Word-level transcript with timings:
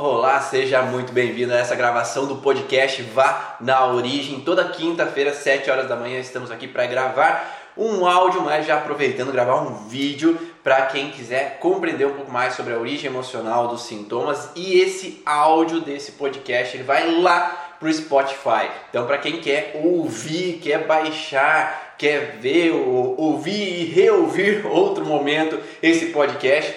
Olá, 0.00 0.40
seja 0.40 0.80
muito 0.80 1.12
bem-vindo 1.12 1.52
a 1.52 1.56
essa 1.56 1.74
gravação 1.74 2.24
do 2.24 2.36
podcast 2.36 3.02
Vá 3.02 3.56
na 3.60 3.84
Origem. 3.84 4.38
Toda 4.38 4.68
quinta-feira, 4.68 5.34
7 5.34 5.68
horas 5.68 5.88
da 5.88 5.96
manhã, 5.96 6.20
estamos 6.20 6.52
aqui 6.52 6.68
para 6.68 6.86
gravar 6.86 7.72
um 7.76 8.06
áudio, 8.06 8.42
mas 8.42 8.64
já 8.64 8.76
aproveitando 8.76 9.32
gravar 9.32 9.56
um 9.56 9.88
vídeo 9.88 10.38
para 10.62 10.82
quem 10.82 11.10
quiser 11.10 11.58
compreender 11.58 12.06
um 12.06 12.12
pouco 12.12 12.30
mais 12.30 12.54
sobre 12.54 12.74
a 12.74 12.78
origem 12.78 13.10
emocional 13.10 13.66
dos 13.66 13.86
sintomas. 13.86 14.50
E 14.54 14.78
esse 14.78 15.20
áudio 15.26 15.80
desse 15.80 16.12
podcast 16.12 16.76
ele 16.76 16.84
vai 16.84 17.20
lá 17.20 17.74
pro 17.80 17.92
Spotify. 17.92 18.70
Então, 18.90 19.04
para 19.04 19.18
quem 19.18 19.40
quer 19.40 19.80
ouvir, 19.82 20.60
quer 20.62 20.86
baixar, 20.86 21.96
quer 21.98 22.36
ver, 22.40 22.70
ouvir 22.70 23.80
e 23.80 23.84
reouvir 23.86 24.62
outro 24.70 25.04
momento 25.04 25.58
esse 25.82 26.06
podcast, 26.12 26.72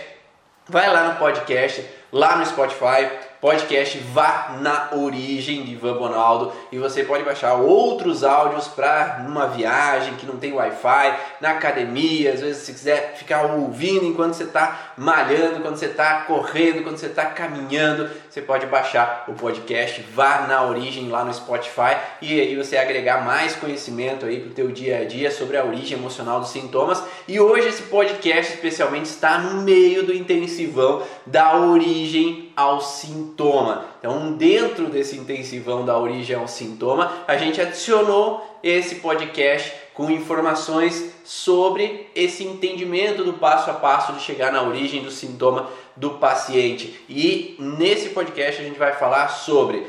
vai 0.68 0.92
lá 0.92 1.10
no 1.10 1.20
podcast 1.20 2.01
lá 2.12 2.36
no 2.36 2.46
Spotify, 2.46 3.09
podcast 3.42 3.98
Vá 4.14 4.58
na 4.62 4.91
Origem 4.95 5.63
de 5.63 5.72
Ivan 5.72 5.98
Bonaldo 5.98 6.54
e 6.72 6.77
você 6.77 7.04
pode 7.04 7.23
baixar 7.23 7.55
outros 7.55 8.23
áudios 8.23 8.67
para 8.67 9.23
numa 9.27 9.48
viagem 9.48 10.14
que 10.14 10.27
não 10.27 10.38
tem 10.38 10.54
Wi-Fi, 10.54 11.17
na 11.41 11.50
academia, 11.50 12.34
às 12.34 12.41
vezes 12.41 12.62
se 12.62 12.72
quiser 12.72 13.16
ficar 13.17 13.55
ouvindo 13.55 14.05
enquanto 14.05 14.36
você 14.36 14.44
está 14.44 14.94
malhando, 14.95 15.62
quando 15.62 15.76
você 15.76 15.88
está 15.88 16.22
correndo, 16.22 16.84
quando 16.84 16.98
você 16.98 17.08
está 17.08 17.26
caminhando, 17.26 18.08
você 18.30 18.44
pode 18.44 18.67
baixar 18.67 19.26
o 19.27 19.34
podcast 19.34 20.05
Vá 20.14 20.45
na 20.48 20.64
Origem 20.64 21.09
lá 21.09 21.26
no 21.26 21.34
Spotify 21.34 21.98
e 22.22 22.39
aí 22.39 22.55
você 22.55 22.78
agregar 22.78 23.26
mais 23.26 23.55
conhecimento 23.55 24.28
aí 24.28 24.39
para 24.39 24.52
o 24.52 24.53
teu 24.53 24.67
dia 24.67 25.00
a 25.00 25.05
dia 25.05 25.31
sobre 25.31 25.58
a 25.58 25.66
origem 25.66 25.98
emocional 25.98 26.39
dos 26.39 26.50
sintomas. 26.50 27.03
E 27.28 27.39
hoje 27.39 27.70
esse 27.70 27.84
podcast 27.84 28.53
especialmente 28.53 29.05
está 29.05 29.39
no 29.39 29.64
meio 29.64 30.03
do 30.03 30.14
intensivão 30.14 31.02
da 31.26 31.58
origem 31.58 32.51
ao 32.55 32.82
sintoma. 32.82 33.86
Então, 34.00 34.34
dentro 34.34 34.90
desse 34.90 35.16
intensivão 35.16 35.86
da 35.86 35.98
origem 35.98 36.36
ao 36.36 36.48
sintoma, 36.48 37.12
a 37.28 37.38
gente 37.38 37.59
adicionou 37.59 38.59
esse 38.64 38.95
podcast 38.95 39.73
com 39.94 40.09
informações 40.09 41.14
sobre 41.23 42.09
esse 42.16 42.44
entendimento 42.44 43.23
do 43.23 43.34
passo 43.34 43.70
a 43.70 43.73
passo 43.73 44.14
de 44.14 44.22
chegar 44.22 44.52
na 44.52 44.64
origem 44.64 45.03
do 45.03 45.12
sintoma 45.12 45.70
do 45.95 46.12
paciente. 46.12 47.03
E 47.09 47.56
nesse 47.59 48.09
podcast 48.09 48.62
a 48.62 48.64
gente 48.64 48.80
vai 48.80 48.94
falar 48.94 49.28
sobre 49.28 49.86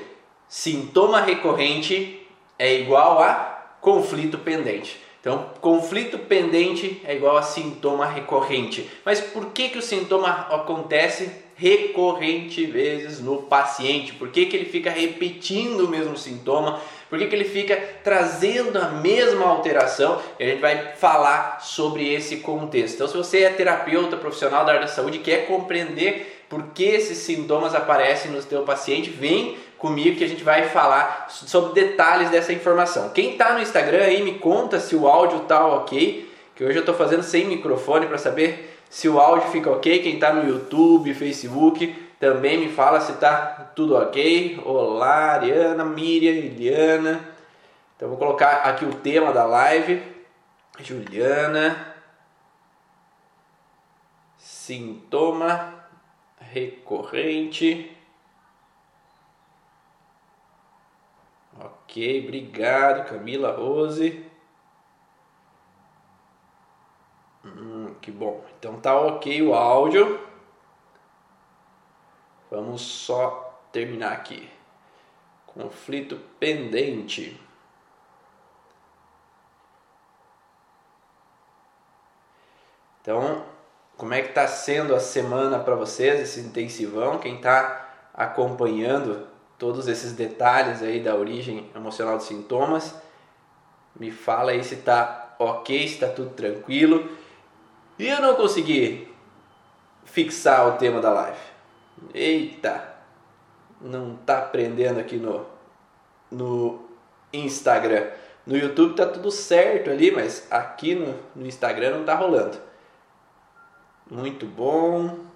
sintoma 0.49 1.21
recorrente 1.21 2.27
é 2.59 2.75
igual 2.75 3.21
a 3.21 3.77
conflito 3.81 4.39
pendente. 4.39 5.01
Então, 5.21 5.51
conflito 5.61 6.19
pendente 6.19 7.01
é 7.05 7.15
igual 7.15 7.37
a 7.37 7.43
sintoma 7.43 8.05
recorrente. 8.05 8.91
Mas 9.05 9.21
por 9.21 9.47
que, 9.47 9.69
que 9.69 9.79
o 9.79 9.83
sintoma 9.83 10.29
acontece 10.51 11.31
recorrente 11.57 12.65
vezes 12.67 13.21
no 13.21 13.43
paciente? 13.43 14.13
Por 14.15 14.31
que, 14.31 14.47
que 14.47 14.57
ele 14.57 14.67
fica 14.67 14.91
repetindo 14.91 15.87
o 15.87 15.89
mesmo 15.89 16.17
sintoma? 16.17 16.81
Por 17.09 17.19
que, 17.19 17.27
que 17.27 17.35
ele 17.35 17.45
fica 17.45 17.77
trazendo 18.03 18.79
a 18.79 18.89
mesma 18.89 19.47
alteração? 19.47 20.21
E 20.39 20.45
a 20.45 20.47
gente 20.47 20.61
vai 20.61 20.95
falar 20.97 21.61
sobre 21.61 22.13
esse 22.13 22.39
contexto. 22.39 22.95
Então, 22.95 23.09
se 23.09 23.17
você 23.17 23.43
é 23.43 23.51
terapeuta 23.51 24.17
profissional 24.17 24.65
da 24.65 24.73
área 24.73 24.87
da 24.87 24.89
saúde 24.89 25.19
quer 25.19 25.47
compreender 25.47 26.45
por 26.49 26.69
que 26.69 26.85
esses 26.85 27.19
sintomas 27.19 27.75
aparecem 27.75 28.31
no 28.31 28.41
seu 28.43 28.63
paciente, 28.63 29.11
vem 29.11 29.57
comigo 29.79 30.17
que 30.17 30.25
a 30.25 30.29
gente 30.29 30.45
vai 30.45 30.69
falar 30.69 31.27
sobre 31.29 31.81
detalhes 31.81 32.31
dessa 32.31 32.53
informação. 32.53 33.11
Quem 33.11 33.33
está 33.33 33.55
no 33.55 33.61
Instagram 33.61 34.05
aí 34.05 34.23
me 34.23 34.35
conta 34.35 34.79
se 34.79 34.95
o 34.95 35.09
áudio 35.09 35.41
tá 35.41 35.67
ok, 35.67 36.31
que 36.55 36.65
hoje 36.65 36.77
eu 36.77 36.81
estou 36.81 36.95
fazendo 36.95 37.23
sem 37.23 37.47
microfone 37.47 38.07
para 38.07 38.17
saber 38.17 38.72
se 38.93 39.09
o 39.09 39.19
áudio 39.19 39.51
fica 39.51 39.71
ok. 39.71 40.03
Quem 40.03 40.17
está 40.17 40.35
no 40.35 40.47
YouTube, 40.47 41.15
Facebook, 41.15 41.91
também 42.21 42.59
me 42.59 42.69
fala 42.69 43.01
se 43.01 43.13
está 43.13 43.73
tudo 43.75 43.97
ok. 43.97 44.61
Olá, 44.67 45.33
Ariana, 45.33 45.83
Miriam, 45.83 46.35
Liliana. 46.35 47.27
Então 47.97 48.11
vou 48.11 48.19
colocar 48.19 48.65
aqui 48.65 48.85
o 48.85 48.95
tema 48.97 49.33
da 49.33 49.45
live. 49.47 50.03
Juliana. 50.79 51.95
Sintoma 54.37 55.75
recorrente 56.39 57.97
Ok, 61.59 62.25
obrigado 62.25 63.09
Camila 63.09 63.53
Rose. 63.53 64.23
Hum, 67.43 67.82
que 68.01 68.11
bom. 68.11 68.45
Então 68.59 68.81
tá 68.81 68.99
ok 68.99 69.43
o 69.43 69.55
áudio. 69.55 70.21
Vamos 72.51 72.83
só 72.83 73.61
terminar 73.73 74.13
aqui. 74.13 74.49
Conflito 75.47 76.21
pendente. 76.39 77.41
Então, 83.01 83.45
como 83.97 84.15
é 84.15 84.23
que 84.23 84.29
está 84.29 84.47
sendo 84.47 84.95
a 84.95 85.01
semana 85.01 85.59
para 85.59 85.75
vocês, 85.75 86.21
esse 86.21 86.41
intensivão? 86.41 87.19
Quem 87.19 87.37
está 87.37 88.11
acompanhando 88.15 89.27
todos 89.63 89.87
esses 89.87 90.13
detalhes 90.13 90.83
aí 90.83 90.99
da 91.01 91.15
origem 91.15 91.71
emocional 91.75 92.17
dos 92.17 92.27
sintomas. 92.27 92.95
Me 93.95 94.11
fala 94.11 94.51
aí 94.51 94.65
se 94.65 94.75
está 94.75 95.37
ok, 95.39 95.87
se 95.87 95.95
está 95.95 96.09
tudo 96.09 96.31
tranquilo. 96.31 97.09
E 97.99 98.09
eu 98.09 98.21
não 98.21 98.35
consegui 98.35 99.13
fixar 100.05 100.67
o 100.69 100.79
tema 100.79 101.01
da 101.01 101.11
live. 101.11 101.39
Eita, 102.15 102.95
não 103.81 104.17
tá 104.17 104.39
aprendendo 104.39 104.99
aqui 105.01 105.17
no, 105.17 105.47
no 106.31 106.89
Instagram. 107.33 108.11
No 108.47 108.57
YouTube 108.57 108.97
tá 108.97 109.07
tudo 109.07 109.31
certo 109.31 109.91
ali, 109.91 110.11
mas 110.11 110.47
aqui 110.51 110.95
no, 110.95 111.19
no 111.35 111.47
Instagram 111.47 111.99
não 111.99 112.05
tá 112.05 112.15
rolando. 112.15 112.59
Muito 114.11 114.47
bom. 114.47 115.33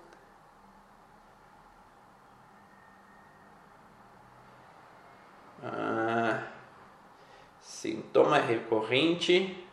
Sintoma 7.61 8.39
recorrente. 8.39 9.66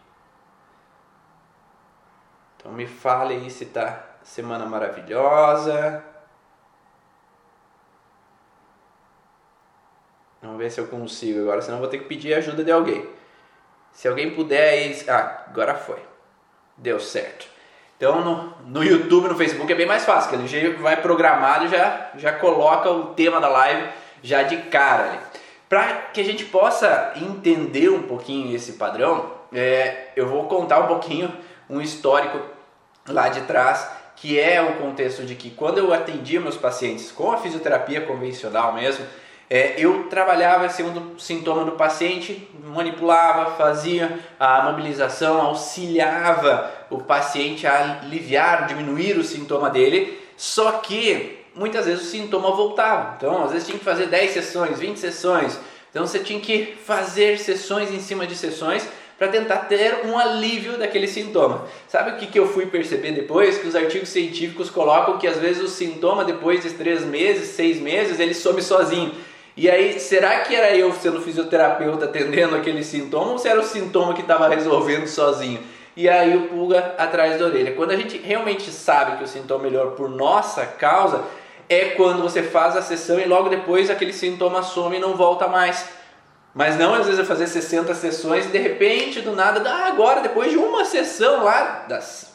Então 2.63 2.71
me 2.71 2.87
fale 2.87 3.33
aí 3.33 3.51
se 3.51 3.65
tá 3.65 4.01
semana 4.23 4.65
maravilhosa. 4.65 6.01
Vamos 10.41 10.57
ver 10.57 10.71
se 10.71 10.79
eu 10.79 10.87
consigo 10.87 11.41
agora, 11.41 11.61
senão 11.61 11.79
vou 11.79 11.89
ter 11.89 11.97
que 11.97 12.05
pedir 12.05 12.33
ajuda 12.33 12.63
de 12.63 12.71
alguém. 12.71 13.05
Se 13.91 14.07
alguém 14.07 14.33
puder 14.33 14.69
aí. 14.69 15.05
Ah, 15.09 15.43
agora 15.45 15.75
foi. 15.75 15.99
Deu 16.77 17.01
certo. 17.01 17.47
Então 17.97 18.21
no, 18.21 18.53
no 18.65 18.81
YouTube, 18.81 19.27
no 19.27 19.35
Facebook 19.35 19.69
é 19.69 19.75
bem 19.75 19.85
mais 19.85 20.05
fácil, 20.05 20.29
que 20.29 20.35
ele 20.37 20.47
já 20.47 20.81
vai 20.81 21.01
programado 21.01 21.67
já 21.67 22.11
já 22.15 22.31
coloca 22.31 22.89
o 22.89 23.07
tema 23.13 23.41
da 23.41 23.49
live 23.49 23.89
já 24.21 24.41
de 24.43 24.55
cara 24.63 25.09
ali. 25.09 25.19
Para 25.67 25.93
que 26.13 26.21
a 26.21 26.23
gente 26.23 26.45
possa 26.45 27.11
entender 27.17 27.89
um 27.89 28.03
pouquinho 28.03 28.55
esse 28.55 28.73
padrão, 28.73 29.31
é, 29.51 30.11
eu 30.15 30.27
vou 30.27 30.47
contar 30.47 30.79
um 30.79 30.87
pouquinho 30.87 31.33
um 31.73 31.81
histórico 31.81 32.39
lá 33.07 33.29
de 33.29 33.41
trás, 33.41 33.87
que 34.15 34.39
é 34.39 34.61
o 34.61 34.75
contexto 34.75 35.23
de 35.23 35.35
que 35.35 35.49
quando 35.49 35.79
eu 35.79 35.93
atendia 35.93 36.39
meus 36.39 36.55
pacientes 36.55 37.11
com 37.11 37.31
a 37.31 37.37
fisioterapia 37.37 38.01
convencional 38.01 38.73
mesmo, 38.73 39.05
é, 39.49 39.75
eu 39.77 40.07
trabalhava 40.09 40.69
segundo 40.69 41.15
o 41.15 41.19
sintoma 41.19 41.65
do 41.65 41.73
paciente, 41.73 42.47
manipulava, 42.63 43.51
fazia 43.51 44.19
a 44.39 44.63
mobilização, 44.63 45.41
auxiliava 45.41 46.71
o 46.89 46.99
paciente 46.99 47.67
a 47.67 47.99
aliviar, 48.01 48.67
diminuir 48.67 49.17
o 49.17 49.23
sintoma 49.23 49.69
dele, 49.69 50.19
só 50.37 50.73
que 50.73 51.45
muitas 51.53 51.85
vezes 51.85 52.03
o 52.03 52.09
sintoma 52.09 52.51
voltava. 52.51 53.15
Então, 53.17 53.43
às 53.43 53.51
vezes 53.51 53.67
tinha 53.67 53.77
que 53.77 53.85
fazer 53.85 54.07
10 54.07 54.31
sessões, 54.31 54.79
20 54.79 54.97
sessões. 54.97 55.59
Então, 55.89 56.07
você 56.07 56.19
tinha 56.19 56.39
que 56.39 56.75
fazer 56.83 57.37
sessões 57.37 57.91
em 57.91 57.99
cima 57.99 58.25
de 58.25 58.35
sessões 58.35 58.87
para 59.17 59.27
tentar 59.27 59.57
ter 59.59 60.05
um 60.05 60.17
alívio 60.17 60.77
daquele 60.77 61.07
sintoma. 61.07 61.65
Sabe 61.87 62.11
o 62.11 62.15
que, 62.17 62.27
que 62.27 62.39
eu 62.39 62.47
fui 62.47 62.65
perceber 62.65 63.11
depois? 63.11 63.57
Que 63.57 63.67
os 63.67 63.75
artigos 63.75 64.09
científicos 64.09 64.69
colocam 64.69 65.17
que 65.17 65.27
às 65.27 65.37
vezes 65.37 65.61
o 65.61 65.67
sintoma, 65.67 66.25
depois 66.25 66.63
de 66.63 66.71
3 66.71 67.05
meses, 67.05 67.49
6 67.49 67.79
meses, 67.79 68.19
ele 68.19 68.33
some 68.33 68.61
sozinho. 68.61 69.11
E 69.55 69.69
aí, 69.69 69.99
será 69.99 70.39
que 70.39 70.55
era 70.55 70.75
eu 70.75 70.91
sendo 70.93 71.21
fisioterapeuta 71.21 72.05
atendendo 72.05 72.55
aquele 72.55 72.83
sintoma 72.83 73.33
ou 73.33 73.37
se 73.37 73.47
era 73.47 73.59
o 73.59 73.63
sintoma 73.63 74.13
que 74.13 74.21
estava 74.21 74.47
resolvendo 74.47 75.07
sozinho? 75.07 75.59
E 75.95 76.09
aí 76.09 76.35
o 76.35 76.47
pulga 76.47 76.95
atrás 76.97 77.37
da 77.37 77.45
orelha. 77.45 77.73
Quando 77.73 77.91
a 77.91 77.95
gente 77.95 78.17
realmente 78.17 78.71
sabe 78.71 79.17
que 79.17 79.23
o 79.23 79.27
sintoma 79.27 79.63
melhor 79.63 79.91
por 79.91 80.09
nossa 80.09 80.65
causa, 80.65 81.23
é 81.69 81.91
quando 81.91 82.23
você 82.23 82.41
faz 82.41 82.75
a 82.75 82.81
sessão 82.81 83.19
e 83.19 83.25
logo 83.25 83.47
depois 83.47 83.91
aquele 83.91 84.11
sintoma 84.11 84.63
some 84.63 84.97
e 84.97 84.99
não 84.99 85.15
volta 85.15 85.47
mais. 85.47 85.87
Mas 86.53 86.77
não 86.77 86.93
às 86.93 87.05
vezes 87.05 87.19
é 87.19 87.23
fazer 87.23 87.47
60 87.47 87.93
sessões 87.95 88.45
e 88.45 88.49
de 88.49 88.59
repente 88.59 89.21
do 89.21 89.35
nada, 89.35 89.67
agora 89.87 90.21
depois 90.21 90.51
de 90.51 90.57
uma 90.57 90.85
sessão 90.85 91.43
lá, 91.43 91.85
das 91.87 92.31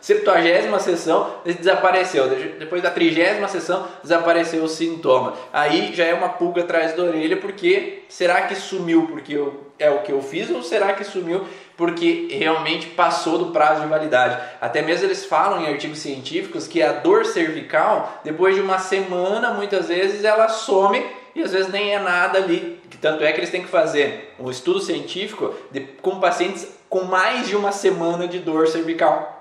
70 0.00 0.78
sessão 0.80 1.36
desapareceu, 1.44 2.28
depois 2.58 2.82
da 2.82 2.90
trigésima 2.90 3.46
sessão 3.46 3.86
desapareceu 4.02 4.64
o 4.64 4.68
sintoma. 4.68 5.34
Aí 5.52 5.94
já 5.94 6.04
é 6.04 6.12
uma 6.12 6.30
pulga 6.30 6.62
atrás 6.62 6.94
da 6.94 7.04
orelha, 7.04 7.36
porque 7.36 8.02
será 8.08 8.42
que 8.42 8.56
sumiu 8.56 9.06
porque 9.06 9.34
eu, 9.34 9.68
é 9.78 9.88
o 9.88 10.00
que 10.00 10.10
eu 10.10 10.20
fiz 10.20 10.50
ou 10.50 10.62
será 10.64 10.92
que 10.92 11.04
sumiu 11.04 11.46
porque 11.76 12.28
realmente 12.32 12.88
passou 12.88 13.38
do 13.38 13.52
prazo 13.52 13.82
de 13.82 13.86
validade? 13.86 14.36
Até 14.60 14.82
mesmo 14.82 15.06
eles 15.06 15.24
falam 15.24 15.62
em 15.62 15.68
artigos 15.68 16.00
científicos 16.00 16.66
que 16.66 16.82
a 16.82 16.92
dor 16.92 17.24
cervical, 17.24 18.20
depois 18.24 18.56
de 18.56 18.60
uma 18.60 18.78
semana, 18.78 19.54
muitas 19.54 19.86
vezes 19.86 20.24
ela 20.24 20.48
some 20.48 21.02
e 21.34 21.42
às 21.42 21.52
vezes 21.52 21.70
nem 21.70 21.94
é 21.94 21.98
nada 22.00 22.38
ali. 22.38 22.79
Tanto 22.98 23.24
é 23.24 23.32
que 23.32 23.40
eles 23.40 23.50
têm 23.50 23.62
que 23.62 23.68
fazer 23.68 24.34
um 24.38 24.50
estudo 24.50 24.80
científico 24.80 25.54
de, 25.70 25.80
com 25.80 26.20
pacientes 26.20 26.68
com 26.88 27.04
mais 27.04 27.46
de 27.46 27.56
uma 27.56 27.72
semana 27.72 28.26
de 28.26 28.38
dor 28.38 28.66
cervical. 28.68 29.36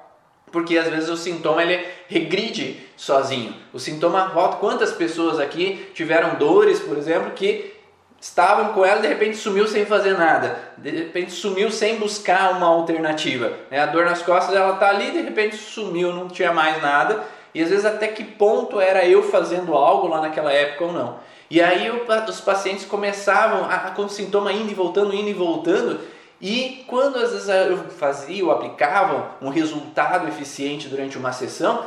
Porque 0.52 0.78
às 0.78 0.88
vezes 0.88 1.10
o 1.10 1.18
sintoma 1.18 1.64
ele 1.64 1.86
regride 2.08 2.80
sozinho. 2.96 3.56
O 3.74 3.80
sintoma 3.80 4.30
volta. 4.30 4.58
Quantas 4.58 4.92
pessoas 4.92 5.40
aqui 5.40 5.90
tiveram 5.94 6.36
dores, 6.36 6.80
por 6.80 6.98
exemplo, 6.98 7.32
que 7.32 7.74
estavam 8.20 8.74
com 8.74 8.84
ela 8.84 9.02
de 9.02 9.08
repente 9.08 9.38
sumiu 9.38 9.68
sem 9.68 9.86
fazer 9.86 10.18
nada, 10.18 10.60
de 10.78 10.90
repente 10.90 11.32
sumiu 11.32 11.72
sem 11.72 11.96
buscar 11.96 12.52
uma 12.52 12.68
alternativa. 12.68 13.54
Né? 13.72 13.80
A 13.80 13.86
dor 13.86 14.06
nas 14.06 14.22
costas 14.22 14.56
ela 14.56 14.76
tá 14.76 14.90
ali, 14.90 15.12
de 15.12 15.22
repente 15.22 15.56
sumiu, 15.56 16.14
não 16.14 16.28
tinha 16.28 16.52
mais 16.52 16.82
nada. 16.82 17.24
E 17.54 17.64
às 17.64 17.70
vezes 17.70 17.86
até 17.86 18.08
que 18.08 18.24
ponto 18.24 18.80
era 18.80 19.06
eu 19.06 19.24
fazendo 19.24 19.74
algo 19.74 20.08
lá 20.08 20.22
naquela 20.22 20.52
época 20.52 20.86
ou 20.86 20.94
não. 20.94 21.20
E 21.50 21.62
aí 21.62 21.90
os 21.90 22.42
pacientes 22.42 22.86
começavam 22.86 23.66
a, 23.66 23.92
com 23.92 24.08
sintoma 24.08 24.54
indo 24.54 24.72
e 24.72 24.76
voltando, 24.76 25.16
indo 25.16 25.30
e 25.30 25.34
voltando, 25.34 26.00
e 26.40 26.86
quando 26.88 27.18
às 27.18 27.32
vezes 27.32 27.50
eu 27.50 27.78
fazia 27.90 28.46
ou 28.46 28.52
aplicava 28.52 29.36
um 29.42 29.50
resultado 29.50 30.28
eficiente 30.28 30.88
durante 30.88 31.18
uma 31.18 31.32
sessão, 31.32 31.86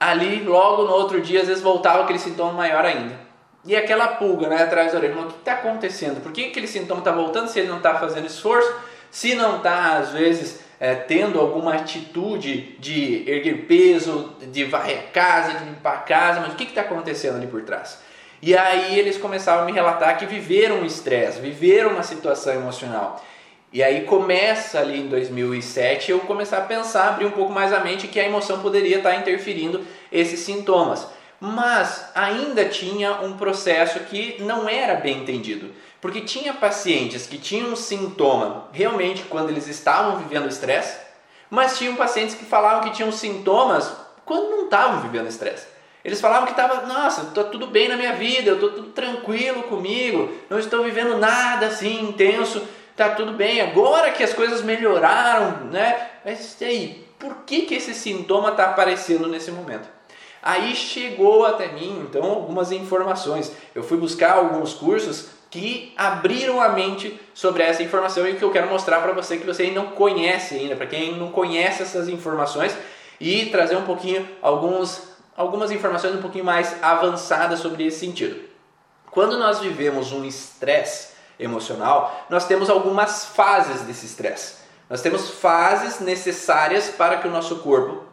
ali 0.00 0.42
logo 0.42 0.84
no 0.84 0.92
outro 0.92 1.20
dia 1.20 1.42
às 1.42 1.48
vezes 1.48 1.62
voltava 1.62 2.02
aquele 2.02 2.18
sintoma 2.18 2.52
maior 2.52 2.84
ainda. 2.84 3.20
E 3.64 3.76
aquela 3.76 4.08
pulga 4.08 4.48
né, 4.48 4.62
atrás 4.62 4.90
da 4.90 4.98
orelha, 4.98 5.20
o 5.20 5.26
que 5.26 5.38
está 5.38 5.52
acontecendo? 5.52 6.20
Por 6.20 6.32
que 6.32 6.46
aquele 6.46 6.66
sintoma 6.66 7.00
está 7.00 7.12
voltando 7.12 7.46
se 7.46 7.60
ele 7.60 7.68
não 7.68 7.76
está 7.76 7.94
fazendo 7.94 8.26
esforço? 8.26 8.74
Se 9.08 9.34
não 9.34 9.58
está, 9.58 9.98
às 9.98 10.10
vezes, 10.10 10.61
é, 10.82 10.96
tendo 10.96 11.38
alguma 11.38 11.74
atitude 11.74 12.74
de 12.80 13.22
erguer 13.30 13.66
peso, 13.68 14.34
de 14.50 14.64
varrer 14.64 14.98
a 14.98 15.12
casa, 15.12 15.60
de 15.60 15.66
limpar 15.66 15.94
a 15.94 15.98
casa, 15.98 16.40
mas 16.40 16.54
o 16.54 16.56
que 16.56 16.64
está 16.64 16.80
acontecendo 16.80 17.36
ali 17.36 17.46
por 17.46 17.62
trás? 17.62 18.00
E 18.42 18.56
aí 18.56 18.98
eles 18.98 19.16
começavam 19.16 19.62
a 19.62 19.64
me 19.64 19.70
relatar 19.70 20.18
que 20.18 20.26
viveram 20.26 20.80
um 20.80 20.84
estresse, 20.84 21.40
viveram 21.40 21.90
uma 21.90 22.02
situação 22.02 22.52
emocional. 22.52 23.24
E 23.72 23.80
aí 23.80 24.00
começa 24.00 24.80
ali 24.80 24.98
em 24.98 25.06
2007 25.06 26.10
eu 26.10 26.18
começar 26.18 26.58
a 26.58 26.62
pensar, 26.62 27.10
abrir 27.10 27.26
um 27.26 27.30
pouco 27.30 27.52
mais 27.52 27.72
a 27.72 27.78
mente 27.78 28.08
que 28.08 28.18
a 28.18 28.26
emoção 28.26 28.58
poderia 28.58 28.96
estar 28.96 29.14
interferindo 29.14 29.86
esses 30.10 30.40
sintomas. 30.40 31.06
Mas 31.38 32.10
ainda 32.12 32.64
tinha 32.64 33.20
um 33.22 33.36
processo 33.36 34.00
que 34.00 34.42
não 34.42 34.68
era 34.68 34.96
bem 34.96 35.18
entendido. 35.18 35.70
Porque 36.02 36.20
tinha 36.20 36.52
pacientes 36.52 37.28
que 37.28 37.38
tinham 37.38 37.76
sintoma 37.76 38.66
realmente 38.72 39.22
quando 39.22 39.50
eles 39.50 39.68
estavam 39.68 40.16
vivendo 40.16 40.48
estresse, 40.48 40.98
mas 41.48 41.78
tinham 41.78 41.94
pacientes 41.94 42.34
que 42.34 42.44
falavam 42.44 42.82
que 42.82 42.96
tinham 42.96 43.12
sintomas 43.12 43.92
quando 44.24 44.50
não 44.50 44.64
estavam 44.64 45.00
vivendo 45.02 45.28
estresse. 45.28 45.64
Eles 46.04 46.20
falavam 46.20 46.46
que 46.46 46.50
estava, 46.50 46.88
nossa, 46.88 47.28
está 47.28 47.44
tudo 47.44 47.68
bem 47.68 47.86
na 47.86 47.96
minha 47.96 48.14
vida, 48.14 48.50
eu 48.50 48.54
estou 48.54 48.70
tudo 48.70 48.88
tranquilo 48.88 49.62
comigo, 49.62 50.28
não 50.50 50.58
estou 50.58 50.82
vivendo 50.82 51.18
nada 51.18 51.68
assim 51.68 52.02
intenso, 52.02 52.66
está 52.90 53.10
tudo 53.10 53.34
bem. 53.34 53.60
Agora 53.60 54.10
que 54.10 54.24
as 54.24 54.32
coisas 54.32 54.60
melhoraram, 54.60 55.66
né? 55.66 56.10
Mas 56.24 56.60
e 56.60 56.64
aí, 56.64 57.08
por 57.16 57.44
que, 57.46 57.62
que 57.62 57.76
esse 57.76 57.94
sintoma 57.94 58.48
está 58.48 58.64
aparecendo 58.64 59.28
nesse 59.28 59.52
momento? 59.52 59.88
Aí 60.42 60.74
chegou 60.74 61.46
até 61.46 61.68
mim, 61.68 62.04
então, 62.08 62.24
algumas 62.24 62.72
informações. 62.72 63.52
Eu 63.72 63.84
fui 63.84 63.96
buscar 63.96 64.32
alguns 64.32 64.74
cursos 64.74 65.41
que 65.52 65.92
abriram 65.98 66.62
a 66.62 66.70
mente 66.70 67.20
sobre 67.34 67.62
essa 67.62 67.82
informação 67.82 68.26
e 68.26 68.34
que 68.36 68.42
eu 68.42 68.50
quero 68.50 68.70
mostrar 68.70 69.02
para 69.02 69.12
você 69.12 69.36
que 69.36 69.44
você 69.44 69.70
não 69.70 69.88
conhece 69.88 70.54
ainda, 70.54 70.74
para 70.74 70.86
quem 70.86 71.14
não 71.14 71.30
conhece 71.30 71.82
essas 71.82 72.08
informações 72.08 72.74
e 73.20 73.46
trazer 73.46 73.76
um 73.76 73.84
pouquinho 73.84 74.26
alguns 74.40 75.12
algumas 75.36 75.70
informações 75.70 76.14
um 76.14 76.22
pouquinho 76.22 76.44
mais 76.44 76.82
avançadas 76.82 77.60
sobre 77.60 77.86
esse 77.86 78.00
sentido. 78.00 78.40
Quando 79.10 79.38
nós 79.38 79.60
vivemos 79.60 80.10
um 80.10 80.24
estresse 80.24 81.08
emocional, 81.38 82.26
nós 82.30 82.46
temos 82.46 82.70
algumas 82.70 83.26
fases 83.26 83.82
desse 83.82 84.06
estresse. 84.06 84.54
Nós 84.88 85.02
temos 85.02 85.32
fases 85.32 86.00
necessárias 86.00 86.88
para 86.88 87.18
que 87.18 87.28
o 87.28 87.30
nosso 87.30 87.56
corpo 87.56 88.04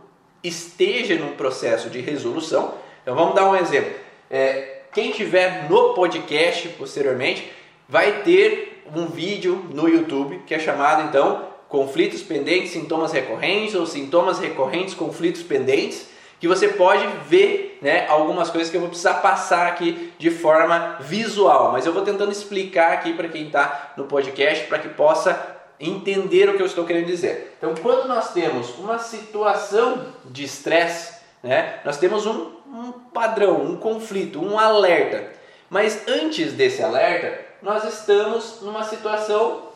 esteja 0.44 1.16
num 1.16 1.38
processo 1.38 1.90
de 1.90 2.02
resolução. 2.02 2.74
Então 3.02 3.16
vamos 3.16 3.36
dar 3.36 3.50
um 3.50 3.56
exemplo. 3.56 3.94
É, 4.30 4.79
quem 4.92 5.12
tiver 5.12 5.70
no 5.70 5.94
podcast 5.94 6.68
posteriormente 6.70 7.52
vai 7.88 8.24
ter 8.24 8.84
um 8.96 9.08
vídeo 9.08 9.66
no 9.74 9.88
YouTube 9.88 10.42
que 10.46 10.54
é 10.54 10.60
chamado 10.60 11.08
então 11.08 11.48
conflitos 11.68 12.24
pendentes, 12.24 12.72
sintomas 12.72 13.12
recorrentes 13.12 13.76
ou 13.76 13.86
sintomas 13.86 14.40
recorrentes, 14.40 14.94
conflitos 14.94 15.44
pendentes 15.44 16.10
que 16.40 16.48
você 16.48 16.70
pode 16.70 17.06
ver 17.28 17.78
né, 17.82 18.08
algumas 18.08 18.50
coisas 18.50 18.72
que 18.72 18.78
eu 18.78 18.82
vou 18.82 18.90
precisar 18.90 19.16
passar 19.16 19.68
aqui 19.68 20.14
de 20.18 20.32
forma 20.32 20.98
visual, 21.02 21.72
mas 21.72 21.86
eu 21.86 21.94
vou 21.94 22.02
tentando 22.02 22.32
explicar 22.32 22.94
aqui 22.94 23.14
para 23.14 23.28
quem 23.28 23.48
está 23.48 23.94
no 23.98 24.06
podcast 24.06 24.66
para 24.68 24.80
que 24.80 24.88
possa 24.90 25.58
entender 25.80 26.50
o 26.50 26.56
que 26.56 26.62
eu 26.62 26.66
estou 26.66 26.86
querendo 26.86 27.06
dizer. 27.06 27.56
Então, 27.58 27.74
quando 27.76 28.08
nós 28.08 28.34
temos 28.34 28.78
uma 28.80 29.00
situação 29.00 30.08
de 30.26 30.44
estresse, 30.44 31.20
né, 31.44 31.80
nós 31.86 31.98
temos 31.98 32.26
um, 32.26 32.52
um 32.72 32.92
padrão, 32.92 33.64
um 33.64 33.78
conflito, 33.78 34.42
um 34.44 34.58
alerta. 34.58 35.24
Mas 35.70 36.08
antes 36.08 36.54
desse 36.54 36.82
alerta, 36.82 37.40
nós 37.62 37.84
estamos 37.84 38.60
numa 38.62 38.84
situação 38.84 39.70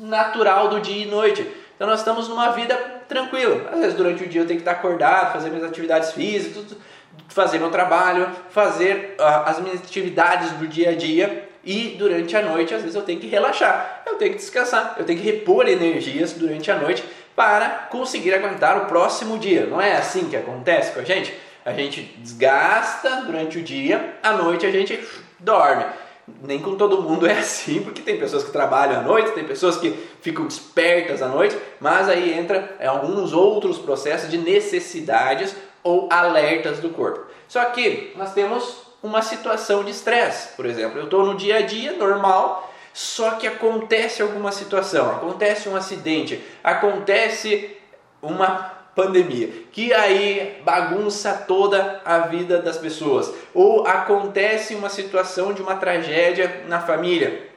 natural 0.00 0.68
do 0.68 0.80
dia 0.80 1.04
e 1.04 1.06
noite. 1.06 1.46
Então 1.74 1.86
nós 1.86 2.00
estamos 2.00 2.28
numa 2.28 2.50
vida 2.50 2.76
tranquila. 3.08 3.70
Às 3.72 3.80
vezes 3.80 3.94
durante 3.94 4.24
o 4.24 4.28
dia 4.28 4.42
eu 4.42 4.46
tenho 4.46 4.60
que 4.60 4.68
estar 4.68 4.78
acordado, 4.78 5.32
fazer 5.32 5.50
minhas 5.50 5.64
atividades 5.64 6.12
físicas, 6.12 6.76
fazer 7.28 7.58
meu 7.58 7.70
trabalho, 7.70 8.28
fazer 8.50 9.16
uh, 9.18 9.22
as 9.46 9.60
minhas 9.60 9.80
atividades 9.80 10.50
do 10.52 10.66
dia 10.66 10.90
a 10.90 10.94
dia 10.94 11.48
e 11.64 11.96
durante 11.98 12.36
a 12.36 12.42
noite 12.42 12.74
às 12.74 12.80
vezes 12.80 12.96
eu 12.96 13.02
tenho 13.02 13.20
que 13.20 13.26
relaxar, 13.26 14.02
eu 14.06 14.16
tenho 14.16 14.32
que 14.32 14.38
descansar, 14.38 14.96
eu 14.98 15.04
tenho 15.04 15.20
que 15.20 15.24
repor 15.24 15.68
energias 15.68 16.32
durante 16.32 16.70
a 16.70 16.76
noite 16.76 17.04
para 17.36 17.68
conseguir 17.90 18.34
aguentar 18.34 18.76
o 18.78 18.86
próximo 18.86 19.38
dia. 19.38 19.66
Não 19.66 19.80
é 19.80 19.96
assim 19.96 20.28
que 20.28 20.36
acontece 20.36 20.92
com 20.92 21.00
a 21.00 21.04
gente? 21.04 21.32
A 21.68 21.72
gente 21.74 22.00
desgasta 22.18 23.22
durante 23.26 23.58
o 23.58 23.62
dia, 23.62 24.16
à 24.22 24.32
noite 24.32 24.64
a 24.64 24.70
gente 24.70 24.98
dorme 25.38 25.84
nem 26.42 26.58
com 26.58 26.76
todo 26.76 27.02
mundo 27.02 27.26
é 27.26 27.38
assim, 27.38 27.82
porque 27.82 28.02
tem 28.02 28.18
pessoas 28.18 28.44
que 28.44 28.50
trabalham 28.50 29.00
à 29.00 29.02
noite, 29.02 29.32
tem 29.32 29.44
pessoas 29.44 29.76
que 29.76 29.90
ficam 30.20 30.46
despertas 30.46 31.22
à 31.22 31.28
noite, 31.28 31.56
mas 31.80 32.08
aí 32.08 32.38
entra 32.38 32.76
em 32.80 32.86
alguns 32.86 33.32
outros 33.32 33.78
processos 33.78 34.30
de 34.30 34.38
necessidades 34.38 35.54
ou 35.82 36.08
alertas 36.10 36.80
do 36.80 36.90
corpo. 36.90 37.26
Só 37.48 37.64
que 37.66 38.12
nós 38.16 38.32
temos 38.34 38.82
uma 39.02 39.22
situação 39.22 39.84
de 39.84 39.90
estresse, 39.90 40.54
por 40.56 40.66
exemplo, 40.66 40.98
eu 40.98 41.04
estou 41.04 41.24
no 41.24 41.36
dia 41.36 41.58
a 41.58 41.62
dia 41.62 41.92
normal, 41.92 42.72
só 42.92 43.32
que 43.32 43.46
acontece 43.46 44.20
alguma 44.20 44.50
situação, 44.50 45.10
acontece 45.10 45.68
um 45.68 45.76
acidente, 45.76 46.42
acontece 46.64 47.76
uma 48.20 48.77
pandemia, 48.98 49.48
que 49.70 49.94
aí 49.94 50.60
bagunça 50.64 51.32
toda 51.46 52.02
a 52.04 52.18
vida 52.18 52.60
das 52.60 52.78
pessoas, 52.78 53.32
ou 53.54 53.86
acontece 53.86 54.74
uma 54.74 54.88
situação 54.88 55.52
de 55.52 55.62
uma 55.62 55.76
tragédia 55.76 56.64
na 56.66 56.80
família, 56.80 57.48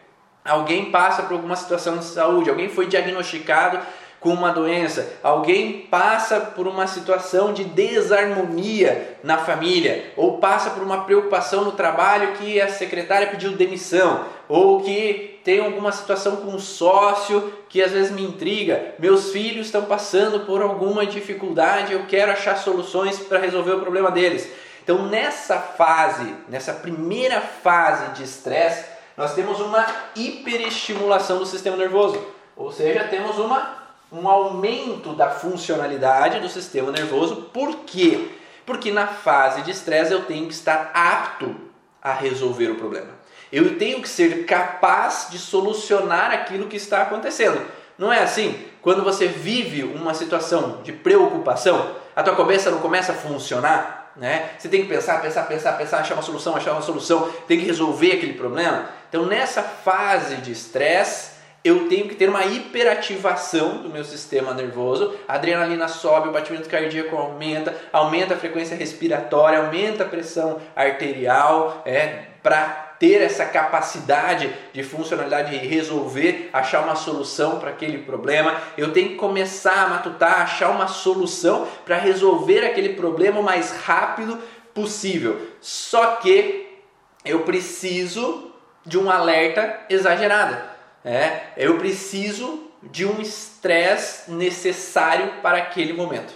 alguém 0.46 0.92
passa 0.92 1.24
por 1.24 1.34
alguma 1.34 1.56
situação 1.56 1.98
de 1.98 2.06
saúde, 2.06 2.52
alguém 2.52 2.70
foi 2.70 2.86
diagnosticado 2.86 3.80
com 4.22 4.30
uma 4.30 4.52
doença, 4.52 5.14
alguém 5.24 5.88
passa 5.90 6.40
por 6.40 6.68
uma 6.68 6.86
situação 6.86 7.52
de 7.52 7.64
desarmonia 7.64 9.18
na 9.24 9.40
família, 9.40 10.14
ou 10.16 10.38
passa 10.38 10.70
por 10.70 10.84
uma 10.84 11.06
preocupação 11.06 11.66
no 11.66 11.72
trabalho 11.72 12.34
que 12.34 12.62
a 12.62 12.70
secretária 12.70 13.28
pediu 13.28 13.54
demissão, 13.54 14.24
ou 14.48 14.82
que 14.82 15.40
tem 15.44 15.60
alguma 15.60 15.92
situação 15.92 16.36
com 16.36 16.52
um 16.52 16.60
sócio 16.60 17.52
que 17.68 17.82
às 17.82 17.92
vezes 17.92 18.12
me 18.12 18.24
intriga, 18.24 18.94
meus 19.00 19.32
filhos 19.32 19.66
estão 19.66 19.86
passando 19.86 20.42
por 20.42 20.62
alguma 20.62 21.04
dificuldade, 21.04 21.94
eu 21.94 22.06
quero 22.06 22.32
achar 22.32 22.56
soluções 22.58 23.18
para 23.18 23.40
resolver 23.40 23.72
o 23.72 23.82
problema 23.82 24.12
deles. 24.12 24.48
Então, 24.84 25.08
nessa 25.08 25.58
fase, 25.58 26.36
nessa 26.48 26.74
primeira 26.74 27.42
fase 27.42 28.12
de 28.12 28.24
estresse, 28.24 28.86
nós 29.18 29.34
temos 29.34 29.60
uma 29.60 29.84
hiperestimulação 30.16 31.40
do 31.40 31.46
sistema 31.48 31.76
nervoso, 31.76 32.24
ou 32.56 32.72
seja, 32.72 33.04
temos 33.06 33.40
uma 33.40 33.82
um 34.12 34.28
aumento 34.28 35.14
da 35.14 35.30
funcionalidade 35.30 36.40
do 36.40 36.50
sistema 36.50 36.92
nervoso. 36.92 37.50
Por 37.54 37.78
quê? 37.86 38.30
Porque 38.66 38.92
na 38.92 39.08
fase 39.08 39.62
de 39.62 39.72
estresse 39.72 40.12
eu 40.12 40.26
tenho 40.26 40.48
que 40.48 40.54
estar 40.54 40.92
apto 40.94 41.56
a 42.02 42.14
resolver 42.14 42.68
o 42.68 42.76
problema. 42.76 43.10
Eu 43.52 43.78
tenho 43.78 44.02
que 44.02 44.10
ser 44.10 44.46
capaz 44.46 45.28
de 45.30 45.38
solucionar 45.38 46.32
aquilo 46.32 46.68
que 46.68 46.78
está 46.78 47.02
acontecendo. 47.02 47.62
Não 47.98 48.12
é 48.12 48.24
assim? 48.24 48.66
Quando 48.82 49.04
você 49.04 49.28
vive 49.28 49.84
uma 49.84 50.14
situação 50.14 50.82
de 50.84 50.92
preocupação, 50.92 51.96
a 52.16 52.24
tua 52.24 52.36
cabeça 52.36 52.72
não 52.72 52.80
começa 52.80 53.12
a 53.12 53.16
funcionar, 53.16 54.12
né? 54.16 54.52
Você 54.58 54.68
tem 54.68 54.82
que 54.82 54.88
pensar, 54.88 55.22
pensar, 55.22 55.44
pensar, 55.44 55.74
pensar, 55.74 56.00
achar 56.00 56.16
uma 56.16 56.24
solução, 56.24 56.56
achar 56.56 56.72
uma 56.72 56.82
solução, 56.82 57.30
tem 57.48 57.60
que 57.60 57.66
resolver 57.66 58.14
aquele 58.14 58.34
problema. 58.34 58.90
Então, 59.08 59.26
nessa 59.26 59.62
fase 59.62 60.38
de 60.38 60.52
estresse, 60.52 61.31
eu 61.64 61.88
tenho 61.88 62.08
que 62.08 62.16
ter 62.16 62.28
uma 62.28 62.46
hiperativação 62.46 63.84
do 63.84 63.90
meu 63.90 64.04
sistema 64.04 64.54
nervoso, 64.54 65.16
a 65.28 65.36
adrenalina 65.36 65.88
sobe, 65.88 66.30
o 66.30 66.32
batimento 66.32 66.68
cardíaco 66.68 67.16
aumenta, 67.16 67.76
aumenta 67.94 68.34
a 68.34 68.38
frequência 68.38 68.76
respiratória, 68.76 69.60
aumenta 69.60 70.04
a 70.04 70.08
pressão 70.08 70.60
arterial, 70.76 71.84
é, 71.86 72.32
para 72.42 72.96
ter 73.00 73.22
essa 73.22 73.46
capacidade 73.46 74.52
de 74.74 74.84
funcionalidade 74.84 75.52
de 75.52 75.66
resolver, 75.66 76.50
achar 76.54 76.84
uma 76.84 76.96
solução 76.96 77.60
para 77.60 77.72
aquele 77.72 78.00
problema. 78.00 78.56
Eu 78.78 78.92
tenho 78.92 79.10
que 79.10 79.16
começar 79.16 79.86
a 79.86 79.90
matutar, 79.90 80.42
achar 80.42 80.70
uma 80.70 80.88
solução 80.88 81.68
para 81.86 81.98
resolver 81.98 82.66
aquele 82.66 82.90
problema 82.90 83.40
o 83.40 83.44
mais 83.44 83.72
rápido 83.72 84.40
possível. 84.74 85.50
Só 85.60 86.18
que 86.18 86.80
eu 87.26 87.42
preciso 87.42 88.52
de 88.86 88.98
um 88.98 89.10
alerta 89.10 89.80
exagerado. 89.90 90.58
É, 91.04 91.48
eu 91.58 91.78
preciso 91.78 92.72
de 92.84 93.06
um 93.06 93.20
estresse 93.22 94.32
necessário 94.32 95.42
para 95.42 95.58
aquele 95.58 95.94
momento. 95.94 96.34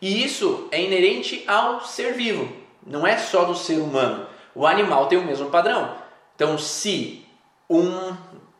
E 0.00 0.24
isso 0.24 0.68
é 0.72 0.80
inerente 0.80 1.44
ao 1.46 1.84
ser 1.84 2.14
vivo, 2.14 2.48
não 2.84 3.06
é 3.06 3.16
só 3.16 3.44
do 3.44 3.54
ser 3.54 3.78
humano. 3.78 4.26
O 4.54 4.66
animal 4.66 5.06
tem 5.06 5.18
o 5.18 5.24
mesmo 5.24 5.50
padrão. 5.50 5.96
Então, 6.34 6.58
se 6.58 7.24
um, 7.70 8.14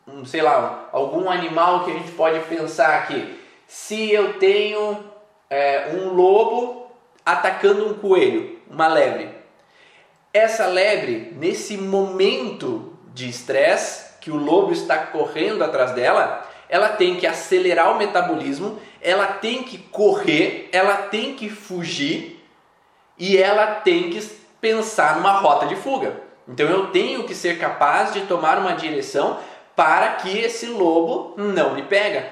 um 0.07 0.25
sei 0.25 0.41
lá, 0.41 0.89
algum 0.91 1.29
animal 1.29 1.83
que 1.83 1.91
a 1.91 1.93
gente 1.93 2.11
pode 2.11 2.39
pensar 2.45 2.97
aqui, 2.99 3.39
se 3.67 4.11
eu 4.11 4.39
tenho 4.39 5.03
é, 5.49 5.89
um 5.95 6.13
lobo 6.13 6.87
atacando 7.25 7.87
um 7.87 7.93
coelho, 7.93 8.59
uma 8.69 8.87
lebre, 8.87 9.29
essa 10.33 10.65
lebre, 10.65 11.33
nesse 11.37 11.77
momento 11.77 12.97
de 13.13 13.29
estresse, 13.29 14.02
que 14.23 14.31
o 14.31 14.37
lobo 14.37 14.71
está 14.71 14.97
correndo 14.99 15.61
atrás 15.65 15.91
dela, 15.91 16.49
ela 16.69 16.87
tem 16.87 17.17
que 17.17 17.27
acelerar 17.27 17.91
o 17.91 17.97
metabolismo, 17.97 18.79
ela 19.01 19.27
tem 19.27 19.63
que 19.63 19.77
correr, 19.77 20.69
ela 20.71 20.95
tem 20.95 21.35
que 21.35 21.49
fugir 21.49 22.41
e 23.17 23.37
ela 23.37 23.67
tem 23.67 24.09
que 24.09 24.21
pensar 24.61 25.17
numa 25.17 25.33
rota 25.33 25.65
de 25.65 25.75
fuga. 25.75 26.21
Então 26.47 26.65
eu 26.67 26.87
tenho 26.87 27.25
que 27.25 27.35
ser 27.35 27.59
capaz 27.59 28.13
de 28.13 28.21
tomar 28.21 28.57
uma 28.59 28.71
direção 28.75 29.39
para 29.75 30.13
que 30.13 30.37
esse 30.39 30.67
lobo 30.67 31.33
não 31.35 31.73
me 31.73 31.83
pega, 31.83 32.25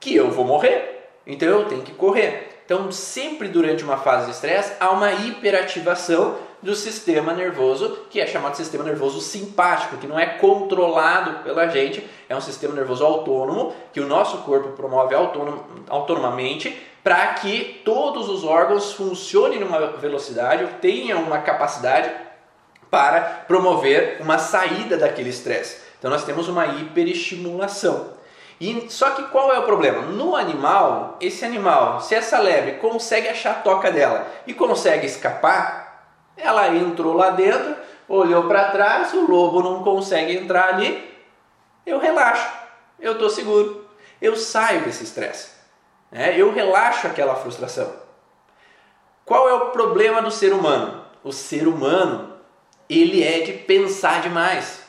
que 0.00 0.16
eu 0.16 0.32
vou 0.32 0.44
morrer. 0.44 1.10
Então 1.24 1.48
eu 1.48 1.64
tenho 1.66 1.82
que 1.82 1.92
correr. 1.92 2.60
Então 2.64 2.90
sempre 2.90 3.46
durante 3.46 3.84
uma 3.84 3.98
fase 3.98 4.26
de 4.26 4.32
estresse 4.32 4.72
há 4.80 4.90
uma 4.90 5.12
hiperativação 5.12 6.36
do 6.62 6.74
sistema 6.74 7.32
nervoso, 7.32 8.06
que 8.10 8.20
é 8.20 8.26
chamado 8.26 8.56
sistema 8.56 8.84
nervoso 8.84 9.20
simpático, 9.20 9.96
que 9.96 10.06
não 10.06 10.18
é 10.18 10.26
controlado 10.26 11.44
pela 11.44 11.68
gente, 11.68 12.08
é 12.28 12.36
um 12.36 12.40
sistema 12.40 12.74
nervoso 12.74 13.04
autônomo, 13.04 13.74
que 13.92 14.00
o 14.00 14.06
nosso 14.06 14.38
corpo 14.38 14.70
promove 14.70 15.14
autonom, 15.14 15.58
autonomamente 15.88 16.76
para 17.02 17.28
que 17.34 17.80
todos 17.84 18.28
os 18.28 18.44
órgãos 18.44 18.92
funcionem 18.92 19.60
numa 19.60 19.92
velocidade, 19.92 20.64
ou 20.64 20.70
tenham 20.80 21.22
uma 21.22 21.38
capacidade 21.38 22.10
para 22.90 23.44
promover 23.46 24.18
uma 24.20 24.38
saída 24.38 24.96
daquele 24.96 25.30
estresse. 25.30 25.80
Então 25.98 26.10
nós 26.10 26.24
temos 26.24 26.48
uma 26.48 26.66
hiperestimulação. 26.66 28.18
E, 28.60 28.90
só 28.90 29.10
que 29.10 29.22
qual 29.24 29.52
é 29.52 29.58
o 29.58 29.62
problema? 29.62 30.02
No 30.02 30.34
animal, 30.34 31.16
esse 31.20 31.44
animal, 31.44 32.00
se 32.00 32.14
essa 32.14 32.38
lebre 32.40 32.72
consegue 32.72 33.28
achar 33.28 33.52
a 33.52 33.60
toca 33.60 33.90
dela 33.90 34.26
e 34.46 34.52
consegue 34.52 35.06
escapar, 35.06 35.87
ela 36.38 36.74
entrou 36.74 37.14
lá 37.14 37.30
dentro, 37.30 37.76
olhou 38.08 38.44
para 38.44 38.70
trás, 38.70 39.12
o 39.12 39.30
lobo 39.30 39.62
não 39.62 39.82
consegue 39.82 40.36
entrar 40.36 40.74
ali. 40.74 41.06
Eu 41.84 41.98
relaxo, 41.98 42.48
eu 42.98 43.12
estou 43.12 43.28
seguro, 43.28 43.86
eu 44.20 44.36
saio 44.36 44.82
desse 44.82 45.04
estresse, 45.04 45.50
né? 46.10 46.38
eu 46.38 46.52
relaxo 46.52 47.06
aquela 47.06 47.34
frustração. 47.34 47.92
Qual 49.24 49.48
é 49.48 49.52
o 49.52 49.70
problema 49.70 50.22
do 50.22 50.30
ser 50.30 50.52
humano? 50.52 51.04
O 51.22 51.32
ser 51.32 51.66
humano 51.66 52.38
ele 52.88 53.22
é 53.22 53.40
de 53.40 53.52
pensar 53.52 54.22
demais. 54.22 54.82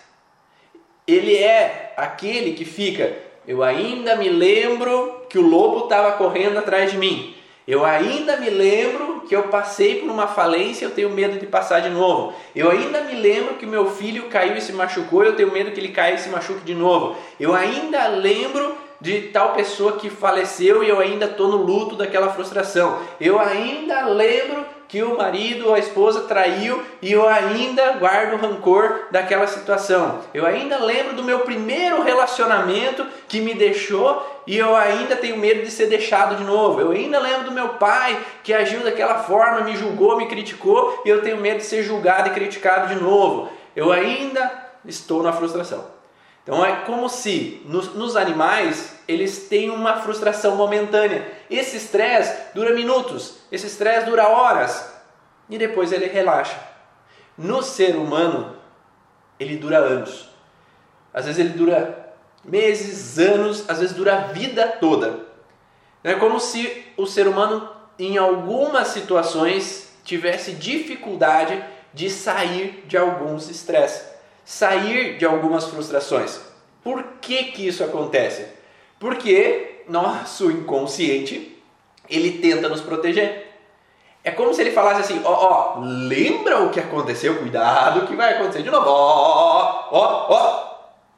Ele 1.06 1.36
é 1.36 1.94
aquele 1.98 2.54
que 2.54 2.64
fica, 2.64 3.18
eu 3.46 3.64
ainda 3.64 4.16
me 4.16 4.30
lembro 4.30 5.26
que 5.30 5.38
o 5.38 5.46
lobo 5.46 5.84
estava 5.84 6.14
correndo 6.14 6.58
atrás 6.58 6.92
de 6.92 6.98
mim. 6.98 7.36
Eu 7.70 7.86
ainda 7.86 8.36
me 8.38 8.50
lembro 8.50 9.22
que 9.30 9.36
eu 9.36 9.44
passei 9.44 10.00
por 10.00 10.10
uma 10.10 10.26
falência, 10.26 10.86
eu 10.86 10.90
tenho 10.90 11.12
medo 11.12 11.38
de 11.38 11.46
passar 11.46 11.82
de 11.82 11.90
novo. 11.90 12.34
Eu 12.56 12.72
ainda 12.72 13.02
me 13.02 13.14
lembro 13.14 13.58
que 13.58 13.66
meu 13.68 13.92
filho 13.92 14.24
caiu 14.24 14.58
e 14.58 14.62
se 14.62 14.74
machucou, 14.74 15.24
eu 15.24 15.36
tenho 15.36 15.52
medo 15.52 15.70
que 15.70 15.80
ele 15.80 15.90
caia 15.90 16.16
e 16.16 16.18
se 16.18 16.30
machuque 16.30 16.66
de 16.66 16.74
novo. 16.74 17.16
Eu 17.40 17.54
ainda 17.54 18.08
lembro 18.08 18.76
de 19.00 19.22
tal 19.28 19.54
pessoa 19.54 19.98
que 20.00 20.10
faleceu 20.10 20.84
e 20.84 20.90
eu 20.90 21.00
ainda 21.00 21.26
estou 21.26 21.48
no 21.48 21.58
luto 21.58 21.96
daquela 21.96 22.34
frustração. 22.34 23.04
Eu 23.22 23.40
ainda 23.40 24.08
lembro 24.08 24.66
que 24.90 25.04
o 25.04 25.16
marido 25.16 25.68
ou 25.68 25.76
a 25.76 25.80
esposa 25.80 26.22
traiu 26.22 26.84
e 27.00 27.12
eu 27.12 27.30
ainda 27.30 27.94
guardo 27.94 28.42
rancor 28.42 29.08
daquela 29.12 29.46
situação. 29.46 30.22
Eu 30.34 30.48
ainda 30.48 30.80
lembro 30.80 31.16
do 31.16 31.24
meu 31.24 31.42
primeiro 31.42 32.02
relacionamento 32.02 33.06
que 33.28 33.40
me 33.40 33.54
deixou 33.54 34.42
e 34.48 34.58
eu 34.58 34.76
ainda 34.76 35.16
tenho 35.16 35.38
medo 35.38 35.62
de 35.62 35.70
ser 35.70 35.86
deixado 35.86 36.36
de 36.38 36.44
novo. 36.44 36.82
Eu 36.82 36.90
ainda 36.90 37.20
lembro 37.20 37.44
do 37.44 37.52
meu 37.52 37.70
pai 37.76 38.20
que 38.44 38.52
agiu 38.52 38.84
daquela 38.84 39.20
forma, 39.20 39.62
me 39.62 39.78
julgou, 39.78 40.18
me 40.18 40.26
criticou 40.26 41.04
e 41.06 41.10
eu 41.10 41.22
tenho 41.22 41.38
medo 41.38 41.58
de 41.58 41.66
ser 41.66 41.84
julgado 41.84 42.30
e 42.30 42.34
criticado 42.34 42.92
de 42.92 43.00
novo. 43.00 43.48
Eu 43.76 43.92
ainda 43.92 44.52
estou 44.84 45.22
na 45.22 45.32
frustração. 45.32 45.86
Então 46.42 46.66
é 46.66 46.78
como 46.78 47.08
se 47.08 47.62
nos, 47.68 47.94
nos 47.94 48.16
animais 48.16 48.99
eles 49.12 49.48
têm 49.48 49.70
uma 49.70 50.02
frustração 50.02 50.56
momentânea. 50.56 51.30
Esse 51.50 51.78
estresse 51.78 52.54
dura 52.54 52.74
minutos, 52.74 53.38
esse 53.52 53.68
estresse 53.68 54.06
dura 54.06 54.30
horas 54.30 54.94
e 55.50 55.58
depois 55.58 55.92
ele 55.92 56.06
relaxa. 56.06 56.58
No 57.38 57.64
ser 57.64 57.96
humano, 57.96 58.56
ele 59.40 59.56
dura 59.56 59.78
anos. 59.80 60.30
Às 61.14 61.26
vezes 61.26 61.40
ele 61.40 61.58
dura 61.58 62.14
meses, 62.44 63.18
anos, 63.18 63.68
às 63.68 63.80
vezes 63.80 63.96
dura 63.96 64.16
a 64.16 64.22
vida 64.28 64.68
toda. 64.80 65.26
É 66.04 66.14
como 66.14 66.40
se 66.40 66.86
o 66.96 67.06
ser 67.06 67.28
humano, 67.28 67.70
em 67.98 68.18
algumas 68.18 68.90
situações, 68.90 69.92
tivesse 70.04 70.54
dificuldade 70.54 71.62
de 71.94 72.10
sair 72.10 72.84
de 72.88 72.96
alguns 72.96 73.50
estresses 73.50 74.10
sair 74.50 75.20
de 75.20 75.26
algumas 75.26 75.66
frustrações. 75.66 76.42
Por 76.84 77.04
que, 77.22 77.52
que 77.52 77.68
isso 77.68 77.84
acontece? 77.84 78.48
Porque 79.00 79.84
nosso 79.88 80.52
inconsciente 80.52 81.64
ele 82.10 82.40
tenta 82.40 82.68
nos 82.68 82.82
proteger. 82.82 83.48
É 84.24 84.32
como 84.32 84.54
se 84.54 84.62
ele 84.62 84.72
falasse 84.72 85.02
assim: 85.02 85.22
ó, 85.24 85.32
ó, 85.32 85.80
lembra 85.80 86.62
o 86.62 86.70
que 86.70 86.80
aconteceu? 86.80 87.38
Cuidado 87.38 88.06
que 88.06 88.16
vai 88.16 88.34
acontecer 88.34 88.64
de 88.64 88.70
novo. 88.70 88.90
Ó, 88.90 89.88
ó, 89.92 90.28
ó, 90.30 90.66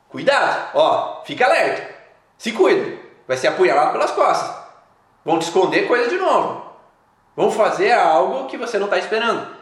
cuidado, 0.09 0.69
ó, 0.75 1.23
fica 1.25 1.45
alerta, 1.45 1.95
se 2.37 2.51
cuida, 2.51 2.99
vai 3.27 3.37
ser 3.37 3.47
apunhalado 3.47 3.93
pelas 3.93 4.11
costas. 4.11 4.61
Vão 5.25 5.39
te 5.39 5.43
esconder 5.43 5.87
coisa 5.87 6.09
de 6.09 6.17
novo. 6.17 6.65
Vão 7.35 7.49
fazer 7.49 7.91
algo 7.91 8.47
que 8.47 8.57
você 8.57 8.77
não 8.77 8.85
está 8.85 8.97
esperando. 8.97 9.60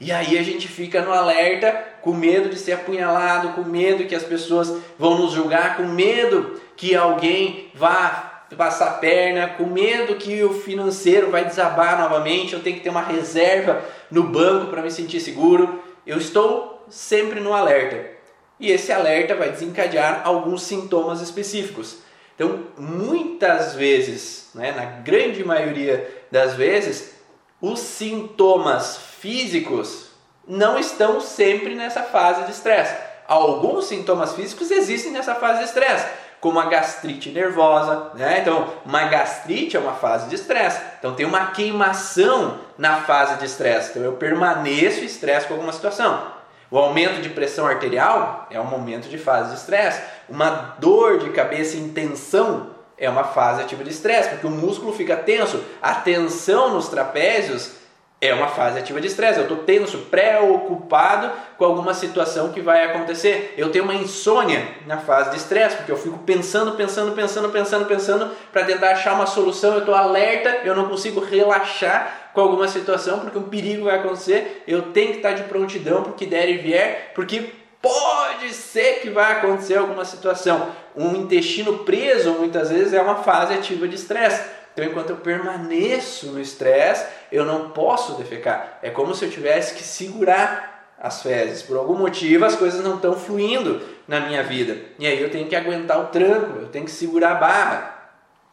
E 0.00 0.10
aí 0.10 0.38
a 0.38 0.42
gente 0.42 0.66
fica 0.66 1.02
no 1.02 1.12
alerta, 1.12 1.72
com 2.00 2.14
medo 2.14 2.48
de 2.48 2.58
ser 2.58 2.72
apunhalado, 2.72 3.50
com 3.50 3.62
medo 3.62 4.06
que 4.06 4.14
as 4.14 4.22
pessoas 4.22 4.72
vão 4.98 5.18
nos 5.18 5.32
julgar, 5.32 5.76
com 5.76 5.82
medo 5.82 6.58
que 6.74 6.96
alguém 6.96 7.70
vá 7.74 8.46
passar 8.56 8.88
a 8.88 8.94
perna, 8.94 9.48
com 9.48 9.66
medo 9.66 10.16
que 10.16 10.42
o 10.42 10.54
financeiro 10.54 11.30
vai 11.30 11.44
desabar 11.44 12.00
novamente, 12.00 12.54
eu 12.54 12.62
tenho 12.62 12.76
que 12.76 12.82
ter 12.82 12.88
uma 12.88 13.02
reserva 13.02 13.84
no 14.10 14.24
banco 14.24 14.70
para 14.70 14.82
me 14.82 14.90
sentir 14.90 15.20
seguro. 15.20 15.82
Eu 16.06 16.16
estou 16.16 16.82
sempre 16.88 17.38
no 17.38 17.52
alerta. 17.52 18.18
E 18.58 18.70
esse 18.70 18.90
alerta 18.90 19.34
vai 19.34 19.50
desencadear 19.50 20.22
alguns 20.24 20.62
sintomas 20.62 21.20
específicos. 21.20 21.98
Então, 22.34 22.64
muitas 22.78 23.74
vezes, 23.74 24.48
né, 24.54 24.72
na 24.72 24.84
grande 24.84 25.44
maioria 25.44 26.08
das 26.30 26.54
vezes, 26.54 27.14
os 27.60 27.78
sintomas 27.80 29.09
físicos 29.20 30.10
não 30.48 30.78
estão 30.78 31.20
sempre 31.20 31.74
nessa 31.74 32.02
fase 32.02 32.44
de 32.44 32.50
estresse. 32.50 32.94
Alguns 33.28 33.86
sintomas 33.86 34.34
físicos 34.34 34.70
existem 34.70 35.12
nessa 35.12 35.34
fase 35.36 35.58
de 35.58 35.66
estresse, 35.66 36.06
como 36.40 36.58
a 36.58 36.66
gastrite 36.66 37.30
nervosa, 37.30 38.10
né? 38.14 38.40
Então, 38.40 38.66
uma 38.84 39.04
gastrite 39.04 39.76
é 39.76 39.80
uma 39.80 39.92
fase 39.92 40.28
de 40.28 40.34
estresse. 40.34 40.80
Então, 40.98 41.14
tem 41.14 41.26
uma 41.26 41.52
queimação 41.52 42.58
na 42.76 43.02
fase 43.02 43.36
de 43.36 43.44
estresse. 43.44 43.90
Então, 43.90 44.02
eu 44.02 44.14
permaneço 44.14 45.04
estresse 45.04 45.46
com 45.46 45.54
alguma 45.54 45.72
situação. 45.72 46.40
O 46.70 46.78
aumento 46.78 47.20
de 47.20 47.28
pressão 47.28 47.66
arterial 47.66 48.46
é 48.50 48.60
um 48.60 48.64
momento 48.64 49.08
de 49.08 49.18
fase 49.18 49.50
de 49.50 49.56
estresse. 49.56 50.02
Uma 50.28 50.76
dor 50.78 51.18
de 51.18 51.30
cabeça 51.30 51.76
em 51.76 51.88
tensão 51.90 52.70
é 52.96 53.08
uma 53.08 53.24
fase 53.24 53.62
ativa 53.62 53.84
de 53.84 53.90
estresse, 53.90 54.30
porque 54.30 54.46
o 54.46 54.50
músculo 54.50 54.92
fica 54.92 55.16
tenso. 55.16 55.62
A 55.80 55.94
tensão 55.94 56.74
nos 56.74 56.88
trapézios 56.88 57.79
é 58.20 58.34
uma 58.34 58.48
fase 58.48 58.78
ativa 58.78 59.00
de 59.00 59.06
estresse. 59.06 59.38
Eu 59.38 59.44
estou 59.44 59.58
tenso, 59.58 59.98
preocupado 60.10 61.32
com 61.56 61.64
alguma 61.64 61.94
situação 61.94 62.52
que 62.52 62.60
vai 62.60 62.84
acontecer. 62.84 63.54
Eu 63.56 63.70
tenho 63.70 63.84
uma 63.84 63.94
insônia 63.94 64.62
na 64.86 64.98
fase 64.98 65.30
de 65.30 65.36
estresse, 65.36 65.76
porque 65.76 65.90
eu 65.90 65.96
fico 65.96 66.18
pensando, 66.18 66.72
pensando, 66.72 67.12
pensando, 67.12 67.48
pensando, 67.48 67.86
pensando 67.86 68.30
para 68.52 68.64
tentar 68.64 68.90
achar 68.90 69.14
uma 69.14 69.26
solução. 69.26 69.72
Eu 69.72 69.80
estou 69.80 69.94
alerta, 69.94 70.60
eu 70.64 70.74
não 70.74 70.88
consigo 70.88 71.20
relaxar 71.20 72.30
com 72.34 72.42
alguma 72.42 72.68
situação, 72.68 73.20
porque 73.20 73.38
um 73.38 73.44
perigo 73.44 73.84
vai 73.84 73.98
acontecer. 73.98 74.64
Eu 74.68 74.92
tenho 74.92 75.12
que 75.12 75.16
estar 75.16 75.32
de 75.32 75.44
prontidão 75.44 76.02
para 76.02 76.12
o 76.12 76.14
que 76.14 76.26
der 76.26 76.48
e 76.50 76.58
vier, 76.58 77.12
porque 77.14 77.50
pode 77.80 78.52
ser 78.52 79.00
que 79.00 79.08
vai 79.08 79.32
acontecer 79.32 79.76
alguma 79.76 80.04
situação. 80.04 80.68
Um 80.94 81.16
intestino 81.16 81.78
preso 81.78 82.32
muitas 82.32 82.68
vezes 82.68 82.92
é 82.92 83.00
uma 83.00 83.16
fase 83.16 83.54
ativa 83.54 83.88
de 83.88 83.94
estresse. 83.94 84.60
Então, 84.72 84.84
enquanto 84.84 85.10
eu 85.10 85.16
permaneço 85.16 86.26
no 86.26 86.40
estresse, 86.40 87.04
eu 87.30 87.44
não 87.44 87.70
posso 87.70 88.14
defecar. 88.14 88.78
É 88.82 88.90
como 88.90 89.14
se 89.14 89.24
eu 89.24 89.30
tivesse 89.30 89.74
que 89.74 89.82
segurar 89.82 90.94
as 91.00 91.22
fezes. 91.22 91.62
Por 91.62 91.76
algum 91.76 91.96
motivo, 91.96 92.44
as 92.44 92.54
coisas 92.54 92.84
não 92.84 92.96
estão 92.96 93.14
fluindo 93.14 93.80
na 94.06 94.20
minha 94.20 94.42
vida. 94.42 94.76
E 94.98 95.06
aí 95.06 95.20
eu 95.20 95.30
tenho 95.30 95.48
que 95.48 95.56
aguentar 95.56 95.98
o 95.98 96.06
tranco, 96.06 96.58
eu 96.60 96.68
tenho 96.68 96.84
que 96.84 96.90
segurar 96.90 97.32
a 97.32 97.34
barra. 97.36 97.96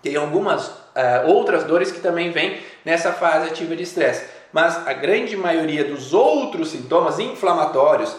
Tem 0.01 0.15
algumas 0.15 0.67
uh, 0.67 1.27
outras 1.27 1.63
dores 1.65 1.91
que 1.91 1.99
também 1.99 2.31
vêm 2.31 2.61
nessa 2.85 3.11
fase 3.11 3.49
ativa 3.49 3.75
de 3.75 3.83
estresse. 3.83 4.25
Mas 4.53 4.87
a 4.87 4.93
grande 4.93 5.35
maioria 5.35 5.83
dos 5.83 6.13
outros 6.13 6.69
sintomas 6.69 7.19
inflamatórios, 7.19 8.15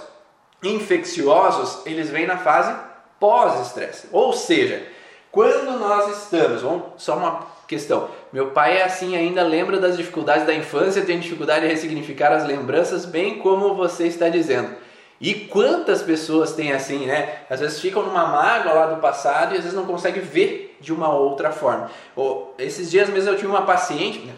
infecciosos, 0.63 1.87
eles 1.87 2.11
vêm 2.11 2.27
na 2.27 2.37
fase 2.37 2.77
pós-estresse. 3.19 4.09
Ou 4.13 4.33
seja, 4.33 4.87
quando 5.31 5.79
nós 5.79 6.19
estamos, 6.19 6.63
vamos, 6.63 6.85
só 6.99 7.17
uma 7.17 7.47
questão, 7.69 8.09
meu 8.33 8.51
pai 8.51 8.79
é 8.79 8.83
assim 8.83 9.15
ainda, 9.15 9.43
lembra 9.43 9.79
das 9.79 9.97
dificuldades 9.97 10.47
da 10.47 10.55
infância, 10.55 11.05
tem 11.05 11.21
dificuldade 11.21 11.61
de 11.61 11.73
ressignificar 11.73 12.33
as 12.33 12.45
lembranças, 12.45 13.05
bem 13.05 13.39
como 13.39 13.75
você 13.75 14.07
está 14.07 14.29
dizendo. 14.29 14.75
E 15.21 15.35
quantas 15.35 16.01
pessoas 16.01 16.53
têm 16.53 16.73
assim, 16.73 17.07
né? 17.07 17.41
Às 17.51 17.61
vezes 17.61 17.81
ficam 17.81 18.03
numa 18.05 18.25
mágoa 18.25 18.73
lá 18.73 18.87
do 18.87 19.01
passado 19.01 19.53
e 19.53 19.59
às 19.59 19.65
vezes 19.65 19.77
não 19.77 19.85
conseguem 19.85 20.23
ver 20.23 20.77
de 20.81 20.93
uma 20.93 21.13
outra 21.13 21.51
forma. 21.51 21.91
Ou, 22.17 22.55
esses 22.59 22.91
dias 22.91 23.09
mesmo 23.11 23.31
eu 23.31 23.37
tive 23.37 23.49
uma 23.49 23.63
paciente, 23.63 24.21
né? 24.21 24.33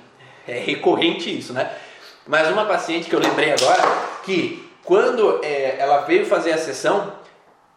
é 0.48 0.58
recorrente 0.58 1.38
isso, 1.38 1.52
né? 1.52 1.70
Mas 2.26 2.48
uma 2.48 2.64
paciente 2.64 3.08
que 3.08 3.14
eu 3.14 3.20
lembrei 3.20 3.52
agora, 3.52 3.82
que 4.24 4.68
quando 4.84 5.40
é, 5.44 5.76
ela 5.78 5.98
veio 5.98 6.26
fazer 6.26 6.52
a 6.52 6.58
sessão, 6.58 7.12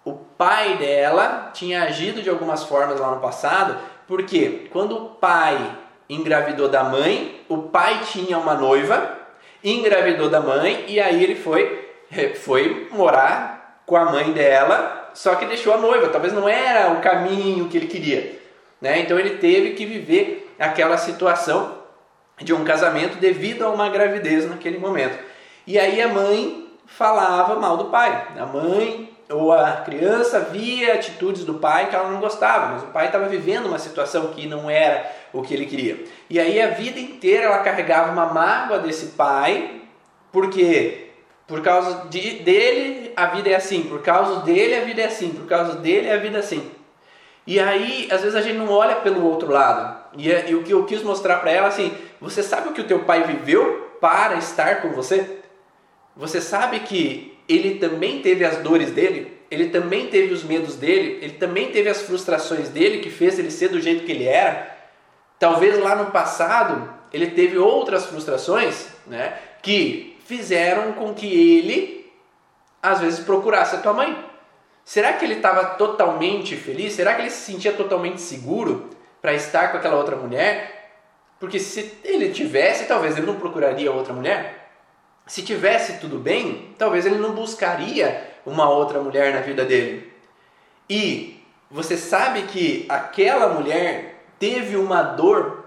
o 0.06 0.14
pai 0.14 0.78
dela 0.78 1.52
tinha 1.54 1.84
agido 1.84 2.22
de 2.22 2.30
algumas 2.30 2.64
formas 2.64 3.00
lá 3.00 3.12
no 3.12 3.22
passado, 3.22 3.78
porque 4.08 4.68
quando 4.72 4.96
o 4.96 5.10
pai 5.12 5.58
engravidou 6.10 6.68
da 6.68 6.84
mãe, 6.84 7.42
o 7.48 7.58
pai 7.64 8.02
tinha 8.06 8.38
uma 8.38 8.54
noiva, 8.54 9.18
engravidou 9.64 10.30
da 10.30 10.40
mãe 10.40 10.86
e 10.88 11.00
aí 11.00 11.24
ele 11.24 11.36
foi, 11.36 11.90
foi 12.42 12.88
morar 12.92 13.82
com 13.86 13.96
a 13.96 14.06
mãe 14.06 14.32
dela, 14.32 15.12
só 15.14 15.36
que 15.36 15.46
deixou 15.46 15.74
a 15.74 15.78
noiva, 15.78 16.10
talvez 16.10 16.34
não 16.34 16.48
era 16.48 16.92
o 16.92 17.02
caminho 17.02 17.68
que 17.68 17.78
ele 17.78 17.88
queria. 17.88 18.40
Né? 18.82 19.00
Então 19.00 19.18
ele 19.18 19.38
teve 19.38 19.72
que 19.72 19.86
viver 19.86 20.54
aquela 20.60 20.98
situação 20.98 21.78
de 22.42 22.54
um 22.54 22.64
casamento 22.64 23.18
devido 23.18 23.64
a 23.64 23.70
uma 23.70 23.90
gravidez 23.90 24.50
naquele 24.50 24.78
momento. 24.78 25.18
E 25.66 25.80
aí 25.80 26.02
a 26.02 26.10
mãe 26.10 26.68
falava 26.86 27.60
mal 27.60 27.78
do 27.78 27.86
pai. 27.86 28.28
A 28.38 28.46
mãe 28.46 29.13
ou 29.30 29.52
a 29.52 29.72
criança 29.78 30.40
via 30.40 30.94
atitudes 30.94 31.46
do 31.46 31.56
pai 31.56 31.90
que 31.90 31.96
ela 31.96 32.10
não 32.10 32.20
gostava, 32.20 32.74
mas 32.74 32.84
o 32.84 32.88
pai 32.88 33.08
estava 33.08 33.28
vivendo 33.28 33.68
uma 33.68 33.80
situação 33.80 34.28
que 34.28 34.48
não 34.48 34.70
era 34.70 35.10
o 35.32 35.42
que 35.42 35.54
ele 35.54 35.66
queria. 35.66 36.04
E 36.30 36.40
aí 36.40 36.62
a 36.62 36.68
vida 36.68 37.00
inteira 37.00 37.46
ela 37.46 37.60
carregava 37.60 38.12
uma 38.12 38.28
mágoa 38.28 38.80
desse 38.80 39.08
pai, 39.08 39.82
porque 40.32 41.10
por 41.48 41.62
causa 41.62 42.08
de, 42.10 42.40
dele 42.40 43.12
a 43.16 43.28
vida 43.28 43.50
é 43.50 43.56
assim, 43.56 43.84
por 43.84 44.02
causa 44.02 44.42
dele 44.42 44.76
a 44.76 44.82
vida 44.82 45.02
é 45.02 45.06
assim, 45.06 45.30
por 45.30 45.46
causa 45.46 45.76
dele 45.76 46.12
a 46.12 46.18
vida 46.18 46.38
é 46.38 46.40
assim. 46.40 46.72
E 47.46 47.60
aí, 47.60 48.08
às 48.10 48.22
vezes 48.22 48.36
a 48.36 48.42
gente 48.42 48.58
não 48.58 48.70
olha 48.70 48.96
pelo 48.98 49.26
outro 49.26 49.52
lado. 49.52 50.02
E, 50.18 50.32
é, 50.32 50.50
e 50.50 50.56
o 50.56 50.64
que 50.64 50.72
eu 50.72 50.86
quis 50.86 51.04
mostrar 51.04 51.38
para 51.38 51.52
ela 51.52 51.68
assim, 51.68 51.94
você 52.22 52.42
sabe 52.42 52.70
o 52.70 52.74
que 52.74 52.82
o 52.82 52.88
teu 52.88 53.00
pai 53.00 53.24
viveu 53.24 53.98
para 54.00 54.36
estar 54.36 54.82
com 54.82 54.90
você? 54.90 55.40
Você 56.16 56.40
sabe 56.40 56.80
que 56.82 57.33
ele 57.48 57.76
também 57.76 58.22
teve 58.22 58.46
as 58.46 58.58
dores 58.58 58.92
dele, 58.92 59.38
ele 59.50 59.70
também 59.70 60.08
teve 60.08 60.34
os 60.34 60.44
medos 60.44 60.76
dele, 60.76 61.20
ele 61.22 61.34
também 61.34 61.72
teve 61.72 61.90
as 61.90 62.02
frustrações 62.02 62.70
dele 62.70 63.00
que 63.00 63.10
fez 63.10 63.38
ele 63.38 63.52
ser 63.52 63.70
do 63.70 63.80
jeito 63.80 64.06
que 64.06 64.12
ele 64.12 64.26
era. 64.26 64.76
Talvez 65.38 65.78
lá 65.80 65.96
no 65.96 66.12
passado 66.12 66.92
ele 67.12 67.28
teve 67.28 67.58
outras 67.58 68.06
frustrações, 68.06 68.88
né, 69.06 69.38
que 69.62 70.18
fizeram 70.26 70.94
com 70.94 71.14
que 71.14 71.28
ele 71.28 72.12
às 72.82 73.00
vezes 73.00 73.20
procurasse 73.20 73.76
a 73.76 73.80
tua 73.80 73.94
mãe. 73.94 74.18
Será 74.84 75.14
que 75.14 75.24
ele 75.24 75.36
estava 75.36 75.64
totalmente 75.76 76.56
feliz? 76.56 76.94
Será 76.94 77.14
que 77.14 77.22
ele 77.22 77.30
se 77.30 77.52
sentia 77.52 77.72
totalmente 77.72 78.20
seguro 78.20 78.90
para 79.22 79.34
estar 79.34 79.70
com 79.72 79.78
aquela 79.78 79.96
outra 79.96 80.16
mulher? 80.16 80.92
Porque 81.40 81.60
se 81.60 81.98
ele 82.04 82.32
tivesse, 82.32 82.86
talvez 82.86 83.16
ele 83.16 83.26
não 83.26 83.36
procuraria 83.36 83.92
outra 83.92 84.14
mulher. 84.14 84.63
Se 85.26 85.42
tivesse 85.42 86.00
tudo 86.00 86.20
bem, 86.20 86.76
talvez 86.78 87.06
ele 87.06 87.18
não 87.18 87.34
buscaria 87.34 88.30
uma 88.46 88.70
outra 88.70 89.02
mulher 89.02 89.34
na 89.34 89.42
vida 89.42 89.64
dele. 89.64 90.12
E 90.90 91.42
você 91.72 91.98
sabe 91.98 92.44
que 92.44 92.86
aquela 92.90 93.48
mulher 93.48 94.26
teve 94.38 94.76
uma 94.76 95.02
dor 95.02 95.64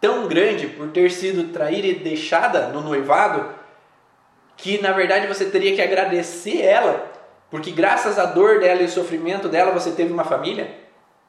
tão 0.00 0.26
grande 0.26 0.66
por 0.66 0.88
ter 0.88 1.10
sido 1.10 1.52
traída 1.52 1.86
e 1.86 1.94
deixada 1.94 2.68
no 2.68 2.80
noivado 2.80 3.54
que 4.56 4.80
na 4.80 4.92
verdade 4.92 5.26
você 5.26 5.44
teria 5.46 5.74
que 5.74 5.82
agradecer 5.82 6.62
ela, 6.62 7.12
porque 7.50 7.70
graças 7.70 8.18
à 8.18 8.24
dor 8.24 8.58
dela 8.60 8.80
e 8.80 8.84
ao 8.84 8.90
sofrimento 8.90 9.48
dela 9.48 9.70
você 9.72 9.90
teve 9.90 10.12
uma 10.12 10.24
família. 10.24 10.74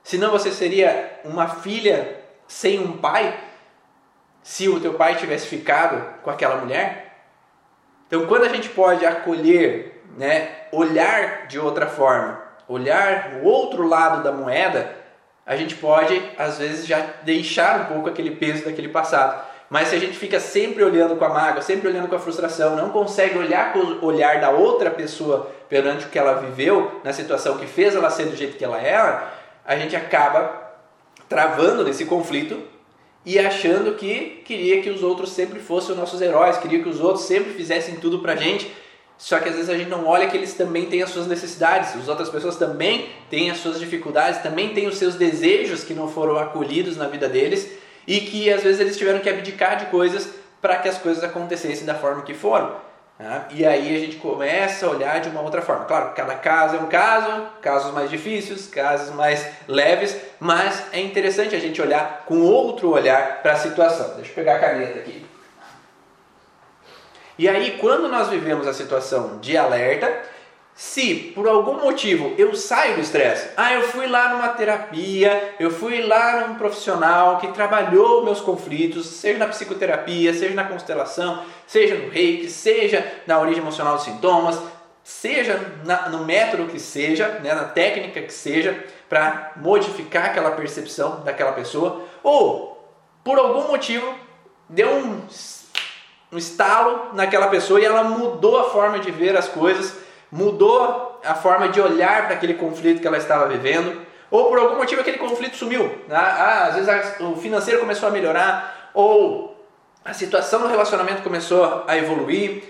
Senão 0.04 0.32
você 0.32 0.52
seria 0.52 1.20
uma 1.26 1.48
filha 1.48 2.22
sem 2.48 2.80
um 2.80 2.98
pai, 2.98 3.38
se 4.42 4.70
o 4.70 4.80
teu 4.80 4.94
pai 4.94 5.16
tivesse 5.16 5.48
ficado 5.48 6.22
com 6.24 6.30
aquela 6.30 6.56
mulher. 6.56 7.07
Então, 8.08 8.26
quando 8.26 8.46
a 8.46 8.50
gente 8.50 8.70
pode 8.70 9.06
acolher, 9.06 10.02
né, 10.18 10.50
olhar 10.72 11.48
de 11.48 11.60
outra 11.60 11.88
forma, 11.88 12.42
olhar 12.68 13.40
o 13.42 13.46
outro 13.46 13.86
lado 13.86 14.24
da 14.24 14.32
moeda, 14.32 14.96
a 15.46 15.56
gente 15.56 15.76
pode, 15.76 16.22
às 16.38 16.58
vezes, 16.58 16.88
já 16.88 17.06
deixar 17.24 17.82
um 17.82 17.86
pouco 17.86 18.10
aquele 18.10 18.32
peso 18.32 18.66
daquele 18.66 18.90
passado. 18.90 19.46
Mas 19.70 19.90
se 19.90 19.96
a 19.96 20.00
gente 20.00 20.18
fica 20.18 20.40
sempre 20.40 20.84
olhando 20.84 21.18
com 21.18 21.26
a 21.26 21.30
mágoa, 21.30 21.62
sempre 21.62 21.90
olhando 21.90 22.08
com 22.08 22.16
a 22.16 22.20
frustração, 22.20 22.76
não 22.76 22.90
consegue 22.90 23.38
olhar 23.38 23.74
com 23.74 23.80
o 23.80 24.06
olhar 24.06 24.40
da 24.40 24.50
outra 24.50 24.90
pessoa 24.90 25.52
perante 25.70 26.06
o 26.06 26.10
que 26.10 26.18
ela 26.18 26.36
viveu, 26.36 27.02
na 27.04 27.12
situação 27.12 27.58
que 27.58 27.68
fez 27.68 27.94
ela 27.94 28.10
ser 28.10 28.26
do 28.26 28.36
jeito 28.36 28.58
que 28.58 28.64
ela 28.64 28.80
era, 28.80 29.34
a 29.66 29.76
gente 29.76 29.96
acaba 29.96 30.68
travando 31.28 31.84
nesse 31.84 32.06
conflito 32.06 32.62
e 33.28 33.38
achando 33.38 33.96
que 33.96 34.42
queria 34.46 34.82
que 34.82 34.90
os 34.90 35.04
outros 35.04 35.32
sempre 35.32 35.60
fossem 35.60 35.92
os 35.92 35.98
nossos 35.98 36.22
heróis, 36.22 36.58
queria 36.60 36.82
que 36.82 36.88
os 36.88 37.02
outros 37.02 37.26
sempre 37.26 37.52
fizessem 37.52 37.96
tudo 37.96 38.20
pra 38.20 38.38
gente. 38.38 38.72
Só 39.18 39.38
que 39.38 39.50
às 39.50 39.56
vezes 39.56 39.70
a 39.70 39.78
gente 39.78 39.90
não 39.90 40.08
olha 40.08 40.30
que 40.30 40.38
eles 40.38 40.54
também 40.54 40.86
têm 40.86 41.04
as 41.04 41.10
suas 41.10 41.28
necessidades, 41.28 41.94
as 41.94 42.08
outras 42.08 42.30
pessoas 42.30 42.56
também 42.56 43.10
têm 43.30 43.52
as 43.52 43.58
suas 43.58 43.82
dificuldades, 43.82 44.42
também 44.42 44.74
têm 44.74 44.88
os 44.88 44.96
seus 44.96 45.16
desejos 45.16 45.84
que 45.84 45.94
não 45.94 46.08
foram 46.08 46.38
acolhidos 46.38 46.96
na 46.96 47.10
vida 47.10 47.28
deles 47.28 47.70
e 48.08 48.22
que 48.22 48.50
às 48.50 48.64
vezes 48.64 48.80
eles 48.80 48.96
tiveram 48.96 49.20
que 49.20 49.30
abdicar 49.30 49.76
de 49.76 49.88
coisas 49.88 50.30
para 50.62 50.78
que 50.78 50.88
as 50.88 50.98
coisas 50.98 51.22
acontecessem 51.22 51.86
da 51.86 51.96
forma 51.96 52.22
que 52.22 52.34
foram. 52.34 52.87
Né? 53.20 53.46
E 53.52 53.66
aí 53.66 53.96
a 53.96 54.00
gente 54.00 54.18
começa 54.18 54.86
a 54.86 54.90
olhar 54.90 55.20
de 55.20 55.30
uma 55.30 55.42
outra 55.42 55.62
forma. 55.62 55.86
Claro, 55.86 56.14
cada 56.14 56.36
caso 56.36 56.76
é 56.76 56.80
um 56.80 56.88
caso, 56.88 57.48
casos 57.62 57.94
mais 57.94 58.10
difíceis, 58.10 58.68
casos 58.68 59.14
mais 59.16 59.46
leves, 59.68 60.16
mas 60.40 60.86
é 60.92 61.00
interessante 61.00 61.56
a 61.56 61.60
gente 61.60 61.82
olhar 61.82 62.24
com 62.26 62.42
outro 62.42 62.92
olhar 62.92 63.42
para 63.42 63.54
a 63.54 63.58
situação. 63.58 64.16
Deixa 64.16 64.32
eu 64.32 64.36
pegar 64.36 64.56
a 64.56 64.60
caneta 64.60 65.00
aqui. 65.00 65.26
E 67.40 67.48
aí, 67.48 67.78
quando 67.80 68.08
nós 68.08 68.30
vivemos 68.30 68.68
a 68.68 68.74
situação 68.74 69.38
de 69.40 69.56
alerta, 69.56 70.12
se 70.78 71.32
por 71.34 71.48
algum 71.48 71.82
motivo 71.82 72.36
eu 72.38 72.56
saio 72.56 72.94
do 72.94 73.02
estresse, 73.02 73.50
ah, 73.58 73.74
eu 73.74 73.82
fui 73.82 74.06
lá 74.06 74.30
numa 74.30 74.50
terapia, 74.50 75.56
eu 75.60 75.72
fui 75.72 76.04
lá 76.04 76.48
num 76.48 76.54
profissional 76.54 77.40
que 77.40 77.48
trabalhou 77.48 78.24
meus 78.24 78.40
conflitos, 78.40 79.08
seja 79.08 79.40
na 79.40 79.48
psicoterapia, 79.48 80.32
seja 80.36 80.54
na 80.54 80.66
constelação, 80.66 81.44
seja 81.66 81.96
no 81.96 82.12
reiki, 82.12 82.48
seja 82.48 83.12
na 83.26 83.40
origem 83.40 83.60
emocional 83.60 83.96
dos 83.96 84.04
sintomas, 84.04 84.62
seja 85.04 85.60
na, 85.84 86.10
no 86.10 86.24
método 86.24 86.68
que 86.68 86.80
seja, 86.80 87.40
né, 87.44 87.56
na 87.56 87.64
técnica 87.64 88.22
que 88.22 88.34
seja, 88.34 88.86
para 89.10 89.54
modificar 89.56 90.26
aquela 90.26 90.52
percepção 90.52 91.22
daquela 91.22 91.54
pessoa, 91.54 92.04
ou 92.22 92.88
por 93.24 93.40
algum 93.40 93.68
motivo 93.70 94.14
deu 94.70 94.92
um, 94.92 95.22
um 96.32 96.38
estalo 96.38 97.16
naquela 97.16 97.48
pessoa 97.48 97.82
e 97.82 97.86
ela 97.86 98.04
mudou 98.04 98.60
a 98.60 98.70
forma 98.70 99.00
de 99.00 99.10
ver 99.10 99.36
as 99.36 99.48
coisas 99.48 100.06
mudou 100.32 101.20
a 101.24 101.36
forma 101.36 101.70
de 101.70 101.80
olhar 101.82 102.26
para 102.26 102.36
aquele 102.36 102.54
conflito 102.56 103.02
que 103.02 103.08
ela 103.08 103.18
estava 103.18 103.48
vivendo, 103.48 104.02
ou 104.30 104.50
por 104.50 104.60
algum 104.60 104.78
motivo 104.78 105.02
aquele 105.02 105.18
conflito 105.18 105.56
sumiu. 105.56 106.04
Ah, 106.10 106.16
ah, 106.18 106.64
às 106.68 106.76
vezes 106.76 107.20
o 107.20 107.36
financeiro 107.36 107.80
começou 107.80 108.10
a 108.10 108.12
melhorar, 108.12 108.92
ou 108.94 109.66
a 110.04 110.14
situação 110.14 110.60
no 110.60 110.68
relacionamento 110.68 111.22
começou 111.22 111.84
a 111.88 111.98
evoluir, 111.98 112.64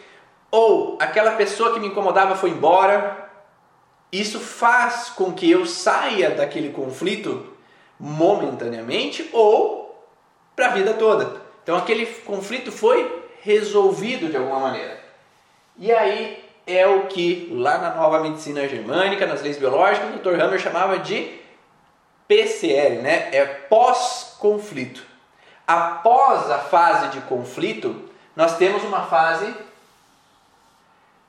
ou 0.49 0.97
aquela 0.99 1.31
pessoa 1.31 1.73
que 1.73 1.79
me 1.79 1.87
incomodava 1.87 2.35
foi 2.35 2.51
embora. 2.51 3.29
Isso 4.11 4.39
faz 4.39 5.09
com 5.09 5.33
que 5.33 5.49
eu 5.49 5.65
saia 5.65 6.31
daquele 6.31 6.69
conflito 6.69 7.53
momentaneamente 7.99 9.29
ou 9.33 10.07
para 10.55 10.67
a 10.67 10.69
vida 10.71 10.93
toda. 10.93 11.41
Então 11.63 11.75
aquele 11.75 12.05
conflito 12.05 12.71
foi 12.71 13.25
resolvido 13.41 14.29
de 14.29 14.37
alguma 14.37 14.59
maneira. 14.59 14.99
E 15.77 15.91
aí 15.91 16.46
é 16.67 16.85
o 16.85 17.07
que 17.07 17.49
lá 17.51 17.77
na 17.77 17.95
nova 17.95 18.19
medicina 18.19 18.67
germânica, 18.67 19.25
nas 19.25 19.41
leis 19.41 19.57
biológicas, 19.57 20.13
o 20.13 20.19
Dr. 20.19 20.39
Hammer 20.39 20.59
chamava 20.59 20.99
de 20.99 21.39
PCL, 22.27 23.01
né? 23.01 23.29
É 23.31 23.45
pós-conflito. 23.45 25.03
Após 25.65 26.51
a 26.51 26.59
fase 26.59 27.09
de 27.09 27.21
conflito, 27.21 28.09
nós 28.35 28.57
temos 28.57 28.83
uma 28.83 29.03
fase 29.03 29.55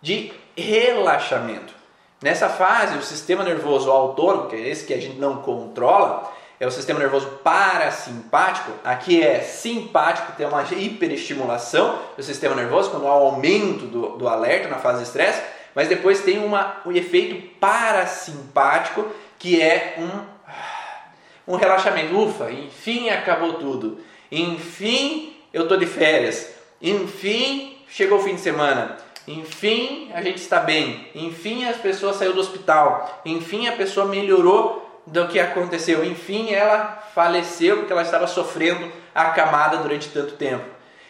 de 0.02 0.32
relaxamento. 0.56 1.72
Nessa 2.20 2.48
fase, 2.48 2.98
o 2.98 3.02
sistema 3.02 3.44
nervoso 3.44 3.90
autônomo, 3.90 4.48
que 4.48 4.56
é 4.56 4.68
esse 4.68 4.84
que 4.84 4.94
a 4.94 5.00
gente 5.00 5.18
não 5.18 5.40
controla, 5.42 6.32
é 6.60 6.66
o 6.66 6.70
sistema 6.70 6.98
nervoso 6.98 7.26
parasimpático. 7.42 8.72
Aqui 8.84 9.22
é 9.22 9.40
simpático, 9.40 10.32
tem 10.32 10.46
uma 10.46 10.62
hiperestimulação 10.62 12.00
do 12.16 12.22
sistema 12.22 12.54
nervoso, 12.54 12.90
quando 12.90 13.06
há 13.06 13.16
um 13.16 13.26
aumento 13.26 13.86
do, 13.86 14.16
do 14.16 14.28
alerta 14.28 14.68
na 14.68 14.78
fase 14.78 14.98
de 14.98 15.04
estresse, 15.04 15.42
mas 15.74 15.88
depois 15.88 16.20
tem 16.22 16.44
uma, 16.44 16.76
um 16.84 16.92
efeito 16.92 17.40
parasimpático, 17.60 19.06
que 19.38 19.62
é 19.62 19.96
um, 19.98 21.54
um 21.54 21.56
relaxamento. 21.56 22.18
Ufa, 22.18 22.50
enfim 22.50 23.08
acabou 23.08 23.54
tudo. 23.54 24.00
Enfim 24.30 25.36
eu 25.52 25.62
estou 25.62 25.76
de 25.76 25.86
férias. 25.86 26.54
Enfim 26.82 27.78
chegou 27.88 28.18
o 28.18 28.22
fim 28.22 28.34
de 28.34 28.40
semana. 28.40 28.96
Enfim, 29.26 30.10
a 30.14 30.22
gente 30.22 30.38
está 30.38 30.60
bem. 30.60 31.06
Enfim, 31.14 31.66
as 31.66 31.76
pessoas 31.76 32.16
saiu 32.16 32.32
do 32.32 32.40
hospital. 32.40 33.20
Enfim, 33.26 33.68
a 33.68 33.72
pessoa 33.72 34.06
melhorou 34.06 34.87
do 35.08 35.26
que 35.28 35.40
aconteceu. 35.40 36.04
Enfim, 36.04 36.52
ela 36.52 37.02
faleceu 37.14 37.78
porque 37.78 37.92
ela 37.92 38.02
estava 38.02 38.26
sofrendo 38.26 38.90
a 39.14 39.26
camada 39.26 39.78
durante 39.78 40.08
tanto 40.10 40.34
tempo. 40.34 40.64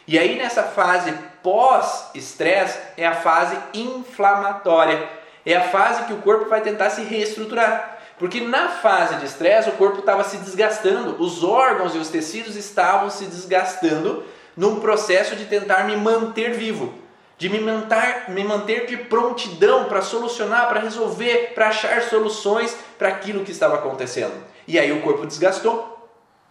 E 0.07 0.19
aí 0.19 0.39
nessa 0.39 0.63
fase 0.63 1.13
pós-estresse 1.43 2.79
é 2.97 3.07
a 3.07 3.15
fase 3.15 3.57
inflamatória. 3.75 5.09
É 5.45 5.55
a 5.57 5.69
fase 5.69 6.05
que 6.05 6.13
o 6.13 6.19
corpo 6.19 6.49
vai 6.49 6.61
tentar 6.61 6.91
se 6.91 7.03
reestruturar. 7.03 7.99
Porque 8.19 8.41
na 8.41 8.69
fase 8.69 9.17
de 9.17 9.27
estresse 9.27 9.69
o 9.69 9.75
corpo 9.75 10.01
estava 10.01 10.25
se 10.25 10.39
desgastando, 10.39 11.23
os 11.23 11.45
órgãos 11.45 11.95
e 11.95 11.99
os 11.99 12.09
tecidos 12.09 12.57
estavam 12.57 13.11
se 13.11 13.27
desgastando 13.27 14.25
num 14.57 14.81
processo 14.81 15.37
de 15.37 15.45
tentar 15.45 15.85
me 15.85 15.97
manter 15.97 16.53
vivo 16.53 17.08
de 17.39 17.49
me 17.49 17.61
manter, 17.61 18.29
me 18.29 18.43
manter 18.43 18.87
de 18.87 18.97
prontidão 18.97 19.85
para 19.85 20.03
solucionar, 20.03 20.69
para 20.69 20.81
resolver, 20.81 21.53
para 21.55 21.69
achar 21.69 22.03
soluções 22.03 22.77
para 22.99 23.09
aquilo 23.09 23.45
que 23.45 23.53
estava 23.53 23.77
acontecendo. 23.77 24.35
E 24.67 24.77
aí 24.77 24.91
o 24.91 25.01
corpo 25.01 25.25
desgastou, 25.25 25.97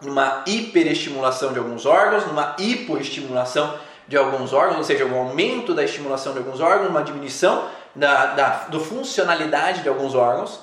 numa 0.02 0.43
hiperestimulação 0.47 1.52
de 1.52 1.60
alguns 1.60 1.86
órgãos, 1.86 2.26
numa 2.26 2.56
hipoestimulação 2.58 3.78
de 4.08 4.15
alguns 4.15 4.54
órgãos, 4.54 4.78
ou 4.78 4.84
seja, 4.84 5.06
um 5.06 5.17
aumento 5.17 5.73
da 5.73 5.84
estimulação 5.84 6.32
de 6.32 6.39
alguns 6.39 6.62
órgãos, 6.62 6.89
uma 6.89 7.04
diminuição 7.04 7.67
da, 7.93 8.28
da 8.28 8.50
do 8.69 8.80
funcionalidade 8.80 9.82
de 9.82 9.89
alguns 9.89 10.15
órgãos, 10.15 10.62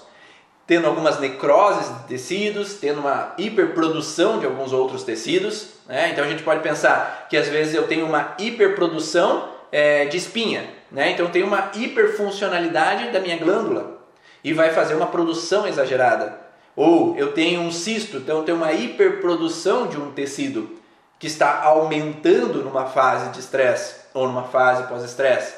tendo 0.66 0.86
algumas 0.86 1.20
necroses 1.20 1.86
de 1.88 2.04
tecidos, 2.04 2.74
tendo 2.74 3.00
uma 3.00 3.34
hiperprodução 3.36 4.38
de 4.38 4.46
alguns 4.46 4.72
outros 4.72 5.02
tecidos. 5.02 5.74
Né? 5.86 6.10
Então 6.10 6.24
a 6.24 6.28
gente 6.28 6.42
pode 6.42 6.60
pensar 6.60 7.26
que 7.28 7.36
às 7.36 7.48
vezes 7.48 7.74
eu 7.74 7.86
tenho 7.86 8.06
uma 8.06 8.34
hiperprodução 8.38 9.53
é, 9.74 10.04
de 10.04 10.16
espinha. 10.16 10.70
Né? 10.88 11.10
Então 11.10 11.28
tem 11.28 11.42
uma 11.42 11.72
hiperfuncionalidade 11.74 13.10
da 13.10 13.18
minha 13.18 13.36
glândula 13.36 13.98
e 14.44 14.52
vai 14.52 14.70
fazer 14.70 14.94
uma 14.94 15.08
produção 15.08 15.66
exagerada. 15.66 16.38
Ou 16.76 17.16
eu 17.18 17.32
tenho 17.32 17.60
um 17.60 17.72
cisto, 17.72 18.18
então 18.18 18.38
eu 18.38 18.44
tenho 18.44 18.56
uma 18.56 18.72
hiperprodução 18.72 19.88
de 19.88 19.98
um 19.98 20.12
tecido 20.12 20.78
que 21.18 21.26
está 21.26 21.62
aumentando 21.64 22.62
numa 22.62 22.86
fase 22.86 23.30
de 23.30 23.40
estresse 23.40 23.96
ou 24.14 24.28
numa 24.28 24.44
fase 24.44 24.84
pós-estresse. 24.84 25.54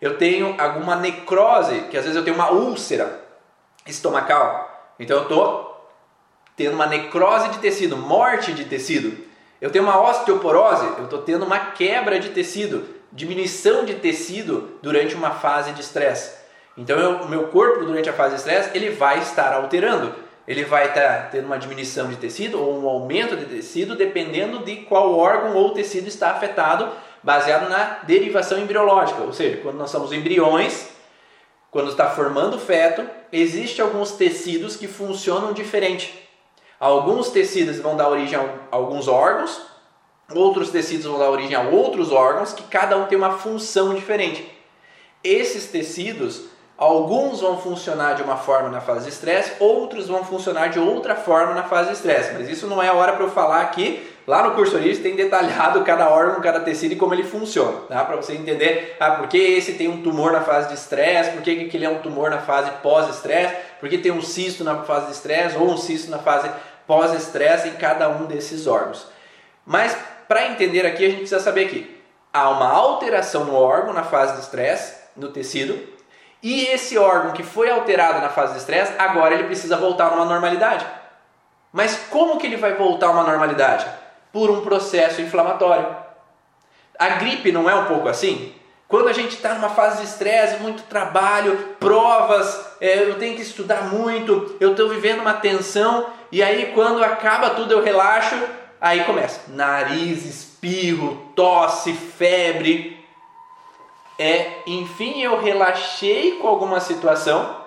Eu 0.00 0.18
tenho 0.18 0.60
alguma 0.60 0.96
necrose, 0.96 1.82
que 1.82 1.96
às 1.96 2.02
vezes 2.02 2.16
eu 2.16 2.24
tenho 2.24 2.34
uma 2.34 2.50
úlcera 2.50 3.20
estomacal. 3.86 4.92
Então 4.98 5.18
eu 5.18 5.22
estou 5.22 5.88
tendo 6.56 6.74
uma 6.74 6.86
necrose 6.86 7.48
de 7.50 7.58
tecido, 7.58 7.96
morte 7.96 8.52
de 8.52 8.64
tecido. 8.64 9.16
Eu 9.60 9.70
tenho 9.70 9.84
uma 9.84 10.00
osteoporose, 10.00 10.84
eu 10.98 11.04
estou 11.04 11.22
tendo 11.22 11.44
uma 11.44 11.58
quebra 11.58 12.18
de 12.18 12.30
tecido 12.30 13.01
diminuição 13.12 13.84
de 13.84 13.94
tecido 13.94 14.78
durante 14.82 15.14
uma 15.14 15.30
fase 15.30 15.72
de 15.72 15.80
estresse. 15.80 16.42
Então, 16.76 17.22
o 17.22 17.28
meu 17.28 17.48
corpo, 17.48 17.84
durante 17.84 18.08
a 18.08 18.12
fase 18.12 18.34
de 18.34 18.40
estresse, 18.40 18.70
ele 18.74 18.90
vai 18.90 19.18
estar 19.18 19.52
alterando. 19.52 20.14
Ele 20.48 20.64
vai 20.64 20.88
estar 20.88 21.30
tendo 21.30 21.46
uma 21.46 21.58
diminuição 21.58 22.08
de 22.08 22.16
tecido 22.16 22.60
ou 22.60 22.82
um 22.82 22.88
aumento 22.88 23.36
de 23.36 23.44
tecido, 23.44 23.94
dependendo 23.94 24.60
de 24.60 24.76
qual 24.76 25.16
órgão 25.16 25.54
ou 25.54 25.72
tecido 25.72 26.08
está 26.08 26.32
afetado, 26.32 26.90
baseado 27.22 27.68
na 27.68 28.00
derivação 28.02 28.58
embriológica. 28.58 29.22
Ou 29.22 29.32
seja, 29.32 29.58
quando 29.58 29.76
nós 29.76 29.90
somos 29.90 30.12
embriões, 30.12 30.88
quando 31.70 31.90
está 31.90 32.10
formando 32.10 32.56
o 32.56 32.60
feto, 32.60 33.08
existem 33.30 33.84
alguns 33.84 34.12
tecidos 34.12 34.74
que 34.74 34.88
funcionam 34.88 35.52
diferente. 35.52 36.28
Alguns 36.80 37.28
tecidos 37.28 37.78
vão 37.78 37.96
dar 37.96 38.08
origem 38.08 38.36
a 38.36 38.44
alguns 38.72 39.06
órgãos, 39.06 39.71
Outros 40.34 40.70
tecidos 40.70 41.06
vão 41.06 41.18
dar 41.18 41.30
origem 41.30 41.54
a 41.54 41.62
outros 41.62 42.12
órgãos 42.12 42.52
que 42.52 42.62
cada 42.64 42.96
um 42.96 43.06
tem 43.06 43.18
uma 43.18 43.38
função 43.38 43.94
diferente. 43.94 44.50
Esses 45.22 45.66
tecidos, 45.66 46.46
alguns 46.76 47.40
vão 47.40 47.58
funcionar 47.58 48.14
de 48.14 48.22
uma 48.22 48.36
forma 48.36 48.68
na 48.68 48.80
fase 48.80 49.04
de 49.04 49.12
estresse, 49.12 49.52
outros 49.60 50.08
vão 50.08 50.24
funcionar 50.24 50.68
de 50.68 50.78
outra 50.78 51.14
forma 51.14 51.54
na 51.54 51.62
fase 51.64 51.90
de 51.90 51.94
estresse. 51.94 52.32
Mas 52.32 52.48
isso 52.48 52.66
não 52.66 52.82
é 52.82 52.88
a 52.88 52.94
hora 52.94 53.12
para 53.12 53.24
eu 53.24 53.30
falar 53.30 53.60
aqui. 53.60 54.08
Lá 54.26 54.44
no 54.44 54.54
curso 54.54 54.76
Origem 54.76 55.02
tem 55.02 55.16
detalhado 55.16 55.82
cada 55.84 56.08
órgão, 56.08 56.40
cada 56.40 56.60
tecido 56.60 56.92
e 56.92 56.96
como 56.96 57.12
ele 57.12 57.24
funciona, 57.24 57.78
tá? 57.88 58.04
Para 58.04 58.16
você 58.16 58.34
entender, 58.34 58.96
ah, 59.00 59.12
por 59.12 59.28
que 59.28 59.36
esse 59.36 59.74
tem 59.74 59.88
um 59.88 60.02
tumor 60.02 60.32
na 60.32 60.40
fase 60.40 60.68
de 60.68 60.74
estresse, 60.74 61.32
por 61.32 61.42
que 61.42 61.50
aquele 61.66 61.84
é 61.84 61.88
um 61.88 61.98
tumor 61.98 62.30
na 62.30 62.38
fase 62.38 62.70
pós-estresse, 62.82 63.54
por 63.80 63.88
que 63.88 63.98
tem 63.98 64.12
um 64.12 64.22
cisto 64.22 64.62
na 64.62 64.82
fase 64.84 65.06
de 65.06 65.12
estresse 65.12 65.56
ou 65.56 65.68
um 65.68 65.76
cisto 65.76 66.10
na 66.10 66.18
fase 66.18 66.48
pós-estresse 66.86 67.68
em 67.68 67.72
cada 67.72 68.08
um 68.08 68.26
desses 68.26 68.66
órgãos. 68.66 69.06
Mas 69.64 69.96
para 70.28 70.48
entender 70.48 70.86
aqui, 70.86 71.04
a 71.04 71.08
gente 71.08 71.20
precisa 71.20 71.40
saber 71.40 71.68
que 71.68 72.02
há 72.32 72.48
uma 72.50 72.68
alteração 72.68 73.44
no 73.44 73.54
órgão 73.54 73.92
na 73.92 74.02
fase 74.02 74.34
de 74.34 74.40
estresse, 74.40 74.94
no 75.16 75.28
tecido, 75.28 75.78
e 76.42 76.66
esse 76.66 76.98
órgão 76.98 77.32
que 77.32 77.42
foi 77.42 77.70
alterado 77.70 78.20
na 78.20 78.28
fase 78.28 78.54
de 78.54 78.58
estresse, 78.58 78.94
agora 78.98 79.34
ele 79.34 79.44
precisa 79.44 79.76
voltar 79.76 80.06
a 80.06 80.14
uma 80.14 80.24
normalidade. 80.24 80.84
Mas 81.72 81.96
como 82.10 82.38
que 82.38 82.46
ele 82.46 82.56
vai 82.56 82.74
voltar 82.74 83.06
a 83.06 83.10
uma 83.10 83.22
normalidade? 83.22 83.86
Por 84.32 84.50
um 84.50 84.62
processo 84.62 85.20
inflamatório. 85.20 85.86
A 86.98 87.10
gripe 87.10 87.52
não 87.52 87.70
é 87.70 87.74
um 87.74 87.86
pouco 87.86 88.08
assim? 88.08 88.54
Quando 88.88 89.08
a 89.08 89.12
gente 89.12 89.36
está 89.36 89.54
numa 89.54 89.70
fase 89.70 89.98
de 89.98 90.04
estresse, 90.04 90.60
muito 90.60 90.82
trabalho, 90.82 91.76
provas, 91.80 92.76
é, 92.78 93.04
eu 93.04 93.18
tenho 93.18 93.34
que 93.34 93.40
estudar 93.40 93.84
muito, 93.84 94.54
eu 94.60 94.72
estou 94.72 94.88
vivendo 94.88 95.20
uma 95.20 95.32
tensão, 95.32 96.08
e 96.30 96.42
aí 96.42 96.72
quando 96.74 97.02
acaba 97.02 97.50
tudo 97.50 97.72
eu 97.72 97.82
relaxo, 97.82 98.36
Aí 98.82 99.04
começa 99.04 99.42
nariz, 99.46 100.24
espirro, 100.24 101.30
tosse, 101.36 101.92
febre. 101.92 103.00
É, 104.18 104.54
enfim, 104.66 105.22
eu 105.22 105.40
relaxei 105.40 106.40
com 106.40 106.48
alguma 106.48 106.80
situação, 106.80 107.64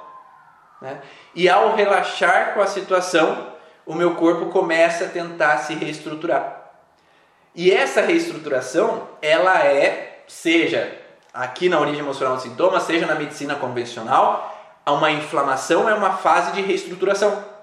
né? 0.81 1.01
e 1.33 1.47
ao 1.47 1.73
relaxar 1.73 2.53
com 2.53 2.59
a 2.59 2.67
situação, 2.67 3.47
o 3.85 3.95
meu 3.95 4.15
corpo 4.15 4.47
começa 4.47 5.05
a 5.05 5.07
tentar 5.07 5.59
se 5.59 5.73
reestruturar. 5.73 6.69
E 7.55 7.71
essa 7.71 8.01
reestruturação, 8.01 9.07
ela 9.21 9.63
é, 9.63 10.21
seja 10.27 10.99
aqui 11.33 11.69
na 11.69 11.79
origem 11.79 12.01
emocional 12.01 12.35
do 12.35 12.41
sintoma, 12.41 12.81
seja 12.81 13.05
na 13.05 13.15
medicina 13.15 13.55
convencional, 13.55 14.53
uma 14.85 15.11
inflamação 15.11 15.87
é 15.87 15.93
uma 15.93 16.17
fase 16.17 16.51
de 16.51 16.61
reestruturação. 16.61 17.54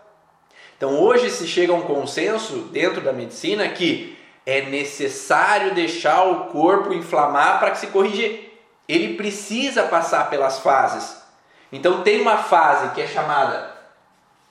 Então 0.83 0.99
hoje 1.01 1.31
se 1.31 1.47
chega 1.47 1.73
a 1.73 1.77
um 1.77 1.83
consenso 1.83 2.57
dentro 2.73 3.01
da 3.01 3.13
medicina 3.13 3.69
que 3.69 4.19
é 4.45 4.63
necessário 4.63 5.77
deixar 5.77 6.25
o 6.25 6.47
corpo 6.47 6.93
inflamar 6.93 7.61
para 7.61 7.71
que 7.71 7.79
se 7.79 7.87
corrigir. 7.87 8.53
Ele 8.89 9.15
precisa 9.15 9.85
passar 9.85 10.29
pelas 10.29 10.59
fases. 10.59 11.23
Então 11.71 12.03
tem 12.03 12.21
uma 12.21 12.39
fase 12.39 12.93
que 12.97 13.01
é 13.01 13.07
chamada 13.07 13.71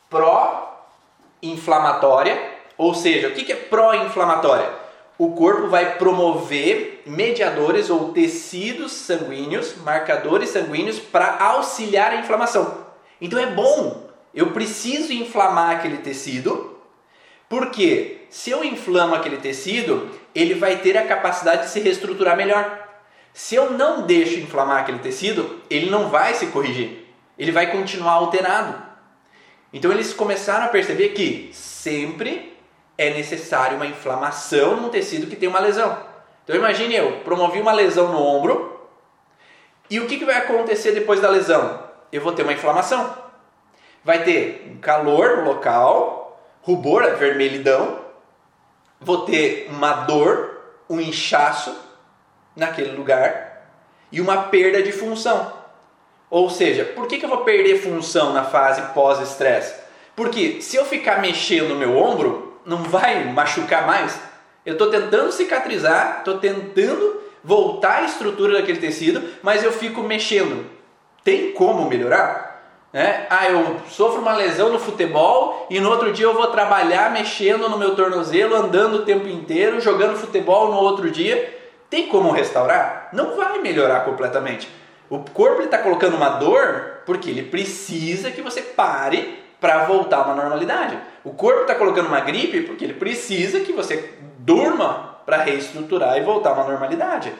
pró-inflamatória, 0.10 2.42
ou 2.78 2.96
seja, 2.96 3.28
o 3.28 3.34
que 3.34 3.52
é 3.52 3.56
pró-inflamatória? 3.58 4.70
O 5.18 5.34
corpo 5.34 5.68
vai 5.68 5.98
promover 5.98 7.04
mediadores 7.06 7.90
ou 7.90 8.14
tecidos 8.14 8.94
sanguíneos, 8.94 9.76
marcadores 9.84 10.52
sanguíneos 10.52 10.98
para 10.98 11.44
auxiliar 11.44 12.14
a 12.14 12.22
inflamação. 12.22 12.86
Então 13.20 13.38
é 13.38 13.48
bom 13.48 14.11
Eu 14.34 14.52
preciso 14.52 15.12
inflamar 15.12 15.72
aquele 15.72 15.98
tecido, 15.98 16.78
porque 17.50 18.26
se 18.30 18.50
eu 18.50 18.64
inflamo 18.64 19.14
aquele 19.14 19.38
tecido, 19.38 20.10
ele 20.34 20.54
vai 20.54 20.78
ter 20.78 20.98
a 20.98 21.06
capacidade 21.06 21.64
de 21.64 21.70
se 21.70 21.80
reestruturar 21.80 22.38
melhor. 22.38 22.90
Se 23.34 23.56
eu 23.56 23.72
não 23.72 24.06
deixo 24.06 24.40
inflamar 24.40 24.82
aquele 24.82 25.00
tecido, 25.00 25.60
ele 25.70 25.90
não 25.90 26.10
vai 26.10 26.34
se 26.34 26.48
corrigir. 26.48 27.08
Ele 27.38 27.52
vai 27.52 27.72
continuar 27.72 28.14
alterado. 28.14 28.82
Então 29.74 29.92
eles 29.92 30.14
começaram 30.14 30.66
a 30.66 30.70
perceber 30.70 31.10
que 31.10 31.50
sempre 31.54 32.58
é 32.98 33.10
necessário 33.14 33.78
uma 33.78 33.86
inflamação 33.86 34.76
num 34.78 34.90
tecido 34.90 35.28
que 35.28 35.36
tem 35.36 35.50
uma 35.50 35.60
lesão. 35.60 35.98
Então 36.44 36.56
imagine 36.56 36.96
eu 36.96 37.20
promovi 37.20 37.60
uma 37.60 37.72
lesão 37.72 38.12
no 38.12 38.22
ombro 38.22 38.80
e 39.90 40.00
o 40.00 40.08
que, 40.08 40.18
que 40.18 40.26
vai 40.26 40.38
acontecer 40.38 40.92
depois 40.92 41.20
da 41.20 41.30
lesão? 41.30 41.84
Eu 42.12 42.22
vou 42.22 42.32
ter 42.32 42.44
uma 42.44 42.54
inflamação. 42.54 43.31
Vai 44.04 44.24
ter 44.24 44.78
calor 44.82 45.38
no 45.38 45.44
local, 45.44 46.42
rubor, 46.62 47.16
vermelhidão, 47.16 48.00
vou 49.00 49.26
ter 49.26 49.68
uma 49.70 49.94
dor, 49.94 50.60
um 50.90 51.00
inchaço 51.00 51.76
naquele 52.56 52.92
lugar 52.92 53.68
e 54.12 54.20
uma 54.20 54.44
perda 54.44 54.82
de 54.82 54.92
função. 54.92 55.54
Ou 56.30 56.50
seja, 56.50 56.86
por 56.86 57.08
que, 57.08 57.18
que 57.18 57.26
eu 57.26 57.30
vou 57.30 57.44
perder 57.44 57.82
função 57.82 58.34
na 58.34 58.44
fase 58.44 58.82
pós-estresse? 58.94 59.76
Porque 60.16 60.62
se 60.62 60.78
eu 60.78 60.86
ficar 60.86 61.22
mexendo 61.22 61.70
no 61.70 61.76
meu 61.76 61.98
ombro, 61.98 62.62
não 62.66 62.84
vai 62.84 63.26
machucar 63.26 63.86
mais. 63.86 64.20
Eu 64.66 64.74
estou 64.74 64.90
tentando 64.90 65.32
cicatrizar, 65.32 66.20
estou 66.20 66.38
tentando 66.38 67.22
voltar 67.44 67.98
a 67.98 68.04
estrutura 68.04 68.54
daquele 68.54 68.80
tecido, 68.80 69.24
mas 69.42 69.64
eu 69.64 69.72
fico 69.72 70.04
mexendo. 70.04 70.66
Tem 71.24 71.52
como 71.54 71.90
melhorar? 71.90 72.51
Né? 72.94 73.26
Ah, 73.30 73.50
eu 73.50 73.78
sofro 73.88 74.22
uma 74.22 74.36
lesão 74.36 74.70
no 74.70 74.80
futebol 74.80 75.66
e 75.70 75.80
no 75.80 75.90
outro 75.90 76.12
dia 76.12 76.26
eu 76.26 76.34
vou 76.34 76.48
trabalhar 76.48 77.12
mexendo 77.12 77.70
no 77.70 77.78
meu 77.78 77.96
tornozelo, 77.96 78.56
andando 78.56 78.96
o 78.96 79.06
tempo 79.06 79.28
inteiro, 79.28 79.80
jogando 79.80 80.18
futebol 80.18 80.70
no 80.70 80.78
outro 80.78 81.10
dia. 81.10 81.60
Tem 81.90 82.08
como 82.08 82.32
restaurar? 82.32 83.10
Não 83.14 83.36
vai 83.38 83.60
melhorar 83.60 84.02
completamente. 84.02 84.70
O 85.10 85.20
corpo 85.20 85.62
está 85.62 85.78
colocando 85.78 86.16
uma 86.16 86.30
dor 86.30 87.02
porque 87.06 87.30
ele 87.30 87.44
precisa 87.44 88.32
que 88.32 88.42
você 88.42 88.62
pare 88.62 89.42
para 89.60 89.86
voltar 89.86 90.18
a 90.18 90.24
uma 90.24 90.36
normalidade. 90.36 90.98
O 91.24 91.32
corpo 91.32 91.62
está 91.62 91.76
colocando 91.76 92.08
uma 92.08 92.20
gripe 92.20 92.62
porque 92.62 92.84
ele 92.84 92.94
precisa 92.94 93.60
que 93.62 93.72
você 93.72 94.16
durma 94.40 95.18
para 95.26 95.38
reestruturar 95.38 96.18
e 96.18 96.22
voltar 96.22 96.50
a 96.50 96.54
uma 96.54 96.64
normalidade. 96.64 97.34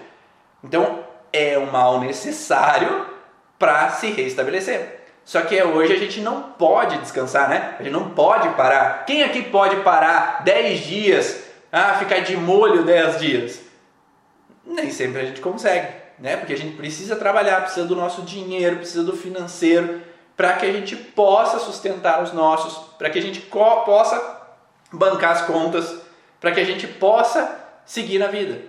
Então 0.64 1.00
é 1.34 1.58
um 1.58 1.72
mal 1.72 2.00
necessário 2.00 3.06
para 3.58 3.90
se 3.90 4.12
reestabelecer. 4.12 5.01
Só 5.24 5.42
que 5.42 5.62
hoje 5.62 5.94
a 5.94 5.98
gente 5.98 6.20
não 6.20 6.42
pode 6.42 6.98
descansar, 6.98 7.50
né? 7.50 7.76
A 7.80 7.84
gente 7.84 7.94
não 7.94 8.10
pode 8.10 8.50
parar. 8.56 9.06
Quem 9.06 9.24
aqui 9.24 9.44
pode 9.44 9.78
parar 9.78 10.44
10 10.44 10.80
dias, 10.82 11.44
ah, 11.72 11.94
ficar 11.94 12.20
de 12.20 12.36
molho 12.36 12.84
10 12.84 13.20
dias? 13.20 13.62
Nem 14.66 14.92
sempre 14.92 15.22
a 15.22 15.26
gente 15.26 15.42
consegue, 15.42 15.94
né? 16.20 16.38
Porque 16.38 16.54
a 16.54 16.58
gente 16.58 16.76
precisa 16.76 17.16
trabalhar, 17.16 17.62
precisa 17.62 17.86
do 17.86 17.96
nosso 17.96 18.24
dinheiro, 18.24 18.78
precisa 18.78 19.04
do 19.04 19.16
financeiro, 19.16 20.02
para 20.36 20.54
que 20.54 20.66
a 20.66 20.72
gente 20.72 20.96
possa 20.96 21.60
sustentar 21.60 22.24
os 22.24 22.34
nossos, 22.34 22.96
para 22.98 23.10
que 23.10 23.20
a 23.20 23.22
gente 23.22 23.42
possa 23.42 24.42
bancar 24.92 25.32
as 25.32 25.42
contas, 25.44 26.02
para 26.40 26.52
que 26.52 26.60
a 26.60 26.66
gente 26.66 26.88
possa 26.88 27.60
seguir 27.86 28.18
na 28.18 28.28
vida. 28.28 28.62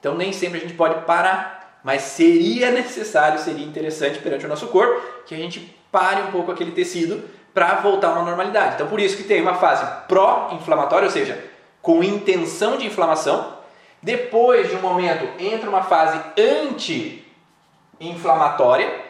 Então 0.00 0.14
nem 0.14 0.32
sempre 0.32 0.58
a 0.58 0.60
gente 0.60 0.74
pode 0.74 1.04
parar. 1.04 1.57
Mas 1.88 2.02
seria 2.02 2.70
necessário, 2.70 3.38
seria 3.38 3.64
interessante 3.64 4.18
perante 4.18 4.44
o 4.44 4.48
nosso 4.48 4.66
corpo 4.66 5.00
que 5.24 5.34
a 5.34 5.38
gente 5.38 5.74
pare 5.90 6.20
um 6.20 6.30
pouco 6.30 6.52
aquele 6.52 6.72
tecido 6.72 7.24
para 7.54 7.76
voltar 7.76 8.08
a 8.08 8.12
uma 8.12 8.24
normalidade. 8.24 8.74
Então 8.74 8.88
por 8.88 9.00
isso 9.00 9.16
que 9.16 9.22
tem 9.22 9.40
uma 9.40 9.54
fase 9.54 9.86
pró-inflamatória, 10.06 11.06
ou 11.06 11.10
seja, 11.10 11.42
com 11.80 12.04
intenção 12.04 12.76
de 12.76 12.86
inflamação. 12.86 13.54
Depois 14.02 14.68
de 14.68 14.76
um 14.76 14.82
momento 14.82 15.26
entra 15.42 15.70
uma 15.70 15.82
fase 15.82 16.20
anti-inflamatória. 16.36 19.08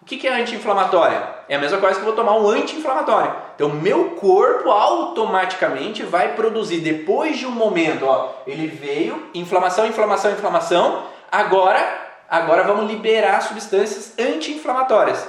O 0.00 0.04
que 0.04 0.24
é 0.24 0.40
anti-inflamatória? 0.40 1.28
É 1.48 1.56
a 1.56 1.58
mesma 1.58 1.78
coisa 1.78 1.96
que 1.96 2.02
eu 2.02 2.06
vou 2.06 2.14
tomar 2.14 2.38
um 2.38 2.48
anti-inflamatório. 2.48 3.34
Então, 3.56 3.70
meu 3.70 4.10
corpo 4.10 4.70
automaticamente 4.70 6.04
vai 6.04 6.36
produzir, 6.36 6.82
depois 6.82 7.36
de 7.36 7.46
um 7.46 7.50
momento, 7.50 8.06
ó, 8.06 8.30
ele 8.46 8.68
veio, 8.68 9.28
inflamação, 9.34 9.88
inflamação, 9.88 10.30
inflamação, 10.30 11.02
agora 11.28 12.11
agora 12.32 12.62
vamos 12.62 12.90
liberar 12.90 13.42
substâncias 13.42 14.14
anti-inflamatórias. 14.18 15.28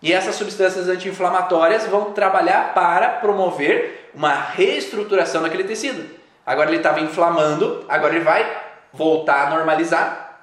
E 0.00 0.14
essas 0.14 0.36
substâncias 0.36 0.88
anti-inflamatórias 0.88 1.86
vão 1.86 2.12
trabalhar 2.12 2.72
para 2.72 3.10
promover 3.10 4.10
uma 4.14 4.32
reestruturação 4.32 5.42
daquele 5.42 5.64
tecido. 5.64 6.08
Agora 6.46 6.70
ele 6.70 6.78
estava 6.78 7.00
inflamando, 7.00 7.84
agora 7.86 8.14
ele 8.14 8.24
vai 8.24 8.62
voltar 8.90 9.46
a 9.46 9.50
normalizar. 9.50 10.38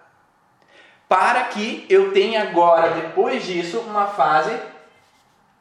Para 1.10 1.46
que 1.46 1.88
eu 1.90 2.14
tenha 2.14 2.44
agora, 2.44 2.90
depois 2.90 3.44
disso, 3.44 3.80
uma 3.80 4.06
fase 4.06 4.56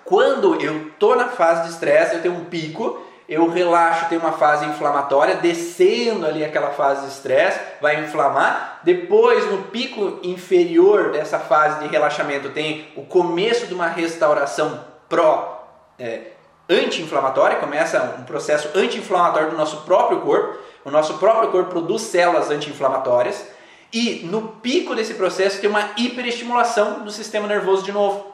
quando 0.03 0.59
eu 0.61 0.87
estou 0.87 1.15
na 1.15 1.29
fase 1.29 1.63
de 1.63 1.69
estresse, 1.69 2.15
eu 2.15 2.21
tenho 2.21 2.35
um 2.35 2.45
pico, 2.45 2.99
eu 3.29 3.47
relaxo, 3.49 4.09
tem 4.09 4.17
uma 4.17 4.33
fase 4.33 4.65
inflamatória, 4.65 5.35
descendo 5.35 6.25
ali 6.25 6.43
aquela 6.43 6.71
fase 6.71 7.05
de 7.05 7.13
estresse, 7.13 7.59
vai 7.79 8.03
inflamar. 8.03 8.79
Depois, 8.83 9.49
no 9.49 9.63
pico 9.63 10.19
inferior 10.23 11.11
dessa 11.11 11.39
fase 11.39 11.79
de 11.79 11.87
relaxamento, 11.87 12.49
tem 12.49 12.91
o 12.95 13.03
começo 13.03 13.67
de 13.67 13.73
uma 13.73 13.87
restauração 13.87 14.83
pró 15.07 15.62
é, 16.03 16.21
anti-inflamatória, 16.69 17.57
começa 17.57 18.17
um 18.19 18.23
processo 18.23 18.69
anti-inflamatório 18.75 19.51
do 19.51 19.57
nosso 19.57 19.77
próprio 19.83 20.19
corpo. 20.19 20.59
O 20.83 20.91
nosso 20.91 21.13
próprio 21.17 21.49
corpo 21.49 21.69
produz 21.69 22.01
células 22.01 22.49
anti-inflamatórias 22.49 23.47
e 23.91 24.25
no 24.25 24.49
pico 24.49 24.93
desse 24.93 25.13
processo 25.13 25.61
tem 25.61 25.69
uma 25.69 25.91
hiperestimulação 25.95 27.05
do 27.05 27.11
sistema 27.11 27.47
nervoso 27.47 27.83
de 27.83 27.93
novo. 27.93 28.33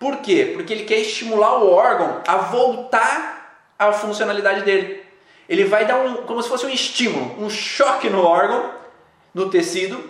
Por 0.00 0.16
quê? 0.16 0.50
Porque 0.54 0.72
ele 0.72 0.84
quer 0.84 0.98
estimular 0.98 1.62
o 1.62 1.70
órgão 1.70 2.22
a 2.26 2.36
voltar 2.38 3.62
à 3.78 3.92
funcionalidade 3.92 4.62
dele. 4.62 5.04
Ele 5.48 5.64
vai 5.64 5.84
dar 5.84 5.98
um, 5.98 6.16
como 6.24 6.42
se 6.42 6.48
fosse 6.48 6.66
um 6.66 6.70
estímulo, 6.70 7.36
um 7.38 7.48
choque 7.48 8.10
no 8.10 8.20
órgão, 8.20 8.72
no 9.32 9.48
tecido, 9.48 10.02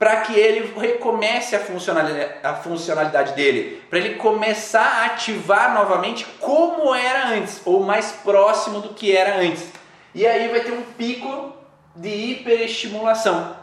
para 0.00 0.22
que 0.22 0.32
ele 0.32 0.72
recomece 0.80 1.54
a 1.54 1.58
funcionalidade, 1.58 2.32
a 2.42 2.54
funcionalidade 2.54 3.34
dele, 3.34 3.82
para 3.90 3.98
ele 3.98 4.14
começar 4.14 4.80
a 4.80 5.04
ativar 5.04 5.74
novamente 5.74 6.24
como 6.40 6.94
era 6.94 7.28
antes, 7.28 7.60
ou 7.66 7.84
mais 7.84 8.10
próximo 8.10 8.80
do 8.80 8.94
que 8.94 9.14
era 9.14 9.38
antes. 9.38 9.68
E 10.14 10.26
aí 10.26 10.48
vai 10.48 10.60
ter 10.60 10.72
um 10.72 10.80
pico 10.80 11.52
de 11.94 12.08
hiperestimulação. 12.08 13.54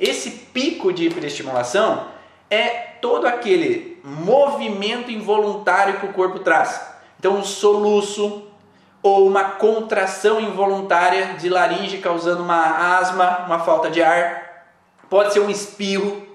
Esse 0.00 0.30
pico 0.30 0.94
de 0.94 1.08
hiperestimulação 1.08 2.06
é 2.48 2.68
todo 3.02 3.26
aquele 3.26 4.00
movimento 4.02 5.10
involuntário 5.10 6.00
que 6.00 6.06
o 6.06 6.12
corpo 6.14 6.38
traz. 6.38 6.80
Então, 7.20 7.34
um 7.34 7.44
soluço 7.44 8.46
ou 9.02 9.26
uma 9.26 9.44
contração 9.44 10.40
involuntária 10.40 11.34
de 11.34 11.50
laringe 11.50 11.98
causando 11.98 12.42
uma 12.42 12.96
asma, 12.98 13.44
uma 13.44 13.58
falta 13.58 13.90
de 13.90 14.02
ar 14.02 14.45
Pode 15.08 15.32
ser 15.32 15.40
um 15.40 15.50
espirro, 15.50 16.26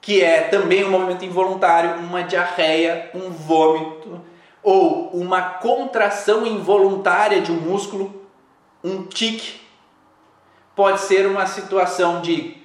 que 0.00 0.22
é 0.22 0.42
também 0.42 0.84
um 0.84 0.90
movimento 0.90 1.24
involuntário, 1.24 1.96
uma 2.00 2.22
diarreia, 2.22 3.10
um 3.14 3.30
vômito, 3.30 4.20
ou 4.62 5.10
uma 5.10 5.42
contração 5.42 6.46
involuntária 6.46 7.40
de 7.40 7.50
um 7.50 7.60
músculo, 7.60 8.26
um 8.82 9.04
tique. 9.04 9.60
Pode 10.74 11.00
ser 11.00 11.26
uma 11.26 11.46
situação 11.46 12.20
de 12.20 12.56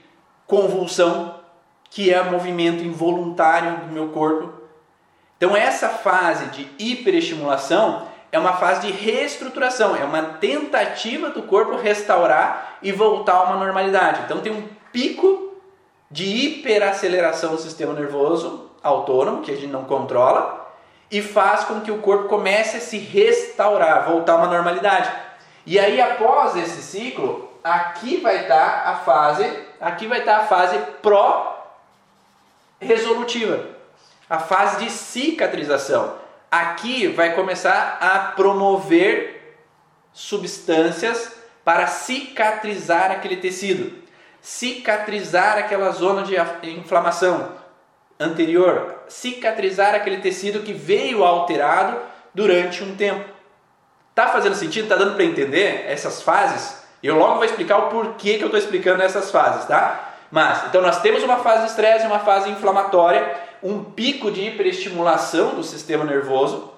convulsão, 0.46 1.39
que 1.89 2.13
é 2.13 2.22
movimento 2.24 2.84
involuntário 2.84 3.86
do 3.86 3.94
meu 3.94 4.10
corpo. 4.10 4.54
Então, 5.38 5.56
essa 5.56 5.89
fase 5.89 6.46
de 6.48 6.70
hiperestimulação 6.78 8.08
é 8.32 8.38
uma 8.38 8.54
fase 8.54 8.88
de 8.88 8.94
reestruturação, 8.94 9.96
é 9.96 10.04
uma 10.04 10.22
tentativa 10.22 11.30
do 11.30 11.44
corpo 11.44 11.76
restaurar 11.76 12.78
e 12.82 12.91
voltar 12.91 13.34
a 13.34 13.44
uma 13.44 13.58
normalidade. 13.58 14.22
Então, 14.26 14.39
tem 14.39 14.52
um 14.52 14.81
pico 14.91 15.54
de 16.10 16.25
hiperaceleração 16.25 17.56
do 17.56 17.62
sistema 17.62 17.93
nervoso 17.93 18.71
autônomo, 18.84 19.41
que 19.41 19.51
a 19.51 19.56
gente 19.56 19.67
não 19.67 19.86
controla, 19.86 20.69
e 21.10 21.21
faz 21.21 21.63
com 21.65 21.82
que 21.82 21.91
o 21.91 21.99
corpo 21.99 22.30
comece 22.30 22.77
a 22.77 22.82
se 22.82 22.97
restaurar, 22.97 24.10
voltar 24.10 24.34
a 24.34 24.38
uma 24.38 24.47
normalidade. 24.47 25.12
E 25.65 25.80
aí, 25.80 26.01
após 26.01 26.56
esse 26.56 26.82
ciclo, 26.82 27.51
aqui 27.63 28.17
vai 28.17 28.41
estar 28.41 28.88
a 28.88 28.95
fase, 28.95 29.47
aqui 29.80 30.08
vai 30.08 30.17
estar 30.19 30.38
a 30.38 30.45
fase 30.45 30.77
pró-resolutiva, 31.01 33.67
a 34.30 34.39
fase 34.39 34.84
de 34.84 34.89
cicatrização. 34.89 36.19
Aqui 36.49 37.08
vai 37.08 37.36
começar 37.36 37.97
a 38.01 38.32
promover 38.32 39.60
substâncias 40.12 41.34
para 41.63 41.86
cicatrizar 41.88 43.12
aquele 43.12 43.38
tecido, 43.38 44.00
cicatrizar 44.41 45.58
aquela 45.58 45.91
zona 45.91 46.23
de 46.23 46.36
inflamação 46.71 47.51
anterior, 48.19 49.04
cicatrizar 49.08 49.95
aquele 49.95 50.17
tecido 50.17 50.62
que 50.62 50.73
veio 50.73 51.23
alterado 51.23 51.97
durante 52.34 52.84
um 52.84 52.95
tempo. 52.95 53.30
Tá 54.13 54.27
fazendo 54.27 54.56
sentido? 54.56 54.89
Tá 54.89 54.95
dando 54.95 55.15
para 55.15 55.23
entender 55.23 55.86
essas 55.88 56.21
fases? 56.21 56.82
Eu 57.01 57.17
logo 57.17 57.36
vou 57.36 57.45
explicar 57.45 57.77
o 57.77 57.89
porquê 57.89 58.38
que 58.38 58.43
eu 58.43 58.47
estou 58.47 58.60
explicando 58.60 59.01
essas 59.01 59.32
fases, 59.32 59.65
tá? 59.65 60.10
Mas, 60.30 60.65
então 60.67 60.82
nós 60.82 61.01
temos 61.01 61.23
uma 61.23 61.38
fase 61.38 61.63
de 61.63 61.69
estresse, 61.69 62.06
uma 62.06 62.19
fase 62.19 62.49
inflamatória, 62.49 63.36
um 63.62 63.84
pico 63.84 64.32
de 64.32 64.41
hiperestimulação 64.41 65.56
do 65.56 65.63
sistema 65.63 66.06
nervoso 66.06 66.71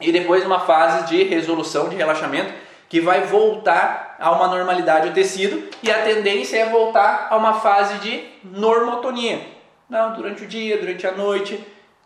e 0.00 0.10
depois 0.10 0.44
uma 0.44 0.60
fase 0.60 1.06
de 1.06 1.22
resolução, 1.24 1.88
de 1.88 1.96
relaxamento, 1.96 2.52
que 2.88 3.00
vai 3.00 3.22
voltar 3.22 4.16
a 4.18 4.30
uma 4.30 4.48
normalidade 4.48 5.08
do 5.08 5.14
tecido 5.14 5.68
e 5.82 5.90
a 5.90 6.02
tendência 6.02 6.58
é 6.58 6.68
voltar 6.68 7.28
a 7.30 7.36
uma 7.36 7.54
fase 7.54 7.98
de 7.98 8.24
normotonia. 8.42 9.40
Não, 9.88 10.14
durante 10.14 10.44
o 10.44 10.46
dia, 10.46 10.78
durante 10.78 11.06
a 11.06 11.12
noite. 11.12 11.62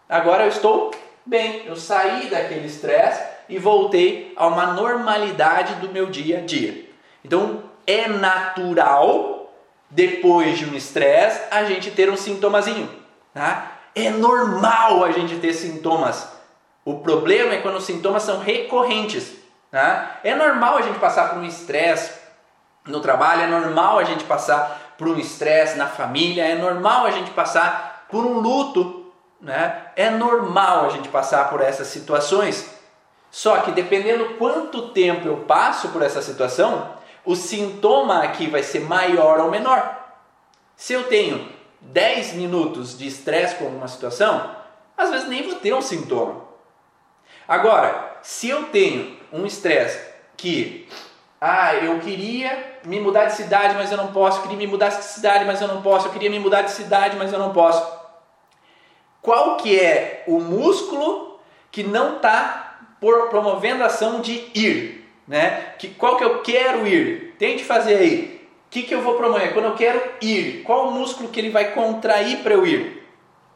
Agora 0.09 0.45
eu 0.45 0.49
estou 0.49 0.91
bem, 1.25 1.63
eu 1.67 1.77
saí 1.77 2.29
daquele 2.29 2.67
estresse 2.67 3.23
e 3.49 3.59
voltei 3.59 4.33
a 4.37 4.47
uma 4.47 4.69
normalidade 4.73 5.75
do 5.77 5.89
meu 5.89 6.07
dia 6.07 6.39
a 6.39 6.41
dia. 6.41 6.87
Então 7.25 7.63
é 7.87 8.09
natural, 8.09 9.53
depois 9.91 10.59
de 10.59 10.67
um 10.67 10.75
estresse, 10.75 11.41
a 11.51 11.65
gente 11.65 11.91
ter 11.91 12.11
um 12.11 12.17
sintomazinho. 12.17 12.89
Tá? 13.33 13.79
É 13.95 14.11
normal 14.11 15.05
a 15.05 15.13
gente 15.13 15.37
ter 15.37 15.53
sintomas. 15.53 16.29
O 16.85 17.01
problema 17.01 17.55
é 17.55 17.61
quando 17.61 17.77
os 17.77 17.85
sintomas 17.85 18.23
são 18.23 18.41
recorrentes. 18.41 19.38
Tá? 19.71 20.21
É 20.25 20.35
normal 20.35 20.79
a 20.79 20.83
gente 20.83 20.99
passar 20.99 21.29
por 21.29 21.39
um 21.39 21.45
estresse 21.45 22.13
no 22.87 23.01
trabalho, 23.01 23.43
é 23.43 23.47
normal 23.47 23.99
a 23.99 24.05
gente 24.05 24.25
passar 24.25 24.95
por 24.97 25.09
um 25.09 25.19
estresse 25.19 25.77
na 25.77 25.87
família, 25.87 26.45
é 26.45 26.55
normal 26.55 27.05
a 27.05 27.11
gente 27.11 27.31
passar 27.33 28.07
por 28.11 28.25
um 28.25 28.39
luto, 28.39 29.13
né? 29.41 29.83
é 29.95 30.11
normal 30.11 30.87
a 30.87 30.89
gente 30.89 31.09
passar 31.09 31.51
por 31.51 31.61
essas 31.61 31.89
situações. 31.89 32.75
Só 33.31 33.59
que 33.59 33.71
dependendo 33.71 34.37
quanto 34.37 34.89
tempo 34.89 35.29
eu 35.29 35.39
passo 35.39 35.91
por 35.91 36.03
essa 36.03 36.23
situação, 36.23 36.95
o 37.25 37.37
sintoma 37.37 38.23
aqui 38.23 38.47
vai 38.47 38.63
ser 38.63 38.81
maior 38.81 39.39
ou 39.39 39.51
menor. 39.51 39.97
Se 40.75 40.95
eu 40.95 41.05
tenho 41.05 41.47
10 41.81 42.35
minutos 42.35 42.97
de 42.97 43.07
estresse 43.07 43.57
com 43.57 43.67
alguma 43.67 43.87
situação, 43.87 44.57
às 44.97 45.11
vezes 45.11 45.29
nem 45.29 45.43
vou 45.43 45.57
ter 45.57 45.75
um 45.75 45.83
sintoma. 45.83 46.49
Agora, 47.47 48.19
se 48.23 48.49
eu 48.49 48.65
tenho 48.67 49.18
um 49.33 49.47
estresse 49.47 49.99
que, 50.37 50.89
ah, 51.41 51.75
eu 51.75 51.99
queria 52.01 52.79
me 52.85 53.01
mudar 53.01 53.27
de 53.27 53.35
cidade, 53.35 53.75
mas 53.75 53.91
eu 53.91 53.97
não 53.97 54.13
posso, 54.13 54.39
eu 54.39 54.43
queria 54.43 54.57
me 54.57 54.67
mudar 54.67 54.89
de 54.89 55.05
cidade, 55.05 55.45
mas 55.45 55.61
eu 55.61 55.69
não 55.69 55.83
posso, 55.83 56.09
eu 56.09 56.13
queria 56.13 56.31
me 56.31 56.39
mudar 56.39 56.63
de 56.63 56.71
cidade, 56.71 57.17
mas 57.17 57.33
eu 57.33 57.39
não 57.39 57.53
posso. 57.53 57.99
Qual 59.21 59.57
que 59.57 59.79
é 59.79 60.25
o 60.27 60.41
músculo 60.41 61.39
que 61.71 61.83
não 61.83 62.17
está 62.17 62.79
promovendo 63.01 63.83
a 63.83 63.87
ação 63.87 64.21
de 64.21 64.33
ir? 64.55 65.07
Né? 65.27 65.75
Que, 65.79 65.89
qual 65.89 66.17
que 66.17 66.25
eu 66.25 66.41
quero 66.41 66.87
ir? 66.87 67.35
Tente 67.39 67.65
fazer 67.65 67.97
aí. 67.97 68.49
O 68.67 68.71
que, 68.71 68.83
que 68.83 68.95
eu 68.95 69.03
vou 69.03 69.15
promover? 69.15 69.53
Quando 69.53 69.67
eu 69.67 69.75
quero 69.75 70.01
ir, 70.21 70.63
qual 70.63 70.89
o 70.89 70.91
músculo 70.93 71.29
que 71.29 71.41
ele 71.41 71.51
vai 71.51 71.73
contrair 71.73 72.39
para 72.39 72.55
eu 72.55 72.67
ir? 72.67 73.07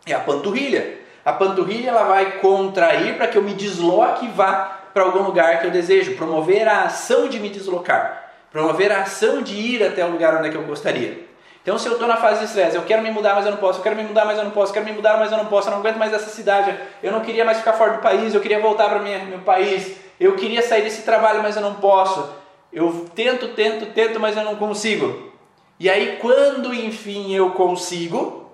É 0.07 0.15
a 0.15 0.21
panturrilha. 0.21 1.01
A 1.25 1.33
panturrilha 1.33 1.91
ela 1.91 2.05
vai 2.05 2.39
contrair 2.39 3.17
para 3.17 3.29
que 3.29 3.39
eu 3.39 3.43
me 3.43 3.55
desloque 3.55 4.27
e 4.27 4.29
vá 4.29 4.81
para 4.93 5.05
algum 5.05 5.23
lugar 5.23 5.61
que 5.61 5.67
eu 5.67 5.71
desejo, 5.71 6.17
promover 6.17 6.69
a 6.69 6.83
ação 6.83 7.29
de 7.29 7.39
me 7.39 7.49
deslocar, 7.49 8.31
promover 8.51 8.93
a 8.93 9.03
ação 9.03 9.43
de 9.43 9.55
ir 9.55 9.83
até 9.83 10.05
o 10.05 10.11
lugar 10.11 10.37
onde 10.37 10.49
é 10.49 10.51
que 10.51 10.57
eu 10.57 10.65
gostaria. 10.65 11.27
Então, 11.63 11.79
se 11.79 11.87
eu 11.87 11.93
estou 11.93 12.09
na 12.09 12.17
fase 12.17 12.41
de 12.41 12.47
estresse, 12.47 12.77
eu 12.77 12.83
quero 12.83 13.03
me 13.03 13.11
mudar, 13.11 13.37
mas 13.37 13.47
eu 13.47 13.53
não 13.53 13.59
posso, 13.59 13.79
eu 13.79 13.83
quero 13.85 13.95
me 13.95 14.03
mudar, 14.03 14.25
mas 14.25 14.37
eu 14.37 14.45
não 14.45 14.51
posso, 14.51 14.71
eu 14.71 14.75
quero 14.75 14.87
me 14.87 14.93
mudar, 14.93 15.17
mas 15.17 15.31
eu 15.31 15.39
não 15.39 15.47
posso, 15.47 15.69
eu 15.69 15.71
não 15.71 15.79
aguento 15.79 15.97
mais 15.97 16.13
essa 16.13 16.29
cidade, 16.29 16.77
eu 17.01 17.13
não 17.13 17.21
queria 17.21 17.45
mais 17.45 17.59
ficar 17.59 17.75
fora 17.75 17.93
do 17.93 17.99
país, 18.01 18.35
eu 18.35 18.41
queria 18.41 18.59
voltar 18.59 18.89
para 18.89 18.99
meu 18.99 19.39
país, 19.39 19.97
eu 20.19 20.35
queria 20.35 20.61
sair 20.61 20.83
desse 20.83 21.03
trabalho, 21.03 21.41
mas 21.41 21.55
eu 21.55 21.63
não 21.63 21.75
posso, 21.75 22.29
eu 22.73 23.07
tento, 23.15 23.49
tento, 23.49 23.87
tento, 23.93 24.19
mas 24.19 24.37
eu 24.37 24.43
não 24.43 24.57
consigo. 24.57 25.33
E 25.79 25.89
aí, 25.89 26.19
quando 26.21 26.75
enfim 26.75 27.33
eu 27.33 27.51
consigo, 27.51 28.51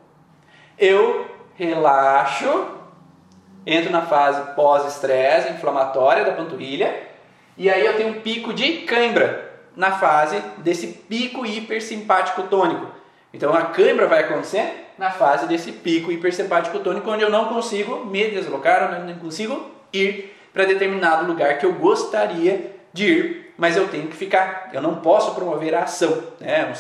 eu 0.79 1.38
relaxo 1.59 2.79
entro 3.67 3.91
na 3.91 4.03
fase 4.03 4.55
pós-estresse, 4.55 5.53
inflamatória 5.53 6.25
da 6.25 6.33
panturrilha, 6.33 7.03
e 7.57 7.69
aí 7.69 7.85
eu 7.85 7.97
tenho 7.97 8.11
um 8.11 8.21
pico 8.21 8.55
de 8.55 8.79
cãibra 8.79 9.47
na 9.77 9.93
fase 9.93 10.41
desse 10.59 10.87
pico 10.87 11.45
hipersimpático 11.45 12.45
tônico. 12.45 12.87
Então 13.35 13.53
a 13.53 13.67
cãibra 13.67 14.07
vai 14.07 14.21
acontecer 14.21 14.87
na 14.97 15.11
fase 15.11 15.47
desse 15.47 15.73
pico 15.73 16.11
hipersimpático 16.11 16.79
tônico, 16.79 17.11
onde 17.11 17.23
eu 17.23 17.31
não 17.31 17.47
consigo 17.47 18.07
me 18.07 18.31
deslocar, 18.31 18.89
onde 18.89 19.01
eu 19.01 19.15
não 19.15 19.21
consigo 19.21 19.71
ir 19.93 20.35
para 20.53 20.65
determinado 20.65 21.27
lugar 21.27 21.59
que 21.59 21.67
eu 21.67 21.75
gostaria 21.75 22.75
de 22.93 23.07
ir, 23.07 23.55
mas 23.59 23.77
eu 23.77 23.87
tenho 23.89 24.07
que 24.07 24.17
ficar. 24.17 24.71
Eu 24.73 24.81
não 24.81 24.97
posso 24.97 25.35
promover 25.35 25.75
a 25.75 25.83
ação. 25.83 26.23
Né? 26.41 26.73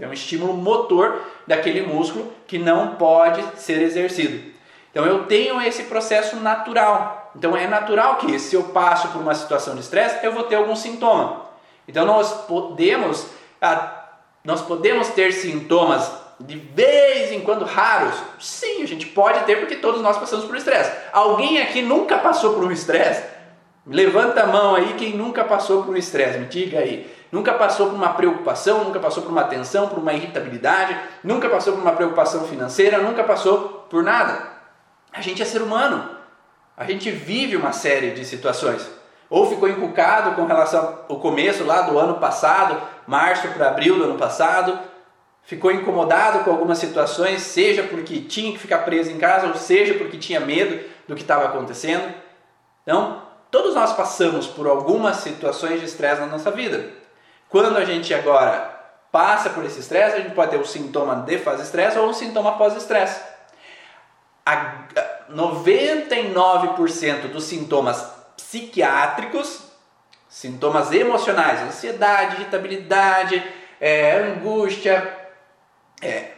É 0.00 0.06
um 0.06 0.12
estímulo 0.12 0.54
motor 0.54 1.20
daquele 1.46 1.82
músculo 1.82 2.32
que 2.46 2.58
não 2.58 2.96
pode 2.96 3.42
ser 3.60 3.80
exercido. 3.82 4.54
Então 4.90 5.04
eu 5.04 5.24
tenho 5.24 5.60
esse 5.60 5.84
processo 5.84 6.36
natural. 6.36 7.32
Então 7.36 7.56
é 7.56 7.66
natural 7.66 8.16
que 8.16 8.38
se 8.38 8.56
eu 8.56 8.64
passo 8.64 9.08
por 9.08 9.20
uma 9.20 9.34
situação 9.34 9.74
de 9.74 9.80
estresse, 9.80 10.24
eu 10.24 10.32
vou 10.32 10.44
ter 10.44 10.56
algum 10.56 10.74
sintoma. 10.74 11.46
Então 11.86 12.06
nós 12.06 12.46
podemos 12.46 13.26
nós 14.44 14.62
podemos 14.62 15.08
ter 15.08 15.32
sintomas 15.32 16.10
de 16.38 16.56
vez 16.56 17.32
em 17.32 17.40
quando 17.40 17.64
raros. 17.64 18.14
Sim, 18.38 18.82
a 18.82 18.86
gente 18.86 19.06
pode 19.06 19.44
ter 19.44 19.56
porque 19.56 19.76
todos 19.76 20.00
nós 20.00 20.16
passamos 20.16 20.44
por 20.44 20.56
estresse. 20.56 20.92
Alguém 21.12 21.60
aqui 21.60 21.82
nunca 21.82 22.18
passou 22.18 22.54
por 22.54 22.64
um 22.64 22.70
estresse? 22.70 23.22
Levanta 23.86 24.42
a 24.42 24.46
mão 24.46 24.74
aí 24.74 24.94
quem 24.94 25.16
nunca 25.16 25.44
passou 25.44 25.82
por 25.84 25.94
um 25.94 25.96
estresse, 25.96 26.38
me 26.38 26.46
diga 26.46 26.78
aí. 26.78 27.10
Nunca 27.30 27.52
passou 27.54 27.88
por 27.88 27.94
uma 27.94 28.14
preocupação, 28.14 28.84
nunca 28.84 29.00
passou 29.00 29.22
por 29.22 29.32
uma 29.32 29.44
tensão, 29.44 29.88
por 29.88 29.98
uma 29.98 30.12
irritabilidade, 30.12 30.96
nunca 31.24 31.48
passou 31.48 31.72
por 31.72 31.82
uma 31.82 31.92
preocupação 31.92 32.44
financeira, 32.44 32.98
nunca 32.98 33.24
passou 33.24 33.86
por 33.90 34.02
nada. 34.02 34.42
A 35.12 35.20
gente 35.20 35.42
é 35.42 35.44
ser 35.44 35.62
humano. 35.62 36.16
A 36.76 36.84
gente 36.84 37.10
vive 37.10 37.56
uma 37.56 37.72
série 37.72 38.10
de 38.10 38.24
situações. 38.24 38.88
Ou 39.28 39.48
ficou 39.48 39.68
encucado 39.68 40.36
com 40.36 40.46
relação 40.46 41.00
ao 41.08 41.18
começo 41.18 41.64
lá 41.64 41.82
do 41.82 41.98
ano 41.98 42.14
passado, 42.14 42.80
março 43.06 43.48
para 43.48 43.68
abril 43.68 43.96
do 43.96 44.04
ano 44.04 44.18
passado, 44.18 44.78
ficou 45.42 45.72
incomodado 45.72 46.44
com 46.44 46.50
algumas 46.50 46.78
situações, 46.78 47.42
seja 47.42 47.82
porque 47.84 48.20
tinha 48.20 48.52
que 48.52 48.58
ficar 48.58 48.78
preso 48.78 49.10
em 49.10 49.18
casa, 49.18 49.46
ou 49.48 49.54
seja 49.54 49.94
porque 49.94 50.18
tinha 50.18 50.38
medo 50.38 50.84
do 51.08 51.14
que 51.14 51.22
estava 51.22 51.46
acontecendo. 51.46 52.12
Então, 52.82 53.22
todos 53.50 53.74
nós 53.74 53.92
passamos 53.94 54.46
por 54.46 54.66
algumas 54.66 55.16
situações 55.16 55.80
de 55.80 55.86
estresse 55.86 56.20
na 56.20 56.26
nossa 56.26 56.50
vida. 56.50 57.05
Quando 57.48 57.76
a 57.76 57.84
gente 57.84 58.12
agora 58.12 58.74
passa 59.12 59.50
por 59.50 59.64
esse 59.64 59.80
estresse, 59.80 60.16
a 60.16 60.20
gente 60.20 60.34
pode 60.34 60.50
ter 60.50 60.58
um 60.58 60.64
sintoma 60.64 61.16
de 61.16 61.38
fase 61.38 61.62
estresse 61.62 61.98
ou 61.98 62.08
um 62.08 62.12
sintoma 62.12 62.58
pós-estresse 62.58 63.36
a 64.46 64.86
99% 65.28 67.32
dos 67.32 67.44
sintomas 67.44 68.06
psiquiátricos, 68.36 69.62
sintomas 70.28 70.92
emocionais, 70.92 71.62
ansiedade, 71.62 72.36
irritabilidade, 72.36 73.42
é, 73.80 74.18
angústia, 74.18 75.16
é, 76.00 76.28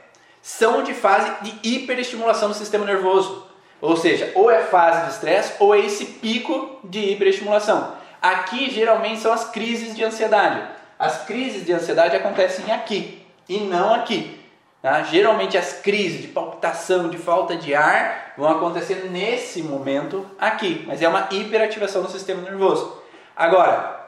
são 0.40 0.83
de 0.83 0.94
fase 0.94 1.31
de 1.42 1.59
hiperestimulação 1.62 2.49
do 2.49 2.55
sistema 2.55 2.87
nervoso. 2.87 3.47
Ou 3.80 3.97
seja, 3.97 4.33
ou 4.35 4.51
é 4.51 4.64
fase 4.64 5.05
de 5.05 5.12
estresse 5.12 5.53
ou 5.61 5.72
é 5.74 5.80
esse 5.80 6.07
pico 6.07 6.80
de 6.85 7.12
hiperestimulação. 7.12 7.95
Aqui 8.22 8.70
geralmente 8.70 9.20
são 9.20 9.33
as 9.33 9.51
crises 9.51 9.95
de 9.95 10.03
ansiedade. 10.03 10.66
As 10.99 11.24
crises 11.24 11.64
de 11.64 11.72
ansiedade 11.72 12.16
acontecem 12.16 12.72
aqui 12.72 13.24
e 13.49 13.59
não 13.61 13.94
aqui. 13.94 14.38
Tá? 14.82 15.03
Geralmente 15.03 15.59
as 15.59 15.74
crises 15.74 16.22
de 16.22 16.28
palpitação, 16.28 17.09
de 17.09 17.18
falta 17.18 17.57
de 17.57 17.74
ar, 17.74 18.34
vão 18.36 18.49
acontecer 18.49 19.09
nesse 19.11 19.62
momento 19.62 20.26
aqui, 20.38 20.84
mas 20.86 21.03
é 21.03 21.09
uma 21.09 21.28
hiperativação 21.30 22.03
do 22.03 22.11
sistema 22.11 22.42
nervoso. 22.42 23.03
Agora, 23.36 24.01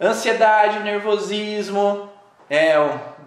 ansiedade, 0.00 0.80
nervosismo, 0.80 2.08
é, 2.48 2.74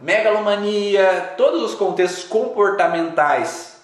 megalomania, 0.01 1.33
todos 1.37 1.61
os 1.61 1.75
contextos 1.75 2.23
comportamentais 2.23 3.81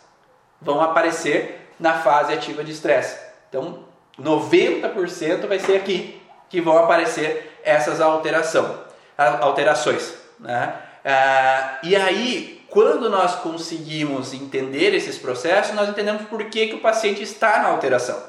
vão 0.62 0.82
aparecer 0.82 1.72
na 1.80 1.94
fase 1.94 2.34
ativa 2.34 2.64
de 2.64 2.72
estresse. 2.72 3.20
Então, 3.50 3.86
90% 4.20 5.48
vai 5.48 5.60
ser 5.60 5.78
aqui 5.78 6.22
que 6.50 6.60
vão 6.60 6.78
aparecer 6.78 7.60
essas 7.64 8.00
alteração, 8.00 8.87
alterações. 9.18 10.14
Né? 10.40 10.74
Ah, 11.04 11.80
e 11.84 11.96
aí, 11.96 12.62
quando 12.70 13.10
nós 13.10 13.36
conseguimos 13.36 14.34
entender 14.34 14.94
esses 14.94 15.18
processos, 15.18 15.74
nós 15.74 15.90
entendemos 15.90 16.24
por 16.24 16.44
que, 16.46 16.68
que 16.68 16.76
o 16.76 16.82
paciente 16.82 17.24
está 17.24 17.60
na 17.60 17.70
alteração. 17.70 18.22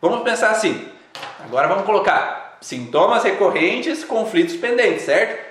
Vamos 0.00 0.22
pensar 0.22 0.50
assim, 0.50 0.88
agora 1.44 1.68
vamos 1.68 1.84
colocar 1.84 2.58
sintomas 2.60 3.22
recorrentes, 3.22 4.04
conflitos 4.04 4.56
pendentes, 4.56 5.04
certo? 5.04 5.44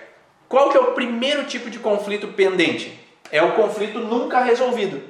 Qual 0.49 0.69
que 0.69 0.77
é 0.77 0.79
o 0.79 0.93
primeiro 0.93 1.45
tipo 1.45 1.69
de 1.69 1.79
conflito 1.79 2.27
pendente? 2.29 2.99
É 3.31 3.41
o 3.41 3.53
conflito 3.53 3.99
nunca 3.99 4.39
resolvido. 4.39 5.01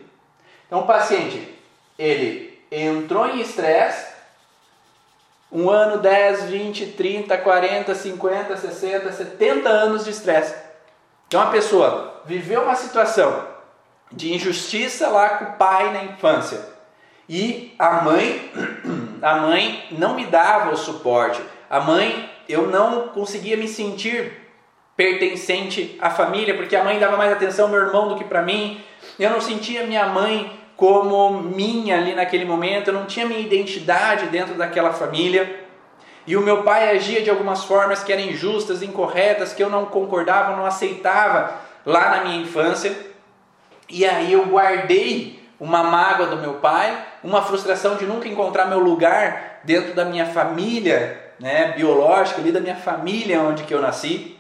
Então 0.68 0.80
o 0.80 0.88
paciente, 0.88 1.48
ele 1.98 2.62
entrou 2.72 3.28
em 3.28 3.42
estresse, 3.42 4.13
um 5.54 5.70
ano, 5.70 6.02
10, 6.02 6.46
20, 6.46 6.88
30, 6.88 7.38
40, 7.38 7.94
50, 7.94 8.58
60, 8.58 9.12
70 9.12 9.70
anos 9.70 10.04
de 10.04 10.10
estresse. 10.10 10.56
Então 11.28 11.42
a 11.42 11.48
pessoa 11.48 12.22
viveu 12.26 12.64
uma 12.64 12.76
situação 12.76 13.48
de 14.12 14.34
injustiça 14.34 15.08
lá 15.10 15.30
com 15.30 15.46
o 15.46 15.54
pai 15.54 15.94
na 15.94 16.04
infância 16.06 16.74
e 17.28 17.74
a 17.80 18.02
mãe, 18.02 18.52
a 19.22 19.36
mãe 19.36 19.88
não 19.92 20.16
me 20.16 20.26
dava 20.26 20.72
o 20.72 20.78
suporte. 20.78 21.42
A 21.70 21.80
mãe, 21.80 22.30
eu 22.48 22.68
não 22.68 23.10
conseguia 23.10 23.56
me 23.56 23.68
sentir 23.68 24.42
pertencente 24.96 25.98
à 26.02 26.10
família 26.10 26.56
porque 26.56 26.76
a 26.76 26.84
mãe 26.84 27.00
dava 27.00 27.18
mais 27.18 27.32
atenção 27.32 27.66
ao 27.66 27.72
meu 27.72 27.82
irmão 27.82 28.10
do 28.10 28.16
que 28.16 28.24
para 28.24 28.42
mim. 28.42 28.84
Eu 29.18 29.30
não 29.30 29.42
sentia 29.42 29.86
minha 29.86 30.06
mãe 30.08 30.52
como 30.84 31.42
minha 31.42 31.96
ali 31.96 32.14
naquele 32.14 32.44
momento, 32.44 32.90
eu 32.90 32.94
não 32.94 33.06
tinha 33.06 33.26
minha 33.26 33.40
identidade 33.40 34.26
dentro 34.26 34.56
daquela 34.56 34.92
família. 34.92 35.64
E 36.28 36.36
o 36.36 36.42
meu 36.42 36.64
pai 36.64 36.90
agia 36.90 37.22
de 37.22 37.30
algumas 37.30 37.64
formas 37.64 38.04
que 38.04 38.12
eram 38.12 38.24
injustas, 38.24 38.82
incorretas, 38.82 39.54
que 39.54 39.64
eu 39.64 39.70
não 39.70 39.86
concordava, 39.86 40.58
não 40.58 40.66
aceitava 40.66 41.54
lá 41.86 42.10
na 42.10 42.24
minha 42.26 42.42
infância. 42.42 42.94
E 43.88 44.06
aí 44.06 44.34
eu 44.34 44.46
guardei 44.48 45.42
uma 45.58 45.84
mágoa 45.84 46.28
do 46.28 46.36
meu 46.36 46.56
pai, 46.56 47.02
uma 47.24 47.42
frustração 47.42 47.96
de 47.96 48.06
nunca 48.06 48.28
encontrar 48.28 48.66
meu 48.66 48.80
lugar 48.80 49.62
dentro 49.64 49.94
da 49.94 50.04
minha 50.04 50.26
família, 50.26 51.32
né, 51.40 51.72
biológica, 51.78 52.42
ali 52.42 52.52
da 52.52 52.60
minha 52.60 52.76
família 52.76 53.42
onde 53.42 53.64
que 53.64 53.74
eu 53.74 53.80
nasci. 53.80 54.33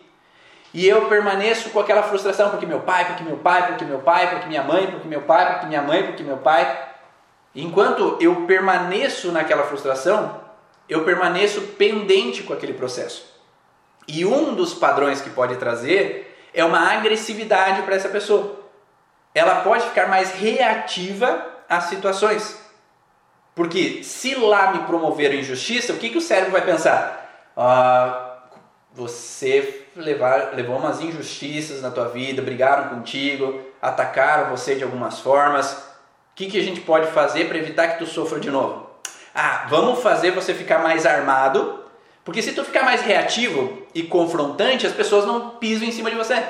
E 0.74 0.88
eu 0.88 1.08
permaneço 1.08 1.70
com 1.70 1.80
aquela 1.80 2.02
frustração 2.02 2.50
porque 2.50 2.66
meu 2.66 2.80
pai, 2.80 3.06
porque 3.06 3.24
meu 3.24 3.38
pai, 3.38 3.68
porque 3.68 3.86
meu 3.86 4.00
pai, 4.00 4.32
porque 4.32 4.48
minha 4.48 4.64
mãe, 4.64 4.88
porque 4.88 5.08
meu 5.08 5.22
pai, 5.22 5.52
porque 5.52 5.68
minha 5.68 5.82
mãe, 5.84 6.04
porque 6.04 6.24
meu 6.24 6.38
pai. 6.38 6.90
Enquanto 7.54 8.18
eu 8.20 8.48
permaneço 8.48 9.32
naquela 9.32 9.64
frustração, 9.64 10.42
eu 10.90 11.04
permaneço 11.04 11.62
pendente 11.62 12.42
com 12.42 12.54
aquele 12.54 12.74
processo. 12.74 13.32
E 14.08 14.26
um 14.26 14.56
dos 14.56 14.74
padrões 14.74 15.22
que 15.22 15.30
pode 15.30 15.58
trazer 15.58 16.36
é 16.54 16.66
uma 16.66 16.92
agressividade 16.92 17.84
para 17.84 17.96
essa 17.96 18.10
pessoa. 18.10 18.60
Ela 19.36 19.62
pode 19.62 19.86
ficar 19.86 20.08
mais 20.08 20.32
reativa 20.32 21.46
às 21.70 21.86
situações. 21.86 22.60
Porque 23.56 24.04
se 24.04 24.34
lá 24.34 24.72
me 24.72 24.80
promover 24.80 25.34
injustiça, 25.36 25.94
o 25.94 25.98
que, 25.98 26.10
que 26.10 26.18
o 26.18 26.22
cérebro 26.22 26.52
vai 26.52 26.62
pensar? 26.62 27.52
Ah, 27.56 28.40
você 28.92 29.83
levar, 29.96 30.54
levou 30.54 30.78
umas 30.78 31.02
injustiças 31.02 31.82
na 31.82 31.92
tua 31.92 32.10
vida, 32.10 32.42
brigaram 32.42 32.90
contigo, 32.90 33.62
atacaram 33.82 34.50
você 34.50 34.76
de 34.76 34.84
algumas 34.84 35.20
formas. 35.20 35.72
O 35.72 36.36
que, 36.36 36.48
que 36.48 36.60
a 36.60 36.64
gente 36.64 36.82
pode 36.82 37.12
fazer 37.12 37.48
para 37.48 37.58
evitar 37.58 37.90
que 37.90 38.00
tu 38.00 38.06
sofra 38.06 38.40
de 38.40 38.50
novo? 38.50 38.90
Ah, 39.34 39.66
vamos 39.70 40.02
fazer 40.02 40.32
você 40.32 40.54
ficar 40.54 40.80
mais 40.80 41.06
armado, 41.06 41.84
porque 42.24 42.42
se 42.42 42.54
tu 42.54 42.64
ficar 42.64 42.84
mais 42.84 43.02
reativo 43.02 43.84
e 43.94 44.04
confrontante, 44.04 44.88
as 44.88 44.94
pessoas 44.94 45.26
não 45.26 45.52
pisam 45.52 45.88
em 45.88 45.92
cima 45.92 46.10
de 46.10 46.16
você. 46.16 46.44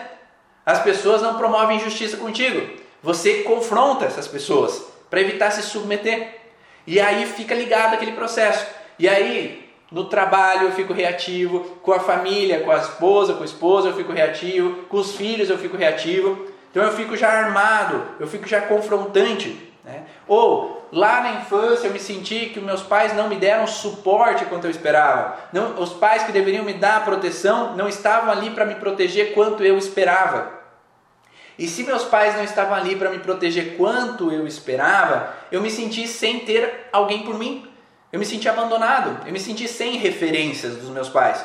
As 0.66 0.82
pessoas 0.82 1.22
não 1.22 1.38
promovem 1.38 1.78
injustiça 1.78 2.18
contigo. 2.18 2.82
Você 3.02 3.44
confronta 3.44 4.06
essas 4.06 4.28
pessoas 4.28 4.82
para 5.10 5.20
evitar 5.20 5.52
se 5.52 5.62
submeter. 5.62 6.41
E 6.88 7.00
aí 7.00 7.26
fica 7.26 7.54
ligado 7.54 7.94
aquele 7.94 8.14
processo. 8.14 8.66
E 8.98 9.08
aí 9.10 9.62
no 9.94 10.06
trabalho 10.06 10.64
eu 10.64 10.72
fico 10.72 10.91
reativo, 10.91 11.60
com 11.84 11.94
a 11.94 12.00
família, 12.00 12.62
com 12.62 12.72
a 12.72 12.78
esposa, 12.78 13.36
com 13.36 13.41
o 13.41 13.46
esposo 13.46 13.88
eu 13.88 13.94
fico 13.94 14.12
reativo, 14.12 14.86
com 14.89 14.98
os 14.98 15.16
filhos 15.16 15.52
eu 15.52 15.58
fico 15.58 15.78
reativo. 15.78 16.48
Então 16.72 16.82
eu 16.82 16.91
fico 16.94 17.16
já 17.16 17.30
armado, 17.30 18.02
eu 18.20 18.26
fico 18.26 18.48
já 18.48 18.60
confrontante. 18.62 19.72
Né? 19.86 20.02
Ou 20.28 20.88
lá 20.91 21.22
na 21.22 21.34
infância 21.34 21.86
eu 21.86 21.94
me 21.94 22.00
senti 22.00 22.48
que 22.48 22.60
meus 22.60 22.82
pais 22.82 23.16
não 23.16 23.30
me 23.30 23.36
deram 23.36 23.68
suporte 23.68 24.46
quanto 24.46 24.66
eu 24.66 24.72
esperava. 24.72 25.38
Não, 25.54 25.80
os 25.80 25.94
pais 25.94 26.24
que 26.24 26.32
deveriam 26.32 26.66
me 26.66 26.74
dar 26.74 27.06
proteção 27.06 27.76
não 27.76 27.88
estavam 27.88 28.32
ali 28.32 28.50
para 28.50 28.66
me 28.66 28.76
proteger 28.76 29.36
quanto 29.36 29.64
eu 29.64 29.78
esperava. 29.78 30.64
E 31.60 31.68
se 31.68 31.84
meus 31.84 32.04
pais 32.04 32.36
não 32.36 32.44
estavam 32.44 32.74
ali 32.74 32.96
para 32.96 33.12
me 33.12 33.20
proteger 33.20 33.78
quanto 33.78 34.32
eu 34.32 34.48
esperava, 34.48 35.36
eu 35.52 35.62
me 35.62 35.70
senti 35.70 36.08
sem 36.08 36.39
ter 36.39 36.89
alguém 36.91 37.22
por 37.22 37.38
mim. 37.38 37.72
Eu 38.14 38.20
me 38.20 38.26
senti 38.28 38.47
abandonado, 38.47 39.26
eu 39.26 39.34
me 39.34 39.39
senti 39.39 39.68
sem 39.68 39.97
referências 39.97 40.76
dos 40.76 40.89
meus 40.89 41.09
pais. 41.09 41.43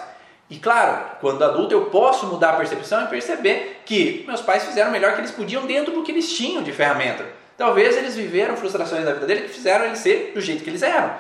E 0.50 0.58
claro, 0.58 1.02
quando 1.18 1.42
adulto 1.42 1.72
eu 1.72 1.86
posso 1.86 2.26
mudar 2.26 2.50
a 2.50 2.56
percepção 2.56 3.04
e 3.04 3.06
perceber 3.06 3.80
que 3.86 4.22
meus 4.26 4.42
pais 4.42 4.64
fizeram 4.64 4.90
o 4.90 4.92
melhor 4.92 5.14
que 5.14 5.20
eles 5.22 5.30
podiam 5.30 5.64
dentro 5.64 5.94
do 5.94 6.02
que 6.02 6.12
eles 6.12 6.30
tinham 6.30 6.62
de 6.62 6.70
ferramenta. 6.70 7.24
Talvez 7.56 7.96
eles 7.96 8.14
viveram 8.14 8.54
frustrações 8.54 9.02
da 9.02 9.14
vida 9.14 9.24
dele 9.24 9.42
que 9.42 9.48
fizeram 9.48 9.86
eles 9.86 9.98
ser 9.98 10.32
do 10.34 10.42
jeito 10.42 10.62
que 10.62 10.68
eles 10.68 10.82
eram. 10.82 11.10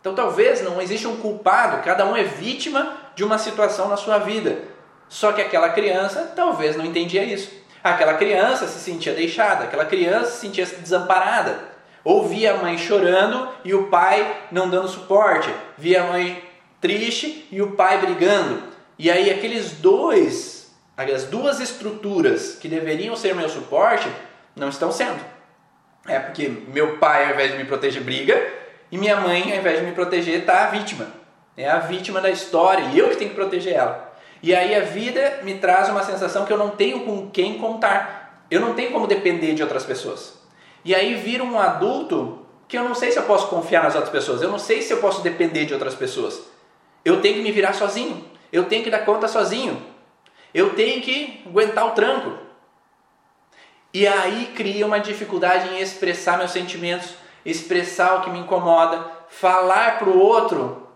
Então 0.00 0.14
talvez 0.14 0.62
não 0.62 0.80
exista 0.80 1.06
um 1.06 1.16
culpado, 1.16 1.84
cada 1.84 2.06
um 2.06 2.16
é 2.16 2.24
vítima 2.24 2.96
de 3.14 3.22
uma 3.22 3.36
situação 3.36 3.90
na 3.90 3.96
sua 3.98 4.16
vida. 4.16 4.56
Só 5.06 5.32
que 5.32 5.42
aquela 5.42 5.68
criança 5.68 6.32
talvez 6.34 6.76
não 6.76 6.86
entendia 6.86 7.24
isso. 7.24 7.52
Aquela 7.84 8.14
criança 8.14 8.66
se 8.66 8.78
sentia 8.78 9.12
deixada, 9.12 9.64
aquela 9.64 9.84
criança 9.84 10.30
se 10.30 10.40
sentia 10.40 10.64
desamparada. 10.64 11.76
Ou 12.04 12.26
via 12.26 12.54
a 12.54 12.56
mãe 12.58 12.78
chorando 12.78 13.48
e 13.64 13.74
o 13.74 13.88
pai 13.88 14.44
não 14.50 14.68
dando 14.68 14.88
suporte, 14.88 15.52
via 15.76 16.02
a 16.02 16.06
mãe 16.06 16.42
triste 16.80 17.46
e 17.50 17.60
o 17.60 17.72
pai 17.72 17.98
brigando. 17.98 18.62
E 18.98 19.10
aí 19.10 19.30
aqueles 19.30 19.72
dois, 19.72 20.74
as 20.96 21.24
duas 21.24 21.60
estruturas 21.60 22.54
que 22.54 22.68
deveriam 22.68 23.16
ser 23.16 23.34
meu 23.34 23.48
suporte, 23.48 24.08
não 24.56 24.68
estão 24.68 24.90
sendo. 24.90 25.20
É 26.06 26.18
porque 26.18 26.48
meu 26.48 26.96
pai, 26.98 27.26
ao 27.26 27.32
invés 27.32 27.52
de 27.52 27.58
me 27.58 27.64
proteger, 27.64 28.02
briga, 28.02 28.52
e 28.90 28.96
minha 28.96 29.16
mãe, 29.16 29.52
ao 29.52 29.58
invés 29.58 29.80
de 29.80 29.84
me 29.84 29.92
proteger, 29.92 30.40
está 30.40 30.64
a 30.64 30.70
vítima. 30.70 31.06
É 31.56 31.68
a 31.68 31.80
vítima 31.80 32.20
da 32.20 32.30
história 32.30 32.84
e 32.92 32.98
eu 32.98 33.08
que 33.10 33.16
tenho 33.16 33.30
que 33.30 33.36
proteger 33.36 33.74
ela. 33.74 34.14
E 34.42 34.54
aí 34.54 34.74
a 34.74 34.80
vida 34.80 35.40
me 35.42 35.54
traz 35.58 35.88
uma 35.88 36.04
sensação 36.04 36.44
que 36.46 36.52
eu 36.52 36.56
não 36.56 36.70
tenho 36.70 37.04
com 37.04 37.28
quem 37.30 37.58
contar. 37.58 38.44
Eu 38.50 38.60
não 38.60 38.74
tenho 38.74 38.92
como 38.92 39.06
depender 39.06 39.54
de 39.54 39.62
outras 39.62 39.84
pessoas. 39.84 40.37
E 40.84 40.94
aí 40.94 41.14
vira 41.14 41.42
um 41.42 41.58
adulto 41.58 42.46
que 42.68 42.76
eu 42.76 42.84
não 42.84 42.94
sei 42.94 43.10
se 43.10 43.18
eu 43.18 43.22
posso 43.22 43.48
confiar 43.48 43.82
nas 43.82 43.94
outras 43.94 44.12
pessoas, 44.12 44.42
eu 44.42 44.50
não 44.50 44.58
sei 44.58 44.82
se 44.82 44.92
eu 44.92 44.98
posso 44.98 45.22
depender 45.22 45.64
de 45.64 45.72
outras 45.72 45.94
pessoas. 45.94 46.42
Eu 47.04 47.20
tenho 47.20 47.36
que 47.36 47.42
me 47.42 47.50
virar 47.50 47.72
sozinho, 47.72 48.24
eu 48.52 48.66
tenho 48.66 48.84
que 48.84 48.90
dar 48.90 49.04
conta 49.04 49.26
sozinho, 49.26 49.82
eu 50.52 50.74
tenho 50.74 51.00
que 51.00 51.42
aguentar 51.46 51.86
o 51.86 51.90
tranco. 51.92 52.32
E 53.92 54.06
aí 54.06 54.52
cria 54.54 54.86
uma 54.86 55.00
dificuldade 55.00 55.68
em 55.70 55.80
expressar 55.80 56.36
meus 56.36 56.50
sentimentos, 56.50 57.14
expressar 57.44 58.16
o 58.16 58.20
que 58.20 58.30
me 58.30 58.38
incomoda, 58.38 59.10
falar 59.28 59.98
para 59.98 60.10
o 60.10 60.18
outro 60.18 60.86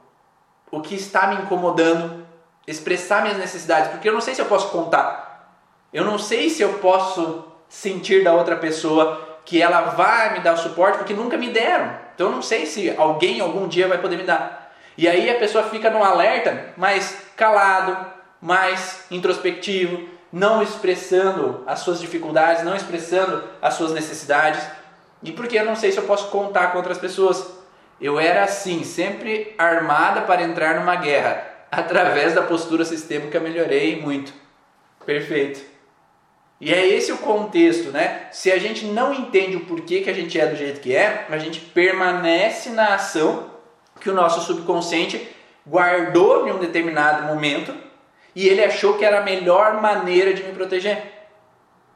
o 0.70 0.80
que 0.80 0.94
está 0.94 1.26
me 1.26 1.42
incomodando, 1.42 2.26
expressar 2.66 3.22
minhas 3.22 3.38
necessidades, 3.38 3.90
porque 3.90 4.08
eu 4.08 4.12
não 4.12 4.20
sei 4.20 4.34
se 4.34 4.40
eu 4.40 4.46
posso 4.46 4.68
contar, 4.70 5.58
eu 5.92 6.04
não 6.04 6.18
sei 6.18 6.48
se 6.48 6.62
eu 6.62 6.78
posso 6.78 7.44
sentir 7.68 8.24
da 8.24 8.32
outra 8.32 8.56
pessoa 8.56 9.31
que 9.44 9.60
ela 9.60 9.80
vai 9.90 10.34
me 10.34 10.40
dar 10.40 10.56
suporte 10.56 10.98
porque 10.98 11.14
nunca 11.14 11.36
me 11.36 11.48
deram. 11.48 11.96
Então 12.14 12.28
eu 12.28 12.32
não 12.32 12.42
sei 12.42 12.66
se 12.66 12.94
alguém 12.96 13.40
algum 13.40 13.66
dia 13.66 13.88
vai 13.88 13.98
poder 13.98 14.16
me 14.16 14.22
dar. 14.24 14.72
E 14.96 15.08
aí 15.08 15.30
a 15.30 15.38
pessoa 15.38 15.64
fica 15.64 15.90
no 15.90 16.04
alerta, 16.04 16.72
mais 16.76 17.16
calado, 17.36 17.96
mais 18.40 19.04
introspectivo, 19.10 20.08
não 20.32 20.62
expressando 20.62 21.62
as 21.66 21.80
suas 21.80 22.00
dificuldades, 22.00 22.62
não 22.62 22.76
expressando 22.76 23.42
as 23.60 23.74
suas 23.74 23.92
necessidades. 23.92 24.62
E 25.22 25.32
porque 25.32 25.58
eu 25.58 25.64
não 25.64 25.76
sei 25.76 25.92
se 25.92 25.98
eu 25.98 26.04
posso 26.04 26.28
contar 26.28 26.68
com 26.68 26.78
outras 26.78 26.98
pessoas. 26.98 27.46
Eu 28.00 28.18
era 28.18 28.44
assim, 28.44 28.82
sempre 28.82 29.54
armada 29.56 30.22
para 30.22 30.42
entrar 30.42 30.74
numa 30.74 30.96
guerra. 30.96 31.46
Através 31.70 32.34
da 32.34 32.42
postura 32.42 32.84
sistêmica 32.84 33.40
melhorei 33.40 34.00
muito. 34.00 34.32
Perfeito. 35.06 35.71
E 36.62 36.72
é 36.72 36.86
esse 36.86 37.10
o 37.10 37.18
contexto, 37.18 37.90
né? 37.90 38.28
Se 38.30 38.48
a 38.52 38.56
gente 38.56 38.84
não 38.84 39.12
entende 39.12 39.56
o 39.56 39.64
porquê 39.64 40.00
que 40.00 40.08
a 40.08 40.12
gente 40.12 40.38
é 40.38 40.46
do 40.46 40.54
jeito 40.54 40.80
que 40.80 40.94
é, 40.94 41.26
a 41.28 41.36
gente 41.36 41.58
permanece 41.58 42.70
na 42.70 42.94
ação 42.94 43.50
que 44.00 44.08
o 44.08 44.14
nosso 44.14 44.40
subconsciente 44.42 45.28
guardou 45.66 46.46
em 46.46 46.52
um 46.52 46.58
determinado 46.58 47.24
momento 47.26 47.74
e 48.32 48.46
ele 48.46 48.62
achou 48.62 48.96
que 48.96 49.04
era 49.04 49.18
a 49.18 49.24
melhor 49.24 49.82
maneira 49.82 50.32
de 50.32 50.44
me 50.44 50.52
proteger. 50.52 51.02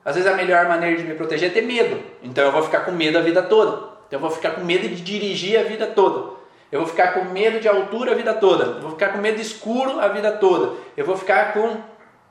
Às 0.05 0.17
vezes 0.17 0.29
a 0.29 0.35
melhor 0.35 0.67
maneira 0.67 0.97
de 0.97 1.05
me 1.05 1.14
proteger 1.14 1.51
é 1.51 1.53
ter 1.53 1.62
medo. 1.62 2.03
Então 2.21 2.43
eu 2.43 2.51
vou 2.51 2.64
ficar 2.64 2.81
com 2.81 2.91
medo 2.91 3.19
a 3.19 3.21
vida 3.23 3.45
toda. 3.45 3.71
Então 4.09 4.19
eu 4.19 4.21
vou 4.21 4.31
ficar 4.31 4.51
com 4.51 4.64
medo 4.64 4.89
de 4.89 5.01
dirigir 5.01 5.61
a 5.61 5.62
vida 5.62 5.87
toda. 5.87 6.35
Eu 6.73 6.81
vou 6.81 6.89
ficar 6.89 7.14
com 7.14 7.27
medo 7.27 7.61
de 7.61 7.69
altura 7.69 8.11
a 8.11 8.14
vida 8.17 8.35
toda. 8.35 8.64
Eu 8.64 8.81
vou 8.81 8.91
ficar 8.91 9.11
com 9.11 9.19
medo 9.19 9.41
escuro 9.41 10.01
a 10.01 10.09
vida 10.09 10.33
toda. 10.33 10.77
Eu 10.97 11.07
vou 11.07 11.17
ficar 11.17 11.53
com 11.53 11.77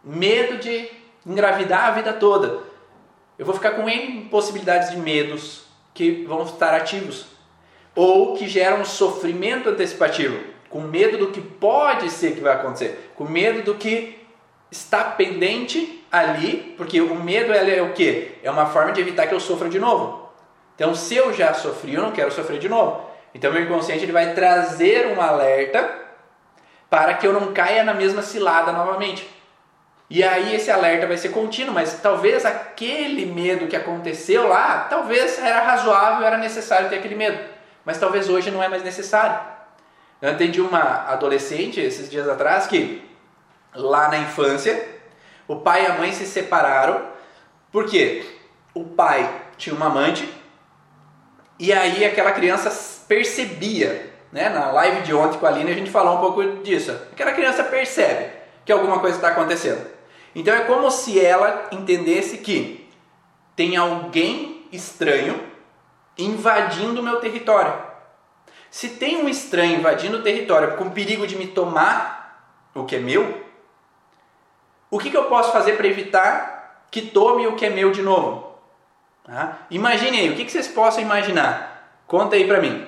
medo 0.03 0.57
de 0.57 1.04
engravidar 1.25 1.85
a 1.85 1.91
vida 1.91 2.13
toda. 2.13 2.59
Eu 3.37 3.45
vou 3.45 3.55
ficar 3.55 3.71
com 3.71 3.89
N 3.89 4.25
possibilidades 4.29 4.91
de 4.91 4.97
medos 4.97 5.63
que 5.93 6.23
vão 6.25 6.43
estar 6.43 6.73
ativos 6.73 7.25
ou 7.95 8.35
que 8.35 8.47
geram 8.47 8.83
sofrimento 8.83 9.69
antecipativo, 9.69 10.37
com 10.69 10.81
medo 10.81 11.17
do 11.17 11.31
que 11.31 11.41
pode 11.41 12.09
ser 12.09 12.35
que 12.35 12.41
vai 12.41 12.53
acontecer, 12.53 13.11
com 13.15 13.23
medo 13.23 13.63
do 13.63 13.75
que 13.75 14.19
está 14.69 15.03
pendente 15.03 16.05
ali, 16.11 16.73
porque 16.77 16.99
o 16.99 17.15
medo 17.15 17.53
é 17.53 17.81
o 17.81 17.93
que? 17.93 18.33
É 18.43 18.51
uma 18.51 18.65
forma 18.65 18.91
de 18.91 18.99
evitar 18.99 19.27
que 19.27 19.33
eu 19.33 19.39
sofra 19.39 19.69
de 19.69 19.79
novo. 19.79 20.29
Então, 20.75 20.93
se 20.93 21.15
eu 21.15 21.33
já 21.33 21.53
sofri, 21.53 21.93
eu 21.93 22.01
não 22.01 22.11
quero 22.11 22.31
sofrer 22.31 22.59
de 22.59 22.67
novo. 22.67 23.09
Então, 23.33 23.51
meu 23.51 23.63
inconsciente 23.63 24.03
ele 24.03 24.11
vai 24.11 24.33
trazer 24.33 25.07
um 25.07 25.21
alerta 25.21 25.89
para 26.89 27.13
que 27.13 27.25
eu 27.25 27.33
não 27.33 27.53
caia 27.53 27.83
na 27.83 27.93
mesma 27.93 28.21
cilada 28.21 28.71
novamente. 28.73 29.27
E 30.09 30.23
aí 30.23 30.55
esse 30.55 30.69
alerta 30.69 31.07
vai 31.07 31.17
ser 31.17 31.29
contínuo, 31.29 31.73
mas 31.73 31.99
talvez 32.01 32.45
aquele 32.45 33.25
medo 33.25 33.67
que 33.67 33.75
aconteceu 33.75 34.47
lá, 34.47 34.85
talvez 34.89 35.39
era 35.39 35.61
razoável, 35.61 36.25
era 36.25 36.37
necessário 36.37 36.89
ter 36.89 36.97
aquele 36.97 37.15
medo, 37.15 37.39
mas 37.83 37.97
talvez 37.97 38.29
hoje 38.29 38.51
não 38.51 38.61
é 38.61 38.67
mais 38.67 38.83
necessário. 38.83 39.39
Eu 40.21 40.29
atendi 40.31 40.61
uma 40.61 41.05
adolescente 41.07 41.79
esses 41.79 42.09
dias 42.09 42.29
atrás 42.29 42.67
que 42.67 43.03
lá 43.73 44.07
na 44.07 44.17
infância 44.17 44.87
o 45.47 45.57
pai 45.57 45.83
e 45.83 45.87
a 45.87 45.93
mãe 45.93 46.11
se 46.11 46.25
separaram 46.25 47.05
porque 47.71 48.25
o 48.73 48.83
pai 48.83 49.29
tinha 49.57 49.75
uma 49.75 49.87
amante 49.87 50.31
e 51.59 51.73
aí 51.73 52.05
aquela 52.05 52.31
criança 52.31 52.71
percebia, 53.07 54.13
né? 54.31 54.49
Na 54.49 54.71
live 54.71 55.01
de 55.01 55.13
ontem 55.13 55.37
com 55.37 55.45
a 55.45 55.49
Aline 55.49 55.71
a 55.71 55.75
gente 55.75 55.89
falou 55.89 56.17
um 56.17 56.21
pouco 56.21 56.63
disso. 56.63 56.91
Aquela 57.11 57.31
criança 57.31 57.63
percebe 57.63 58.31
que 58.65 58.71
alguma 58.71 58.99
coisa 58.99 59.17
está 59.17 59.29
acontecendo. 59.29 59.94
Então 60.35 60.53
é 60.53 60.65
como 60.65 60.91
se 60.91 61.19
ela 61.19 61.69
entendesse 61.71 62.39
que 62.39 62.87
tem 63.55 63.77
alguém 63.77 64.67
estranho 64.71 65.41
invadindo 66.17 66.99
o 66.99 67.03
meu 67.03 67.21
território. 67.21 67.73
Se 68.69 68.89
tem 68.89 69.23
um 69.23 69.29
estranho 69.29 69.79
invadindo 69.79 70.17
o 70.17 70.21
território 70.21 70.75
com 70.75 70.89
perigo 70.89 71.25
de 71.25 71.37
me 71.37 71.47
tomar 71.47 72.51
o 72.73 72.83
que 72.83 72.97
é 72.97 72.99
meu, 72.99 73.45
o 74.91 74.99
que, 74.99 75.09
que 75.09 75.15
eu 75.15 75.25
posso 75.25 75.53
fazer 75.53 75.77
para 75.77 75.87
evitar 75.87 76.85
que 76.91 77.01
tome 77.01 77.47
o 77.47 77.55
que 77.55 77.65
é 77.65 77.69
meu 77.69 77.91
de 77.91 78.01
novo? 78.01 78.55
Tá? 79.23 79.59
Imagine 79.71 80.19
aí, 80.19 80.29
o 80.29 80.35
que, 80.35 80.45
que 80.45 80.51
vocês 80.51 80.67
possam 80.67 81.01
imaginar? 81.01 82.01
Conta 82.05 82.35
aí 82.35 82.45
para 82.45 82.61
mim. 82.61 82.85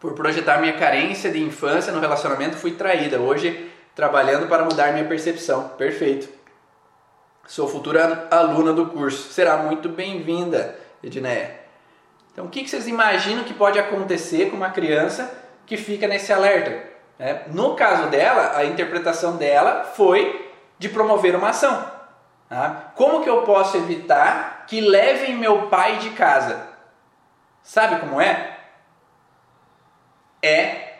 Por 0.00 0.12
projetar 0.12 0.60
minha 0.60 0.74
carência 0.74 1.30
de 1.30 1.40
infância 1.40 1.92
no 1.92 2.00
relacionamento, 2.00 2.56
fui 2.56 2.72
traída. 2.72 3.18
Hoje, 3.18 3.70
trabalhando 3.94 4.46
para 4.48 4.64
mudar 4.64 4.92
minha 4.92 5.06
percepção. 5.06 5.70
Perfeito. 5.70 6.35
Sou 7.46 7.68
futura 7.68 8.26
aluna 8.30 8.72
do 8.72 8.86
curso. 8.86 9.32
Será 9.32 9.58
muito 9.58 9.88
bem-vinda, 9.88 10.76
Edneia. 11.02 11.60
Então, 12.32 12.46
o 12.46 12.48
que 12.48 12.66
vocês 12.66 12.88
imaginam 12.88 13.44
que 13.44 13.54
pode 13.54 13.78
acontecer 13.78 14.50
com 14.50 14.56
uma 14.56 14.70
criança 14.70 15.32
que 15.64 15.76
fica 15.76 16.08
nesse 16.08 16.32
alerta? 16.32 16.82
É, 17.18 17.42
no 17.52 17.76
caso 17.76 18.08
dela, 18.08 18.56
a 18.56 18.64
interpretação 18.64 19.36
dela 19.36 19.84
foi 19.84 20.52
de 20.76 20.88
promover 20.88 21.36
uma 21.36 21.50
ação. 21.50 21.90
Tá? 22.48 22.92
Como 22.96 23.22
que 23.22 23.30
eu 23.30 23.42
posso 23.42 23.76
evitar 23.76 24.64
que 24.66 24.80
levem 24.80 25.36
meu 25.36 25.68
pai 25.68 25.98
de 25.98 26.10
casa? 26.10 26.68
Sabe 27.62 28.00
como 28.00 28.20
é? 28.20 28.58
É 30.42 30.94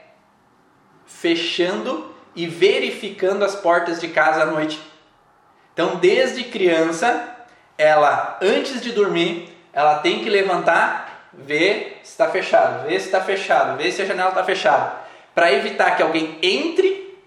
fechando 1.04 2.14
e 2.36 2.46
verificando 2.46 3.44
as 3.44 3.56
portas 3.56 4.00
de 4.00 4.08
casa 4.08 4.42
à 4.42 4.46
noite. 4.46 4.80
Então, 5.76 5.96
desde 5.96 6.42
criança, 6.44 7.36
ela, 7.76 8.38
antes 8.40 8.80
de 8.80 8.92
dormir, 8.92 9.54
ela 9.74 9.98
tem 9.98 10.24
que 10.24 10.30
levantar, 10.30 11.28
ver 11.34 12.00
se 12.02 12.12
está 12.12 12.28
fechado, 12.28 12.88
ver 12.88 12.98
se 12.98 13.08
está 13.08 13.20
fechado, 13.20 13.76
ver 13.76 13.92
se 13.92 14.00
a 14.00 14.06
janela 14.06 14.30
está 14.30 14.42
fechada, 14.42 14.94
para 15.34 15.52
evitar 15.52 15.94
que 15.94 16.02
alguém 16.02 16.38
entre 16.42 17.20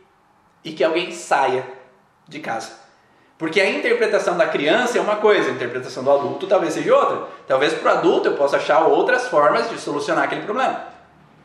e 0.66 0.72
que 0.72 0.84
alguém 0.84 1.12
saia 1.12 1.64
de 2.28 2.40
casa. 2.40 2.72
Porque 3.38 3.62
a 3.62 3.70
interpretação 3.70 4.36
da 4.36 4.48
criança 4.48 4.98
é 4.98 5.02
uma 5.02 5.18
coisa, 5.18 5.52
a 5.52 5.54
interpretação 5.54 6.04
do 6.04 6.12
adulto 6.12 6.48
talvez 6.48 6.74
seja 6.74 6.96
outra. 6.96 7.28
Talvez 7.48 7.76
para 7.76 7.94
o 7.94 7.98
adulto 8.00 8.30
eu 8.30 8.36
possa 8.36 8.58
achar 8.58 8.80
outras 8.80 9.28
formas 9.28 9.70
de 9.70 9.80
solucionar 9.80 10.24
aquele 10.24 10.42
problema. 10.42 10.86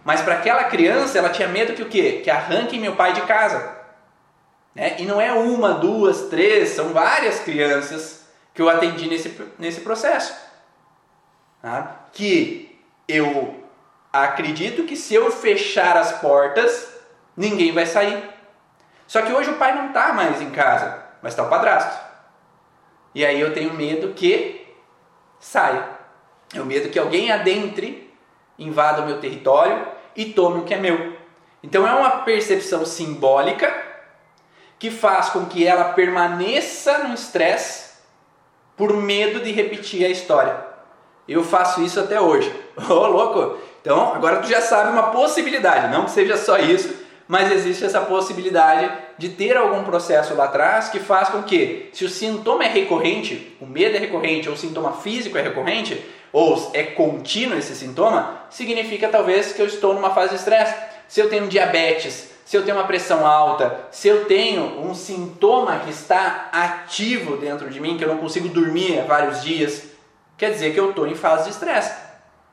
Mas 0.02 0.22
para 0.22 0.36
aquela 0.36 0.64
criança, 0.64 1.18
ela 1.18 1.28
tinha 1.28 1.48
medo 1.48 1.74
que 1.74 1.82
o 1.82 1.88
quê? 1.90 2.22
Que 2.24 2.30
arranquem 2.30 2.80
meu 2.80 2.96
pai 2.96 3.12
de 3.12 3.20
casa. 3.20 3.83
Né? 4.74 4.96
E 4.98 5.04
não 5.04 5.20
é 5.20 5.32
uma, 5.32 5.74
duas, 5.74 6.22
três, 6.28 6.70
são 6.70 6.92
várias 6.92 7.40
crianças 7.40 8.26
que 8.52 8.60
eu 8.60 8.68
atendi 8.68 9.08
nesse, 9.08 9.36
nesse 9.58 9.80
processo. 9.82 10.34
Tá? 11.62 12.06
Que 12.12 12.78
eu 13.06 13.62
acredito 14.12 14.84
que 14.84 14.96
se 14.96 15.14
eu 15.14 15.30
fechar 15.30 15.96
as 15.96 16.20
portas, 16.20 16.88
ninguém 17.36 17.72
vai 17.72 17.86
sair. 17.86 18.30
Só 19.06 19.22
que 19.22 19.32
hoje 19.32 19.50
o 19.50 19.56
pai 19.56 19.74
não 19.74 19.88
está 19.88 20.12
mais 20.12 20.40
em 20.40 20.50
casa, 20.50 21.02
mas 21.22 21.32
está 21.32 21.42
o 21.42 21.50
padrasto. 21.50 22.02
E 23.14 23.24
aí 23.24 23.40
eu 23.40 23.52
tenho 23.54 23.74
medo 23.74 24.14
que 24.14 24.66
saia. 25.38 25.88
O 26.54 26.64
medo 26.64 26.88
que 26.88 26.98
alguém 26.98 27.30
adentre, 27.30 28.12
invada 28.58 29.02
o 29.02 29.06
meu 29.06 29.20
território 29.20 29.86
e 30.16 30.26
tome 30.26 30.60
o 30.60 30.64
que 30.64 30.74
é 30.74 30.78
meu. 30.78 31.16
Então 31.62 31.86
é 31.86 31.94
uma 31.94 32.22
percepção 32.22 32.84
simbólica 32.84 33.83
que 34.84 34.90
faz 34.90 35.30
com 35.30 35.46
que 35.46 35.66
ela 35.66 35.94
permaneça 35.94 36.98
no 37.04 37.14
estresse 37.14 37.94
por 38.76 38.94
medo 38.94 39.40
de 39.40 39.50
repetir 39.50 40.04
a 40.04 40.10
história. 40.10 40.54
Eu 41.26 41.42
faço 41.42 41.82
isso 41.82 41.98
até 41.98 42.20
hoje. 42.20 42.54
Ô 42.76 42.92
oh, 42.92 43.06
louco! 43.06 43.58
Então 43.80 44.12
agora 44.12 44.40
tu 44.40 44.46
já 44.46 44.60
sabe 44.60 44.90
uma 44.90 45.04
possibilidade, 45.04 45.90
não 45.90 46.04
que 46.04 46.10
seja 46.10 46.36
só 46.36 46.58
isso, 46.58 46.94
mas 47.26 47.50
existe 47.50 47.82
essa 47.82 48.02
possibilidade 48.02 48.92
de 49.16 49.30
ter 49.30 49.56
algum 49.56 49.84
processo 49.84 50.34
lá 50.34 50.44
atrás 50.44 50.90
que 50.90 50.98
faz 50.98 51.30
com 51.30 51.42
que, 51.42 51.88
se 51.94 52.04
o 52.04 52.10
sintoma 52.10 52.64
é 52.64 52.68
recorrente, 52.68 53.56
o 53.62 53.64
medo 53.64 53.96
é 53.96 53.98
recorrente, 53.98 54.50
ou 54.50 54.54
o 54.54 54.58
sintoma 54.58 54.92
físico 54.92 55.38
é 55.38 55.40
recorrente, 55.40 55.98
ou 56.30 56.72
é 56.74 56.82
contínuo 56.82 57.56
esse 57.56 57.74
sintoma, 57.74 58.42
significa 58.50 59.08
talvez 59.08 59.54
que 59.54 59.62
eu 59.62 59.66
estou 59.66 59.94
numa 59.94 60.10
fase 60.10 60.34
de 60.34 60.40
estresse. 60.40 60.74
Se 61.08 61.20
eu 61.20 61.30
tenho 61.30 61.48
diabetes, 61.48 62.33
se 62.44 62.56
eu 62.56 62.64
tenho 62.64 62.76
uma 62.76 62.86
pressão 62.86 63.26
alta, 63.26 63.86
se 63.90 64.06
eu 64.06 64.26
tenho 64.26 64.80
um 64.80 64.94
sintoma 64.94 65.80
que 65.80 65.90
está 65.90 66.50
ativo 66.52 67.38
dentro 67.38 67.70
de 67.70 67.80
mim, 67.80 67.96
que 67.96 68.04
eu 68.04 68.08
não 68.08 68.18
consigo 68.18 68.48
dormir 68.48 69.00
há 69.00 69.04
vários 69.04 69.42
dias, 69.42 69.84
quer 70.36 70.50
dizer 70.50 70.74
que 70.74 70.78
eu 70.78 70.90
estou 70.90 71.06
em 71.06 71.14
fase 71.14 71.44
de 71.44 71.50
estresse. 71.50 71.94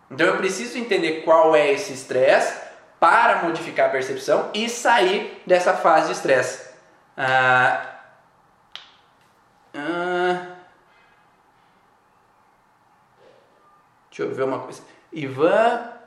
Então 0.10 0.26
eu 0.26 0.38
preciso 0.38 0.78
entender 0.78 1.24
qual 1.24 1.56
é 1.56 1.72
esse 1.72 1.92
estresse 1.92 2.58
para 3.00 3.44
modificar 3.44 3.88
a 3.88 3.92
percepção 3.92 4.50
e 4.54 4.70
sair 4.70 5.42
dessa 5.46 5.74
fase 5.74 6.08
de 6.08 6.14
estresse. 6.14 6.70
Ah, 7.18 7.86
ah, 9.74 10.46
deixa 14.10 14.24
eu 14.24 14.34
ver 14.34 14.44
uma 14.44 14.60
coisa. 14.60 14.82
Ivan 15.12 16.01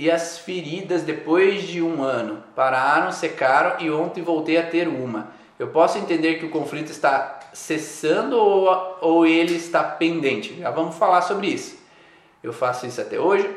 e 0.00 0.10
as 0.10 0.38
feridas 0.38 1.02
depois 1.02 1.64
de 1.64 1.82
um 1.82 2.02
ano 2.02 2.42
pararam, 2.56 3.12
secaram 3.12 3.76
e 3.80 3.90
ontem 3.90 4.22
voltei 4.22 4.56
a 4.56 4.62
ter 4.62 4.88
uma. 4.88 5.28
Eu 5.58 5.68
posso 5.68 5.98
entender 5.98 6.36
que 6.36 6.46
o 6.46 6.48
conflito 6.48 6.90
está 6.90 7.38
cessando 7.52 8.34
ou, 8.34 8.96
ou 9.02 9.26
ele 9.26 9.54
está 9.56 9.84
pendente? 9.84 10.58
Já 10.58 10.70
vamos 10.70 10.96
falar 10.96 11.20
sobre 11.20 11.48
isso. 11.48 11.78
Eu 12.42 12.50
faço 12.50 12.86
isso 12.86 12.98
até 12.98 13.20
hoje. 13.20 13.54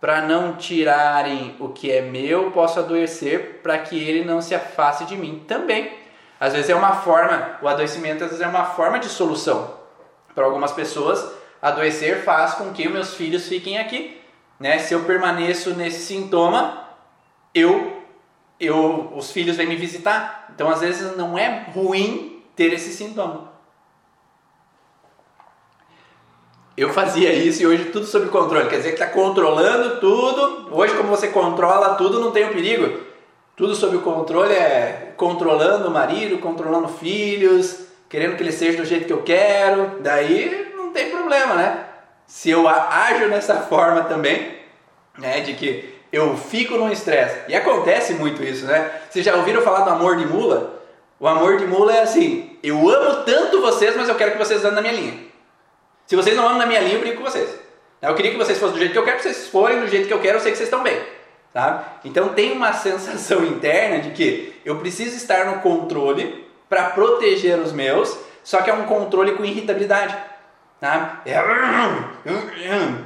Para 0.00 0.20
não 0.20 0.56
tirarem 0.56 1.54
o 1.60 1.68
que 1.68 1.92
é 1.92 2.00
meu, 2.00 2.50
posso 2.50 2.80
adoecer 2.80 3.60
para 3.62 3.78
que 3.78 3.96
ele 3.96 4.24
não 4.24 4.42
se 4.42 4.52
afaste 4.52 5.04
de 5.04 5.16
mim 5.16 5.44
também. 5.46 5.92
Às 6.40 6.54
vezes 6.54 6.70
é 6.70 6.74
uma 6.74 6.96
forma, 6.96 7.56
o 7.62 7.68
adoecimento 7.68 8.24
às 8.24 8.30
vezes 8.30 8.44
é 8.44 8.48
uma 8.48 8.64
forma 8.64 8.98
de 8.98 9.08
solução. 9.08 9.74
Para 10.34 10.44
algumas 10.44 10.72
pessoas, 10.72 11.24
adoecer 11.62 12.24
faz 12.24 12.54
com 12.54 12.72
que 12.72 12.88
meus 12.88 13.14
filhos 13.14 13.46
fiquem 13.46 13.78
aqui 13.78 14.25
né? 14.58 14.78
Se 14.78 14.94
eu 14.94 15.04
permaneço 15.04 15.74
nesse 15.74 16.00
sintoma, 16.06 16.88
eu, 17.54 18.02
eu, 18.58 19.12
os 19.14 19.30
filhos 19.30 19.56
vêm 19.56 19.66
me 19.66 19.76
visitar. 19.76 20.48
Então, 20.54 20.68
às 20.68 20.80
vezes, 20.80 21.16
não 21.16 21.38
é 21.38 21.66
ruim 21.74 22.42
ter 22.54 22.72
esse 22.72 22.92
sintoma. 22.92 23.56
Eu 26.76 26.92
fazia 26.92 27.32
isso 27.32 27.62
e 27.62 27.66
hoje 27.66 27.86
tudo 27.86 28.04
sob 28.04 28.28
controle. 28.28 28.68
Quer 28.68 28.76
dizer 28.76 28.88
que 28.90 29.02
está 29.02 29.06
controlando 29.06 29.98
tudo. 29.98 30.68
Hoje, 30.70 30.94
como 30.94 31.08
você 31.08 31.28
controla 31.28 31.94
tudo, 31.94 32.20
não 32.20 32.32
tem 32.32 32.44
o 32.44 32.52
perigo. 32.52 33.00
Tudo 33.56 33.74
sob 33.74 33.96
controle 33.98 34.52
é 34.52 35.14
controlando 35.16 35.88
o 35.88 35.90
marido, 35.90 36.36
controlando 36.36 36.88
filhos, 36.88 37.86
querendo 38.10 38.36
que 38.36 38.42
ele 38.42 38.52
seja 38.52 38.76
do 38.76 38.84
jeito 38.84 39.06
que 39.06 39.12
eu 39.12 39.22
quero. 39.22 40.02
Daí 40.02 40.74
não 40.76 40.92
tem 40.92 41.10
problema, 41.10 41.54
né? 41.54 41.85
Se 42.26 42.50
eu 42.50 42.68
ajo 42.68 43.28
nessa 43.28 43.60
forma 43.62 44.04
também, 44.04 44.56
né, 45.16 45.40
de 45.40 45.54
que 45.54 45.96
eu 46.12 46.36
fico 46.36 46.76
no 46.76 46.90
estresse, 46.92 47.40
e 47.48 47.54
acontece 47.54 48.14
muito 48.14 48.42
isso, 48.42 48.64
né? 48.66 48.90
Vocês 49.08 49.24
já 49.24 49.34
ouviram 49.36 49.62
falar 49.62 49.80
do 49.80 49.90
amor 49.90 50.16
de 50.16 50.26
mula? 50.26 50.82
O 51.18 51.26
amor 51.26 51.58
de 51.58 51.66
mula 51.66 51.94
é 51.94 52.02
assim: 52.02 52.58
eu 52.62 52.88
amo 52.88 53.24
tanto 53.24 53.60
vocês, 53.60 53.96
mas 53.96 54.08
eu 54.08 54.14
quero 54.14 54.32
que 54.32 54.38
vocês 54.38 54.64
andem 54.64 54.76
na 54.76 54.82
minha 54.82 54.92
linha. 54.92 55.26
Se 56.06 56.14
vocês 56.14 56.36
não 56.36 56.44
andam 56.44 56.58
na 56.58 56.66
minha 56.66 56.80
linha, 56.80 56.94
eu 56.94 57.00
brigo 57.00 57.18
com 57.18 57.30
vocês. 57.30 57.48
Eu 58.00 58.14
queria 58.14 58.30
que 58.30 58.36
vocês 58.36 58.58
fossem 58.58 58.74
do 58.74 58.78
jeito 58.78 58.92
que 58.92 58.98
eu 58.98 59.04
quero, 59.04 59.16
que 59.16 59.22
vocês 59.22 59.48
forem 59.48 59.80
do 59.80 59.88
jeito 59.88 60.06
que 60.06 60.12
eu 60.12 60.20
quero, 60.20 60.36
eu 60.36 60.40
sei 60.40 60.52
que 60.52 60.58
vocês 60.58 60.68
estão 60.68 60.82
bem. 60.82 61.00
Sabe? 61.52 61.84
Então 62.04 62.28
tem 62.28 62.52
uma 62.52 62.72
sensação 62.74 63.44
interna 63.44 64.00
de 64.00 64.10
que 64.10 64.60
eu 64.64 64.76
preciso 64.76 65.16
estar 65.16 65.46
no 65.46 65.60
controle 65.60 66.46
para 66.68 66.90
proteger 66.90 67.58
os 67.58 67.72
meus, 67.72 68.16
só 68.44 68.62
que 68.62 68.70
é 68.70 68.74
um 68.74 68.84
controle 68.84 69.32
com 69.32 69.44
irritabilidade. 69.44 70.16
Tá? 70.80 71.22
É, 71.24 71.40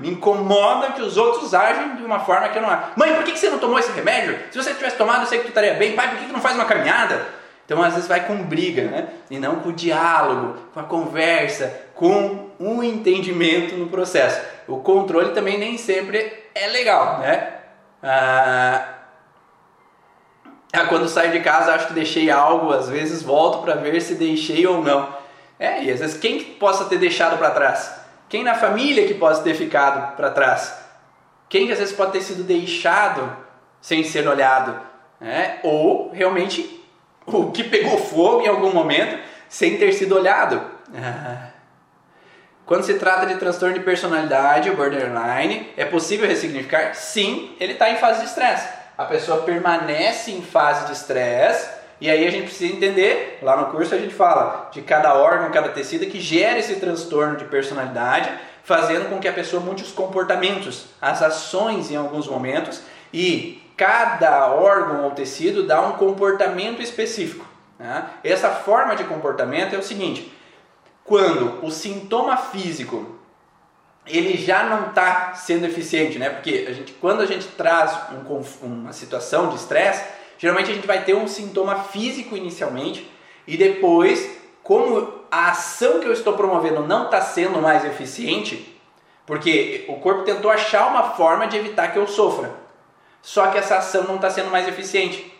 me 0.01 0.11
incomoda 0.11 0.89
que 0.93 1.03
os 1.03 1.16
outros 1.16 1.55
agem 1.55 1.97
de 1.97 2.03
uma 2.03 2.18
forma 2.18 2.49
que 2.49 2.59
eu 2.59 2.62
não 2.62 2.68
acho. 2.68 2.91
Mãe, 2.97 3.14
por 3.14 3.23
que 3.23 3.37
você 3.37 3.49
não 3.49 3.59
tomou 3.59 3.79
esse 3.79 3.93
remédio? 3.93 4.39
Se 4.51 4.59
você 4.61 4.75
tivesse 4.75 4.97
tomado, 4.97 5.23
eu 5.23 5.27
sei 5.27 5.39
que 5.39 5.45
tu 5.45 5.49
estaria 5.51 5.75
bem. 5.75 5.95
Pai, 5.95 6.09
por 6.09 6.18
que 6.18 6.33
não 6.33 6.41
faz 6.41 6.57
uma 6.57 6.64
caminhada? 6.64 7.25
Então, 7.64 7.81
às 7.81 7.95
vezes, 7.95 8.09
vai 8.09 8.27
com 8.27 8.43
briga, 8.43 8.83
né? 8.83 9.09
E 9.31 9.39
não 9.39 9.61
com 9.61 9.68
o 9.68 9.73
diálogo, 9.73 10.57
com 10.75 10.81
a 10.81 10.83
conversa, 10.83 11.73
com 11.95 12.51
um 12.59 12.83
entendimento 12.83 13.77
no 13.77 13.87
processo. 13.87 14.41
O 14.66 14.79
controle 14.79 15.31
também 15.31 15.57
nem 15.57 15.79
sempre 15.79 16.47
é 16.53 16.66
legal, 16.66 17.21
né? 17.21 17.55
Ah, 18.03 18.89
ah 20.73 20.87
quando 20.87 21.09
saio 21.09 21.31
de 21.31 21.39
casa, 21.39 21.73
acho 21.73 21.87
que 21.87 21.93
deixei 21.93 22.29
algo, 22.29 22.73
às 22.73 22.89
vezes 22.89 23.23
volto 23.23 23.62
para 23.62 23.75
ver 23.75 24.01
se 24.01 24.16
deixei 24.16 24.66
ou 24.66 24.83
não. 24.83 25.20
É, 25.61 25.85
e 25.85 25.91
às 25.91 26.01
vezes 26.01 26.19
quem 26.19 26.39
que 26.39 26.53
possa 26.55 26.87
ter 26.87 26.97
deixado 26.97 27.37
para 27.37 27.51
trás? 27.51 28.01
Quem 28.31 28.43
na 28.43 28.55
família 28.55 29.07
que 29.07 29.13
possa 29.13 29.43
ter 29.43 29.53
ficado 29.53 30.17
para 30.17 30.31
trás? 30.31 30.75
Quem 31.51 31.67
que 31.67 31.73
às 31.73 31.79
vezes 31.79 31.95
pode 31.95 32.13
ter 32.13 32.23
sido 32.23 32.43
deixado 32.43 33.37
sem 33.79 34.03
ser 34.03 34.27
olhado? 34.27 34.81
É, 35.21 35.59
ou 35.63 36.11
realmente 36.13 36.83
o 37.27 37.51
que 37.51 37.63
pegou 37.63 37.99
fogo 37.99 38.41
em 38.41 38.49
algum 38.49 38.73
momento 38.73 39.21
sem 39.51 39.77
ter 39.77 39.93
sido 39.93 40.17
olhado. 40.17 40.63
Quando 42.65 42.85
se 42.85 42.95
trata 42.95 43.27
de 43.27 43.35
transtorno 43.35 43.75
de 43.75 43.81
personalidade, 43.81 44.71
o 44.71 44.77
borderline, 44.77 45.71
é 45.77 45.85
possível 45.85 46.27
ressignificar? 46.27 46.95
Sim, 46.95 47.55
ele 47.61 47.73
está 47.73 47.91
em 47.91 47.97
fase 47.97 48.21
de 48.21 48.27
estresse. 48.27 48.67
A 48.97 49.05
pessoa 49.05 49.43
permanece 49.43 50.31
em 50.31 50.41
fase 50.41 50.87
de 50.87 50.93
estresse 50.93 51.80
e 52.01 52.09
aí 52.09 52.26
a 52.26 52.30
gente 52.30 52.44
precisa 52.44 52.72
entender, 52.72 53.38
lá 53.42 53.57
no 53.57 53.66
curso 53.66 53.94
a 53.94 53.98
gente 53.98 54.14
fala 54.14 54.70
de 54.72 54.80
cada 54.80 55.14
órgão, 55.14 55.51
cada 55.51 55.68
tecido 55.68 56.07
que 56.07 56.20
gera 56.20 56.59
esse 56.59 56.76
transtorno 56.76 57.36
de 57.36 57.44
personalidade, 57.44 58.32
fazendo 58.64 59.11
com 59.11 59.18
que 59.18 59.28
a 59.28 59.32
pessoa 59.32 59.62
mude 59.62 59.82
os 59.82 59.92
comportamentos, 59.92 60.86
as 61.01 61.22
ações 61.22 61.90
em 61.90 61.96
alguns 61.96 62.26
momentos 62.26 62.80
e 63.12 63.62
cada 63.76 64.48
órgão 64.48 65.05
ou 65.05 65.11
tecido 65.11 65.66
dá 65.66 65.80
um 65.82 65.92
comportamento 65.92 66.80
específico. 66.80 67.44
Né? 67.78 68.07
Essa 68.24 68.51
forma 68.51 68.96
de 68.96 69.05
comportamento 69.05 69.74
é 69.74 69.78
o 69.78 69.82
seguinte: 69.82 70.32
quando 71.05 71.64
o 71.64 71.70
sintoma 71.70 72.36
físico 72.36 73.18
ele 74.07 74.36
já 74.36 74.64
não 74.64 74.88
está 74.88 75.34
sendo 75.34 75.66
eficiente, 75.66 76.18
né? 76.18 76.30
Porque 76.30 76.66
a 76.68 76.72
gente, 76.72 76.92
quando 76.94 77.20
a 77.20 77.26
gente 77.26 77.46
traz 77.48 77.96
um, 78.12 78.66
uma 78.66 78.92
situação 78.92 79.51
de 79.51 79.57
estresse, 79.57 80.05
geralmente 80.41 80.70
a 80.70 80.74
gente 80.74 80.86
vai 80.86 81.05
ter 81.05 81.14
um 81.14 81.28
sintoma 81.28 81.84
físico 81.84 82.34
inicialmente 82.34 83.09
e 83.47 83.59
depois, 83.59 84.38
como 84.62 85.20
a 85.30 85.51
ação 85.51 86.01
que 86.01 86.07
eu 86.07 86.12
estou 86.14 86.32
promovendo 86.32 86.86
não 86.86 87.05
está 87.05 87.20
sendo 87.20 87.61
mais 87.61 87.84
eficiente, 87.84 88.80
porque 89.26 89.84
o 89.86 89.97
corpo 89.97 90.22
tentou 90.22 90.51
achar 90.51 90.88
uma 90.88 91.11
forma 91.11 91.47
de 91.47 91.59
evitar 91.59 91.93
que 91.93 91.99
eu 91.99 92.07
sofra. 92.07 92.53
Só 93.20 93.49
que 93.49 93.59
essa 93.59 93.76
ação 93.76 94.05
não 94.05 94.16
está 94.16 94.30
sendo 94.30 94.51
mais 94.51 94.66
eficiente. 94.66 95.30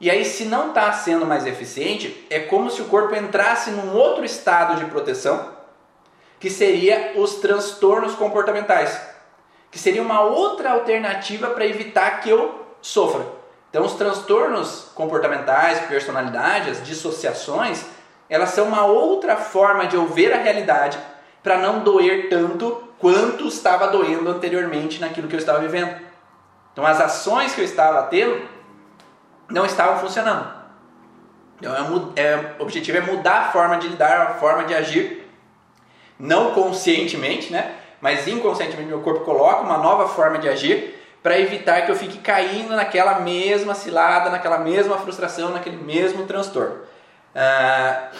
E 0.00 0.10
aí, 0.10 0.24
se 0.24 0.44
não 0.46 0.70
está 0.70 0.92
sendo 0.92 1.24
mais 1.24 1.46
eficiente, 1.46 2.26
é 2.28 2.40
como 2.40 2.68
se 2.68 2.82
o 2.82 2.86
corpo 2.86 3.14
entrasse 3.14 3.70
num 3.70 3.94
outro 3.94 4.24
estado 4.24 4.74
de 4.74 4.90
proteção, 4.90 5.52
que 6.40 6.50
seria 6.50 7.12
os 7.14 7.36
transtornos 7.36 8.16
comportamentais, 8.16 9.00
que 9.70 9.78
seria 9.78 10.02
uma 10.02 10.20
outra 10.22 10.72
alternativa 10.72 11.50
para 11.50 11.64
evitar 11.64 12.20
que 12.20 12.28
eu 12.28 12.66
sofra. 12.82 13.41
Então, 13.72 13.86
os 13.86 13.94
transtornos 13.94 14.90
comportamentais, 14.94 15.80
personalidade, 15.86 16.68
as 16.68 16.84
dissociações, 16.84 17.86
elas 18.28 18.50
são 18.50 18.66
uma 18.66 18.84
outra 18.84 19.34
forma 19.34 19.86
de 19.86 19.96
eu 19.96 20.06
ver 20.06 20.30
a 20.34 20.36
realidade 20.36 20.98
para 21.42 21.56
não 21.56 21.80
doer 21.80 22.28
tanto 22.28 22.86
quanto 22.98 23.48
estava 23.48 23.88
doendo 23.88 24.28
anteriormente 24.28 25.00
naquilo 25.00 25.26
que 25.26 25.34
eu 25.34 25.38
estava 25.38 25.58
vivendo. 25.58 25.98
Então 26.70 26.84
as 26.84 27.00
ações 27.00 27.54
que 27.54 27.62
eu 27.62 27.64
estava 27.64 28.02
tendo 28.08 28.46
não 29.48 29.64
estavam 29.64 29.98
funcionando. 30.00 30.52
Então, 31.58 31.74
é, 31.74 32.22
é, 32.22 32.56
o 32.58 32.62
objetivo 32.62 32.98
é 32.98 33.00
mudar 33.00 33.40
a 33.40 33.52
forma 33.52 33.78
de 33.78 33.88
lidar, 33.88 34.20
a 34.20 34.34
forma 34.34 34.64
de 34.64 34.74
agir, 34.74 35.26
não 36.18 36.52
conscientemente, 36.52 37.50
né? 37.50 37.74
mas 38.02 38.28
inconscientemente 38.28 38.88
meu 38.88 39.00
corpo 39.00 39.24
coloca 39.24 39.62
uma 39.62 39.78
nova 39.78 40.08
forma 40.08 40.36
de 40.36 40.48
agir 40.48 41.01
para 41.22 41.38
evitar 41.38 41.82
que 41.82 41.90
eu 41.90 41.96
fique 41.96 42.18
caindo 42.18 42.74
naquela 42.74 43.20
mesma 43.20 43.74
cilada, 43.74 44.28
naquela 44.28 44.58
mesma 44.58 44.98
frustração, 44.98 45.50
naquele 45.50 45.76
mesmo 45.76 46.26
transtorno. 46.26 46.80
Ah, 47.34 48.10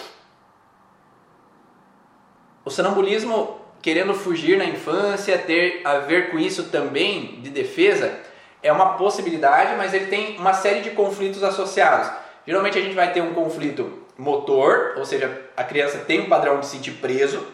o 2.64 2.70
sonambulismo, 2.70 3.60
querendo 3.82 4.14
fugir 4.14 4.56
na 4.56 4.64
infância, 4.64 5.36
ter 5.36 5.80
a 5.84 5.98
ver 5.98 6.30
com 6.30 6.38
isso 6.38 6.64
também 6.64 7.40
de 7.40 7.50
defesa, 7.50 8.16
é 8.62 8.70
uma 8.72 8.94
possibilidade, 8.94 9.74
mas 9.76 9.92
ele 9.92 10.06
tem 10.06 10.38
uma 10.38 10.54
série 10.54 10.80
de 10.80 10.90
conflitos 10.90 11.42
associados. 11.42 12.08
Geralmente 12.46 12.78
a 12.78 12.80
gente 12.80 12.94
vai 12.94 13.12
ter 13.12 13.20
um 13.20 13.34
conflito 13.34 14.00
motor, 14.16 14.94
ou 14.96 15.04
seja, 15.04 15.42
a 15.56 15.64
criança 15.64 15.98
tem 15.98 16.20
um 16.20 16.28
padrão 16.28 16.60
de 16.60 16.66
sentir 16.66 16.92
preso, 16.92 17.44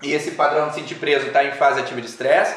e 0.00 0.12
esse 0.12 0.32
padrão 0.32 0.68
de 0.68 0.74
sentir 0.74 0.94
preso 0.96 1.26
está 1.26 1.44
em 1.44 1.52
fase 1.52 1.80
ativa 1.80 2.00
de 2.00 2.06
estresse. 2.06 2.56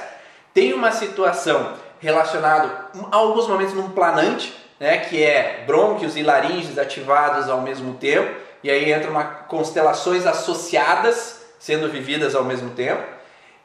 Tem 0.54 0.74
uma 0.74 0.92
situação 0.92 1.74
relacionada 2.00 2.88
a 3.12 3.16
alguns 3.16 3.48
momentos 3.48 3.74
num 3.74 3.90
planante, 3.90 4.54
né, 4.80 4.98
que 4.98 5.22
é 5.22 5.64
brônquios 5.68 6.16
e 6.16 6.24
laringes 6.24 6.78
ativados 6.78 7.50
ao 7.50 7.62
mesmo 7.62 7.96
tempo, 7.96 8.34
e 8.64 8.70
aí 8.70 8.92
entram 8.92 9.12
uma, 9.12 9.24
constelações 9.24 10.26
associadas 10.26 11.46
sendo 11.60 11.90
vividas 11.90 12.36
ao 12.36 12.44
mesmo 12.44 12.72
tempo. 12.72 13.04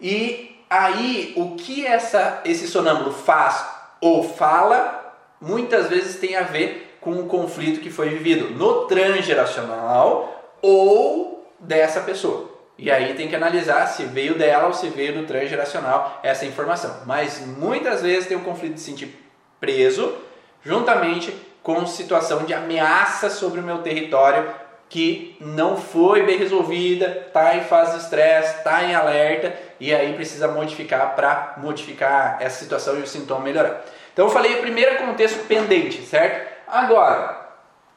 E 0.01 0.61
aí 0.69 1.33
o 1.37 1.55
que 1.57 1.87
essa, 1.87 2.41
esse 2.45 2.67
sonâmbulo 2.67 3.13
faz 3.13 3.65
ou 4.01 4.23
fala, 4.23 5.15
muitas 5.41 5.89
vezes 5.89 6.17
tem 6.17 6.37
a 6.37 6.43
ver 6.43 6.99
com 7.01 7.13
o 7.21 7.27
conflito 7.27 7.81
que 7.81 7.91
foi 7.91 8.09
vivido 8.09 8.51
no 8.51 8.87
transgeracional 8.87 10.53
ou 10.61 11.49
dessa 11.61 12.01
pessoa. 12.01 12.54
E 12.77 12.91
aí 12.91 13.15
tem 13.15 13.29
que 13.29 13.37
analisar 13.37 13.87
se 13.87 14.05
veio 14.05 14.37
dela 14.37 14.67
ou 14.67 14.73
se 14.75 14.89
veio 14.89 15.15
do 15.15 15.27
transgeracional 15.27 16.21
essa 16.23 16.45
informação. 16.45 17.03
Mas 17.07 17.41
muitas 17.41 18.03
vezes 18.03 18.27
tem 18.27 18.37
um 18.37 18.43
conflito 18.43 18.75
de 18.75 18.81
se 18.81 18.87
sentir 18.87 19.17
preso, 19.61 20.15
juntamente 20.63 21.35
com 21.63 21.87
situação 21.87 22.45
de 22.45 22.53
ameaça 22.53 23.31
sobre 23.31 23.61
o 23.61 23.63
meu 23.63 23.79
território 23.79 24.53
que 24.89 25.37
não 25.41 25.77
foi 25.77 26.23
bem 26.23 26.39
resolvida, 26.39 27.25
está 27.27 27.57
em 27.57 27.65
fase 27.65 27.97
de 27.97 28.05
estresse, 28.05 28.59
está 28.59 28.85
em 28.85 28.95
alerta 28.95 29.53
e 29.81 29.95
aí 29.95 30.13
precisa 30.13 30.47
modificar 30.47 31.15
para 31.17 31.55
modificar 31.57 32.37
essa 32.41 32.63
situação 32.63 32.99
e 32.99 33.03
o 33.03 33.07
sintoma 33.07 33.41
melhorar. 33.41 33.85
Então 34.13 34.27
eu 34.27 34.31
falei 34.31 34.57
primeiro 34.57 34.97
contexto 34.99 35.47
pendente, 35.47 36.03
certo? 36.03 36.49
Agora, 36.69 37.45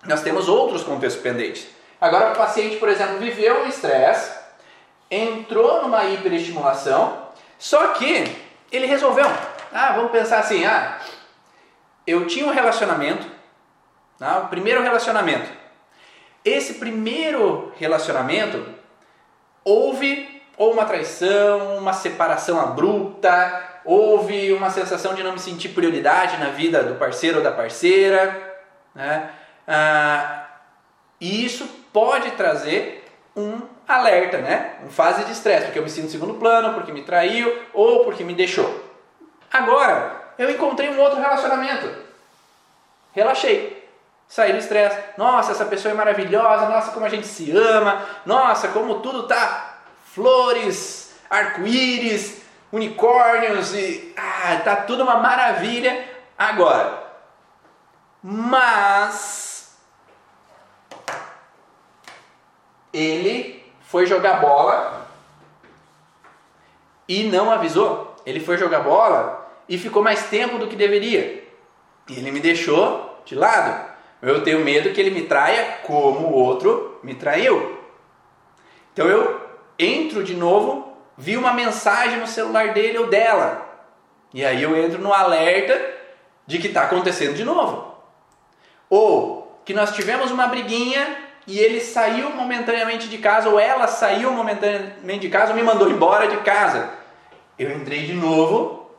nós 0.05 0.21
temos 0.21 0.47
outros 0.47 0.83
contextos 0.83 1.21
pendentes. 1.21 1.67
Agora 1.99 2.31
o 2.31 2.35
paciente, 2.35 2.77
por 2.77 2.89
exemplo, 2.89 3.17
viveu 3.17 3.63
um 3.63 3.67
estresse, 3.67 4.36
entrou 5.09 5.83
numa 5.83 6.05
hiperestimulação, 6.05 7.27
só 7.57 7.89
que 7.89 8.35
ele 8.71 8.85
resolveu. 8.85 9.25
Ah, 9.71 9.93
vamos 9.93 10.11
pensar 10.11 10.39
assim, 10.39 10.65
ah, 10.65 10.99
eu 12.05 12.27
tinha 12.27 12.45
um 12.45 12.51
relacionamento, 12.51 13.27
tá? 14.17 14.39
o 14.39 14.47
primeiro 14.47 14.81
relacionamento. 14.81 15.49
Esse 16.43 16.75
primeiro 16.75 17.73
relacionamento 17.77 18.65
houve 19.63 20.41
ou 20.57 20.73
uma 20.73 20.85
traição, 20.85 21.77
uma 21.77 21.93
separação 21.93 22.59
abrupta, 22.59 23.79
houve 23.85 24.51
uma 24.53 24.69
sensação 24.69 25.13
de 25.13 25.21
não 25.21 25.33
me 25.33 25.39
sentir 25.39 25.69
prioridade 25.69 26.37
na 26.37 26.49
vida 26.49 26.83
do 26.83 26.95
parceiro 26.95 27.37
ou 27.37 27.43
da 27.43 27.51
parceira, 27.51 28.57
né? 28.95 29.29
Ah, 29.67 30.47
e 31.21 31.45
isso 31.45 31.67
pode 31.91 32.31
trazer 32.31 33.05
um 33.35 33.61
alerta, 33.87 34.39
né? 34.39 34.75
Uma 34.81 34.91
fase 34.91 35.23
de 35.23 35.31
estresse, 35.31 35.65
porque 35.65 35.79
eu 35.79 35.83
me 35.83 35.89
sinto 35.89 36.07
em 36.07 36.11
segundo 36.11 36.33
plano, 36.35 36.73
porque 36.73 36.91
me 36.91 37.03
traiu 37.03 37.63
ou 37.73 38.03
porque 38.03 38.23
me 38.23 38.33
deixou. 38.33 38.83
Agora, 39.51 40.33
eu 40.37 40.49
encontrei 40.51 40.89
um 40.89 40.99
outro 40.99 41.19
relacionamento. 41.19 41.89
Relaxei. 43.13 43.87
Saí 44.27 44.51
do 44.51 44.59
estresse. 44.59 44.97
Nossa, 45.17 45.53
essa 45.53 45.65
pessoa 45.65 45.93
é 45.93 45.95
maravilhosa. 45.95 46.67
Nossa, 46.67 46.91
como 46.91 47.05
a 47.05 47.09
gente 47.09 47.25
se 47.25 47.49
ama. 47.51 48.05
Nossa, 48.25 48.67
como 48.67 48.99
tudo 48.99 49.23
tá 49.23 49.79
flores, 50.13 51.15
arco-íris, 51.29 52.41
unicórnios 52.71 53.73
e 53.73 54.13
ah, 54.17 54.61
tá 54.63 54.75
tudo 54.75 55.03
uma 55.03 55.15
maravilha 55.15 56.05
agora. 56.37 57.03
Mas 58.21 59.77
ele 62.91 63.56
foi 63.87 64.05
jogar 64.05 64.41
bola 64.41 65.07
e 67.07 67.23
não 67.23 67.49
avisou. 67.49 68.15
Ele 68.25 68.41
foi 68.41 68.57
jogar 68.57 68.81
bola 68.81 69.49
e 69.67 69.77
ficou 69.77 70.03
mais 70.03 70.23
tempo 70.23 70.57
do 70.57 70.67
que 70.67 70.75
deveria. 70.75 71.47
E 72.09 72.17
ele 72.17 72.31
me 72.31 72.41
deixou 72.41 73.21
de 73.23 73.33
lado. 73.33 73.89
Eu 74.21 74.43
tenho 74.43 74.59
medo 74.59 74.91
que 74.91 74.99
ele 74.99 75.09
me 75.09 75.23
traia 75.23 75.79
como 75.83 76.27
o 76.27 76.33
outro 76.33 76.99
me 77.01 77.15
traiu. 77.15 77.77
Então 78.91 79.07
eu 79.07 79.39
entro 79.79 80.21
de 80.21 80.35
novo, 80.35 80.93
vi 81.17 81.37
uma 81.37 81.53
mensagem 81.53 82.19
no 82.19 82.27
celular 82.27 82.73
dele 82.73 82.97
ou 82.97 83.07
dela. 83.07 83.65
E 84.33 84.43
aí 84.43 84.61
eu 84.61 84.75
entro 84.75 84.99
no 84.99 85.13
alerta 85.13 85.79
de 86.45 86.57
que 86.59 86.67
está 86.67 86.83
acontecendo 86.83 87.35
de 87.35 87.45
novo. 87.45 87.95
Ou 88.89 89.61
que 89.63 89.73
nós 89.73 89.91
tivemos 89.91 90.29
uma 90.29 90.47
briguinha 90.47 91.26
e 91.47 91.57
ele 91.57 91.79
saiu 91.79 92.29
momentaneamente 92.31 93.07
de 93.07 93.17
casa, 93.17 93.47
ou 93.47 93.57
ela 93.57 93.87
saiu 93.87 94.33
momentaneamente 94.33 95.21
de 95.21 95.29
casa, 95.29 95.51
ou 95.51 95.55
me 95.55 95.63
mandou 95.63 95.89
embora 95.89 96.27
de 96.27 96.37
casa. 96.37 96.91
Eu 97.57 97.71
entrei 97.71 98.05
de 98.05 98.13
novo 98.13 98.91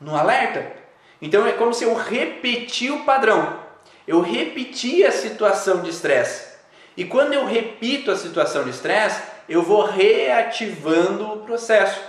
no 0.00 0.16
alerta. 0.16 0.72
Então 1.20 1.46
é 1.46 1.52
como 1.52 1.74
se 1.74 1.84
eu 1.84 1.94
repeti 1.94 2.90
o 2.90 3.04
padrão. 3.04 3.60
Eu 4.08 4.22
repeti 4.22 5.04
a 5.04 5.12
situação 5.12 5.82
de 5.82 5.90
estresse. 5.90 6.50
E 6.96 7.04
quando 7.04 7.34
eu 7.34 7.44
repito 7.44 8.10
a 8.10 8.16
situação 8.16 8.64
de 8.64 8.70
estresse, 8.70 9.22
eu 9.46 9.62
vou 9.62 9.84
reativando 9.84 11.30
o 11.34 11.36
processo. 11.40 12.00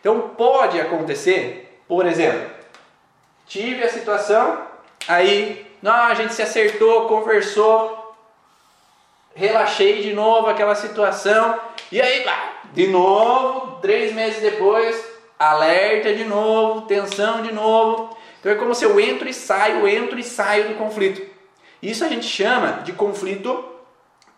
Então 0.00 0.30
pode 0.36 0.80
acontecer, 0.80 1.80
por 1.86 2.06
exemplo, 2.06 2.50
tive 3.46 3.84
a 3.84 3.88
situação, 3.88 4.66
aí 5.06 5.64
não, 5.80 5.92
a 5.92 6.14
gente 6.14 6.34
se 6.34 6.42
acertou, 6.42 7.06
conversou, 7.06 8.01
relaxei 9.34 10.02
de 10.02 10.12
novo 10.12 10.48
aquela 10.48 10.74
situação, 10.74 11.58
e 11.90 12.00
aí, 12.00 12.24
de 12.72 12.86
novo, 12.86 13.80
três 13.80 14.12
meses 14.12 14.40
depois, 14.40 15.12
alerta 15.38 16.14
de 16.14 16.24
novo, 16.24 16.82
tensão 16.82 17.42
de 17.42 17.52
novo. 17.52 18.16
Então 18.40 18.52
é 18.52 18.54
como 18.54 18.74
se 18.74 18.84
eu 18.84 18.98
entro 18.98 19.28
e 19.28 19.34
saio, 19.34 19.86
entro 19.86 20.18
e 20.18 20.24
saio 20.24 20.68
do 20.68 20.74
conflito. 20.74 21.22
Isso 21.82 22.04
a 22.04 22.08
gente 22.08 22.26
chama 22.26 22.82
de 22.84 22.92
conflito 22.92 23.64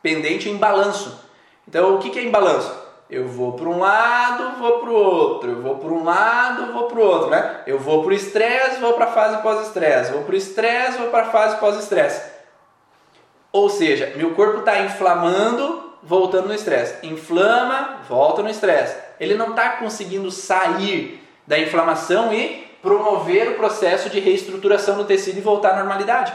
pendente 0.03 0.49
em 0.49 0.57
balanço. 0.57 1.25
Então 1.67 1.95
o 1.95 1.99
que 1.99 2.19
é 2.19 2.23
em 2.23 2.31
balanço? 2.31 2.85
Eu 3.09 3.29
vou 3.29 3.53
para 3.53 3.69
um 3.69 3.79
lado, 3.79 4.59
vou 4.59 4.81
para 4.81 4.91
o 4.91 4.95
outro. 4.95 5.51
Eu 5.51 5.63
vou 5.63 5.77
para 5.77 5.93
um 5.93 6.05
lado, 6.05 6.73
vou 6.73 6.85
para 6.85 6.99
o 6.99 7.07
outro, 7.07 7.31
né? 7.31 7.61
Eu 7.67 7.79
vou 7.79 8.03
para 8.03 8.11
o 8.11 8.15
estresse, 8.15 8.81
vou 8.81 8.95
para 8.95 9.05
a 9.07 9.13
fase 9.13 9.43
pós-estresse. 9.43 10.13
Vou 10.13 10.23
para 10.23 10.35
o 10.35 10.39
estresse, 10.39 10.99
vou 10.99 11.09
para 11.09 11.25
a 11.25 11.31
fase 11.31 11.57
pós-estresse. 11.59 12.34
Ou 13.55 13.71
seja, 13.71 14.13
meu 14.17 14.33
corpo 14.33 14.59
está 14.59 14.81
inflamando, 14.81 15.93
voltando 16.03 16.49
no 16.49 16.55
estresse. 16.55 17.07
Inflama, 17.07 18.01
volta 18.09 18.43
no 18.43 18.51
estresse. 18.51 18.97
Ele 19.21 19.37
não 19.37 19.51
está 19.51 19.77
conseguindo 19.77 20.29
sair 20.29 21.23
da 21.47 21.57
inflamação 21.57 22.35
e 22.35 22.67
promover 22.83 23.51
o 23.51 23.55
processo 23.55 24.11
de 24.11 24.19
reestruturação 24.19 24.97
do 24.97 25.05
tecido 25.05 25.39
e 25.39 25.41
voltar 25.41 25.71
à 25.71 25.77
normalidade. 25.77 26.33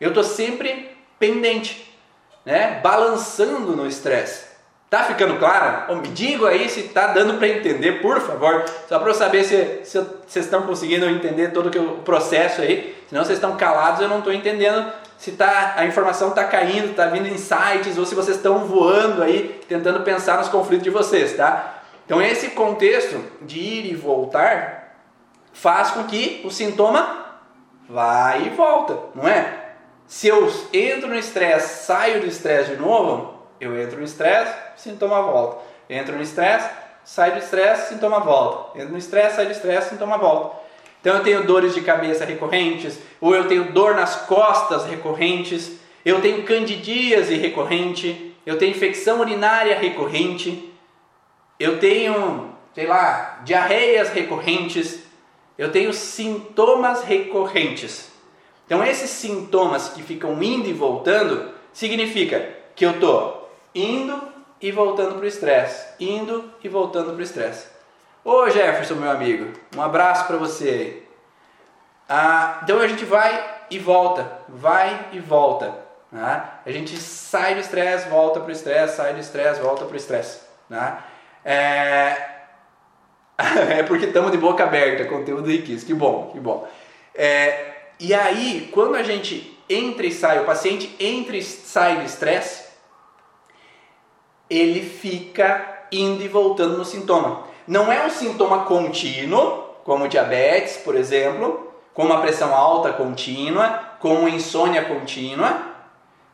Eu 0.00 0.08
estou 0.08 0.24
sempre 0.24 0.90
pendente, 1.16 1.96
né? 2.44 2.80
balançando 2.82 3.76
no 3.76 3.86
estresse. 3.86 4.50
Tá 4.90 5.04
ficando 5.04 5.38
claro? 5.38 5.94
Me 5.98 6.08
diga 6.08 6.48
aí 6.48 6.68
se 6.68 6.88
tá 6.88 7.06
dando 7.06 7.38
para 7.38 7.46
entender, 7.46 8.02
por 8.02 8.20
favor. 8.20 8.64
Só 8.88 8.98
para 8.98 9.10
eu 9.10 9.14
saber 9.14 9.44
se, 9.44 9.84
se 9.84 10.00
vocês 10.26 10.44
estão 10.44 10.62
conseguindo 10.62 11.06
entender 11.06 11.52
todo 11.52 11.68
o 11.68 11.98
processo 12.02 12.62
aí. 12.62 13.00
Senão 13.08 13.24
vocês 13.24 13.38
estão 13.38 13.56
calados, 13.56 14.00
eu 14.00 14.08
não 14.08 14.18
estou 14.18 14.32
entendendo 14.32 14.92
se 15.22 15.30
tá, 15.30 15.74
a 15.76 15.86
informação 15.86 16.30
está 16.30 16.42
caindo, 16.42 16.90
está 16.90 17.06
vindo 17.06 17.28
insights 17.28 17.96
ou 17.96 18.04
se 18.04 18.12
vocês 18.12 18.38
estão 18.38 18.66
voando 18.66 19.22
aí, 19.22 19.60
tentando 19.68 20.00
pensar 20.00 20.38
nos 20.38 20.48
conflitos 20.48 20.82
de 20.82 20.90
vocês, 20.90 21.36
tá? 21.36 21.80
Então 22.04 22.20
esse 22.20 22.48
contexto 22.48 23.24
de 23.40 23.60
ir 23.60 23.92
e 23.92 23.94
voltar 23.94 24.96
faz 25.52 25.92
com 25.92 26.02
que 26.08 26.42
o 26.44 26.50
sintoma 26.50 27.38
vá 27.88 28.36
e 28.36 28.48
volta, 28.48 28.98
não 29.14 29.28
é? 29.28 29.74
Se 30.08 30.26
eu 30.26 30.52
entro 30.72 31.06
no 31.06 31.14
estresse, 31.14 31.84
saio 31.84 32.20
do 32.20 32.26
estresse 32.26 32.72
de 32.72 32.82
novo, 32.82 33.44
eu 33.60 33.80
entro 33.80 33.98
no 33.98 34.04
estresse, 34.04 34.52
sintoma 34.74 35.22
volta. 35.22 35.62
Entro 35.88 36.16
no 36.16 36.22
estresse, 36.22 36.68
saio 37.04 37.34
do 37.34 37.38
estresse, 37.38 37.90
sintoma 37.90 38.18
volta. 38.18 38.76
Entro 38.76 38.90
no 38.90 38.98
estresse, 38.98 39.36
saio 39.36 39.46
do 39.46 39.52
estresse, 39.52 39.90
sintoma 39.90 40.18
volta. 40.18 40.61
Então 41.02 41.16
eu 41.16 41.24
tenho 41.24 41.44
dores 41.44 41.74
de 41.74 41.80
cabeça 41.80 42.24
recorrentes, 42.24 42.96
ou 43.20 43.34
eu 43.34 43.48
tenho 43.48 43.72
dor 43.72 43.96
nas 43.96 44.14
costas 44.26 44.86
recorrentes, 44.86 45.72
eu 46.04 46.20
tenho 46.20 46.44
candidíase 46.44 47.34
recorrente, 47.34 48.36
eu 48.46 48.56
tenho 48.56 48.70
infecção 48.70 49.18
urinária 49.18 49.76
recorrente, 49.76 50.72
eu 51.58 51.80
tenho, 51.80 52.54
sei 52.72 52.86
lá, 52.86 53.40
diarreias 53.44 54.10
recorrentes, 54.10 55.00
eu 55.58 55.72
tenho 55.72 55.92
sintomas 55.92 57.02
recorrentes. 57.02 58.12
Então 58.64 58.84
esses 58.84 59.10
sintomas 59.10 59.88
que 59.88 60.04
ficam 60.04 60.40
indo 60.40 60.68
e 60.68 60.72
voltando 60.72 61.50
significa 61.72 62.48
que 62.76 62.86
eu 62.86 62.92
estou 62.92 63.52
indo 63.74 64.22
e 64.60 64.70
voltando 64.70 65.16
para 65.16 65.24
o 65.24 65.26
estresse, 65.26 65.84
indo 65.98 66.44
e 66.62 66.68
voltando 66.68 67.06
para 67.06 67.18
o 67.18 67.22
estresse. 67.22 67.71
Ô 68.24 68.48
Jefferson, 68.48 68.94
meu 68.94 69.10
amigo, 69.10 69.52
um 69.76 69.82
abraço 69.82 70.28
para 70.28 70.36
você. 70.36 71.02
Ah, 72.08 72.60
então 72.62 72.78
a 72.78 72.86
gente 72.86 73.04
vai 73.04 73.52
e 73.68 73.80
volta, 73.80 74.30
vai 74.48 75.08
e 75.10 75.18
volta. 75.18 75.76
Né? 76.10 76.44
A 76.64 76.70
gente 76.70 76.96
sai 76.98 77.54
do 77.54 77.60
estresse, 77.60 78.08
volta 78.08 78.38
para 78.38 78.48
o 78.48 78.52
estresse, 78.52 78.96
sai 78.96 79.12
do 79.12 79.18
estresse, 79.18 79.60
volta 79.60 79.84
para 79.84 79.94
o 79.94 79.96
estresse. 79.96 80.40
Né? 80.70 80.98
É... 81.44 82.16
é 83.78 83.82
porque 83.82 84.06
estamos 84.06 84.30
de 84.30 84.38
boca 84.38 84.62
aberta, 84.62 85.04
conteúdo 85.06 85.50
riquíssimo. 85.50 85.88
Que 85.88 85.94
bom, 85.94 86.30
que 86.32 86.38
bom. 86.38 86.68
É... 87.16 87.72
E 87.98 88.14
aí, 88.14 88.70
quando 88.72 88.94
a 88.94 89.02
gente 89.02 89.58
entra 89.68 90.06
e 90.06 90.12
sai, 90.12 90.38
o 90.38 90.44
paciente 90.44 90.94
entra 91.00 91.36
e 91.36 91.42
sai 91.42 91.96
do 91.96 92.04
estresse, 92.04 92.68
ele 94.48 94.80
fica 94.80 95.86
indo 95.90 96.22
e 96.22 96.28
voltando 96.28 96.78
no 96.78 96.84
sintoma. 96.84 97.50
Não 97.66 97.92
é 97.92 98.04
um 98.04 98.10
sintoma 98.10 98.64
contínuo, 98.64 99.62
como 99.84 100.08
diabetes, 100.08 100.76
por 100.76 100.94
exemplo, 100.94 101.72
como 101.94 102.12
a 102.12 102.20
pressão 102.20 102.54
alta 102.54 102.92
contínua, 102.92 103.80
como 104.00 104.28
insônia 104.28 104.84
contínua, 104.84 105.62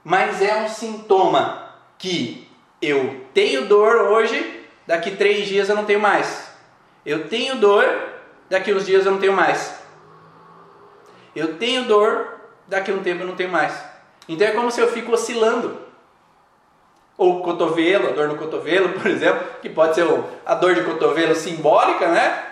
mas 0.04 0.40
é 0.40 0.54
um 0.56 0.68
sintoma 0.68 1.68
que 1.98 2.48
eu 2.80 3.22
tenho 3.34 3.66
dor 3.66 3.96
hoje, 4.10 4.64
daqui 4.86 5.10
três 5.16 5.46
dias 5.46 5.68
eu 5.68 5.76
não 5.76 5.84
tenho 5.84 6.00
mais. 6.00 6.50
Eu 7.04 7.28
tenho 7.28 7.56
dor, 7.56 7.84
daqui 8.48 8.72
uns 8.72 8.86
dias 8.86 9.04
eu 9.04 9.12
não 9.12 9.18
tenho 9.18 9.32
mais. 9.32 9.74
Eu 11.34 11.58
tenho 11.58 11.84
dor, 11.84 12.40
daqui 12.66 12.92
um 12.92 13.02
tempo 13.02 13.22
eu 13.22 13.26
não 13.26 13.34
tenho 13.34 13.50
mais. 13.50 13.74
Então 14.28 14.46
é 14.46 14.52
como 14.52 14.70
se 14.70 14.80
eu 14.80 14.88
fico 14.88 15.12
oscilando 15.12 15.87
ou 17.18 17.42
cotovelo, 17.42 18.08
a 18.08 18.12
dor 18.12 18.28
no 18.28 18.36
cotovelo, 18.36 18.90
por 18.90 19.10
exemplo, 19.10 19.44
que 19.60 19.68
pode 19.68 19.96
ser 19.96 20.06
a 20.46 20.54
dor 20.54 20.76
de 20.76 20.84
cotovelo 20.84 21.34
simbólica, 21.34 22.06
né? 22.06 22.44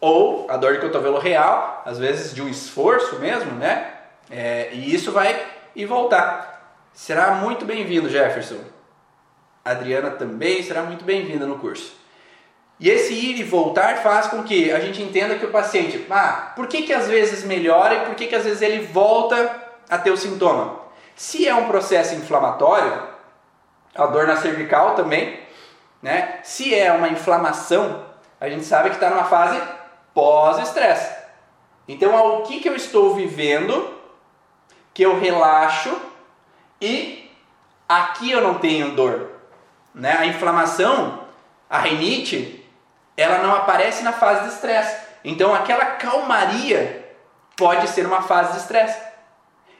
Ou 0.00 0.50
a 0.50 0.56
dor 0.56 0.72
de 0.72 0.80
cotovelo 0.80 1.18
real, 1.18 1.82
às 1.84 1.98
vezes 1.98 2.34
de 2.34 2.42
um 2.42 2.48
esforço 2.48 3.20
mesmo, 3.20 3.52
né? 3.52 3.92
É, 4.30 4.70
e 4.72 4.92
isso 4.92 5.12
vai 5.12 5.38
e 5.76 5.84
voltar. 5.84 6.80
Será 6.94 7.32
muito 7.32 7.66
bem-vindo, 7.66 8.08
Jefferson. 8.08 8.58
A 9.62 9.72
Adriana 9.72 10.10
também 10.10 10.62
será 10.62 10.82
muito 10.82 11.04
bem-vinda 11.04 11.46
no 11.46 11.58
curso. 11.58 11.94
E 12.80 12.88
esse 12.88 13.12
ir 13.12 13.38
e 13.38 13.44
voltar 13.44 13.98
faz 13.98 14.26
com 14.26 14.42
que 14.42 14.72
a 14.72 14.80
gente 14.80 15.00
entenda 15.02 15.36
que 15.36 15.44
o 15.44 15.50
paciente, 15.50 16.04
ah, 16.10 16.52
por 16.56 16.66
que, 16.66 16.82
que 16.82 16.92
às 16.92 17.06
vezes 17.06 17.44
melhora 17.44 17.94
e 17.94 18.06
por 18.06 18.14
que, 18.14 18.26
que 18.26 18.34
às 18.34 18.44
vezes 18.44 18.60
ele 18.62 18.84
volta 18.86 19.54
a 19.88 19.98
ter 19.98 20.10
o 20.10 20.16
sintoma? 20.16 20.80
Se 21.14 21.46
é 21.46 21.54
um 21.54 21.68
processo 21.68 22.14
inflamatório, 22.14 23.11
a 23.94 24.06
dor 24.06 24.26
na 24.26 24.36
cervical 24.36 24.94
também, 24.94 25.40
né? 26.00 26.40
Se 26.42 26.74
é 26.74 26.92
uma 26.92 27.08
inflamação, 27.08 28.04
a 28.40 28.48
gente 28.48 28.64
sabe 28.64 28.90
que 28.90 28.96
está 28.96 29.10
numa 29.10 29.24
fase 29.24 29.60
pós-estresse. 30.14 31.14
Então, 31.86 32.38
o 32.38 32.42
que, 32.42 32.60
que 32.60 32.68
eu 32.68 32.76
estou 32.76 33.14
vivendo 33.14 33.98
que 34.94 35.02
eu 35.02 35.18
relaxo 35.18 35.94
e 36.80 37.30
aqui 37.88 38.30
eu 38.30 38.40
não 38.40 38.54
tenho 38.54 38.92
dor? 38.92 39.30
Né? 39.94 40.16
A 40.18 40.26
inflamação, 40.26 41.20
a 41.68 41.78
rinite, 41.78 42.68
ela 43.16 43.38
não 43.38 43.54
aparece 43.54 44.02
na 44.02 44.12
fase 44.12 44.42
de 44.42 44.54
estresse. 44.54 44.96
Então, 45.24 45.54
aquela 45.54 45.84
calmaria 45.84 47.14
pode 47.56 47.88
ser 47.88 48.06
uma 48.06 48.22
fase 48.22 48.52
de 48.52 48.58
estresse. 48.58 48.98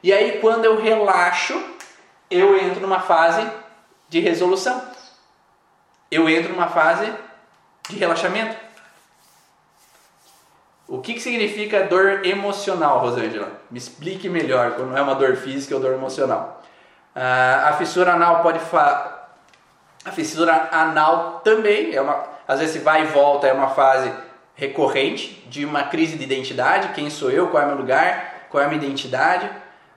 E 0.03 0.13
aí, 0.13 0.39
quando 0.41 0.65
eu 0.65 0.81
relaxo, 0.81 1.61
eu 2.31 2.57
entro 2.59 2.81
numa 2.81 3.01
fase 3.01 3.47
de 4.13 4.21
resolução. 4.21 4.79
Eu 6.11 6.29
entro 6.29 6.53
numa 6.53 6.69
fase 6.69 7.11
de 7.89 7.97
relaxamento. 7.97 8.55
O 10.87 10.99
que, 10.99 11.15
que 11.15 11.21
significa 11.21 11.85
dor 11.85 12.27
emocional, 12.27 12.99
Rosângela? 12.99 13.51
Me 13.71 13.79
explique 13.79 14.29
melhor, 14.29 14.73
quando 14.73 14.91
não 14.91 14.99
é 14.99 15.01
uma 15.01 15.15
dor 15.15 15.35
física 15.37 15.75
ou 15.75 15.81
dor 15.81 15.95
emocional. 15.95 16.63
Ah, 17.17 17.71
a 17.71 17.73
fissura 17.79 18.13
anal 18.13 18.43
pode 18.43 18.61
A 20.05 20.13
fissura 20.13 20.69
anal 20.71 21.41
também 21.43 21.95
é 21.95 22.01
uma, 22.03 22.23
às 22.47 22.61
vezes 22.61 22.83
vai 22.83 23.05
e 23.05 23.07
volta, 23.07 23.47
é 23.47 23.53
uma 23.55 23.69
fase 23.69 24.13
recorrente 24.55 25.43
de 25.49 25.65
uma 25.65 25.85
crise 25.85 26.19
de 26.19 26.25
identidade, 26.25 26.93
quem 26.93 27.09
sou 27.09 27.31
eu, 27.31 27.49
qual 27.49 27.63
é 27.63 27.65
o 27.65 27.69
meu 27.71 27.79
lugar, 27.79 28.49
qual 28.51 28.63
é 28.63 28.67
a 28.67 28.69
minha 28.69 28.83
identidade. 28.85 29.51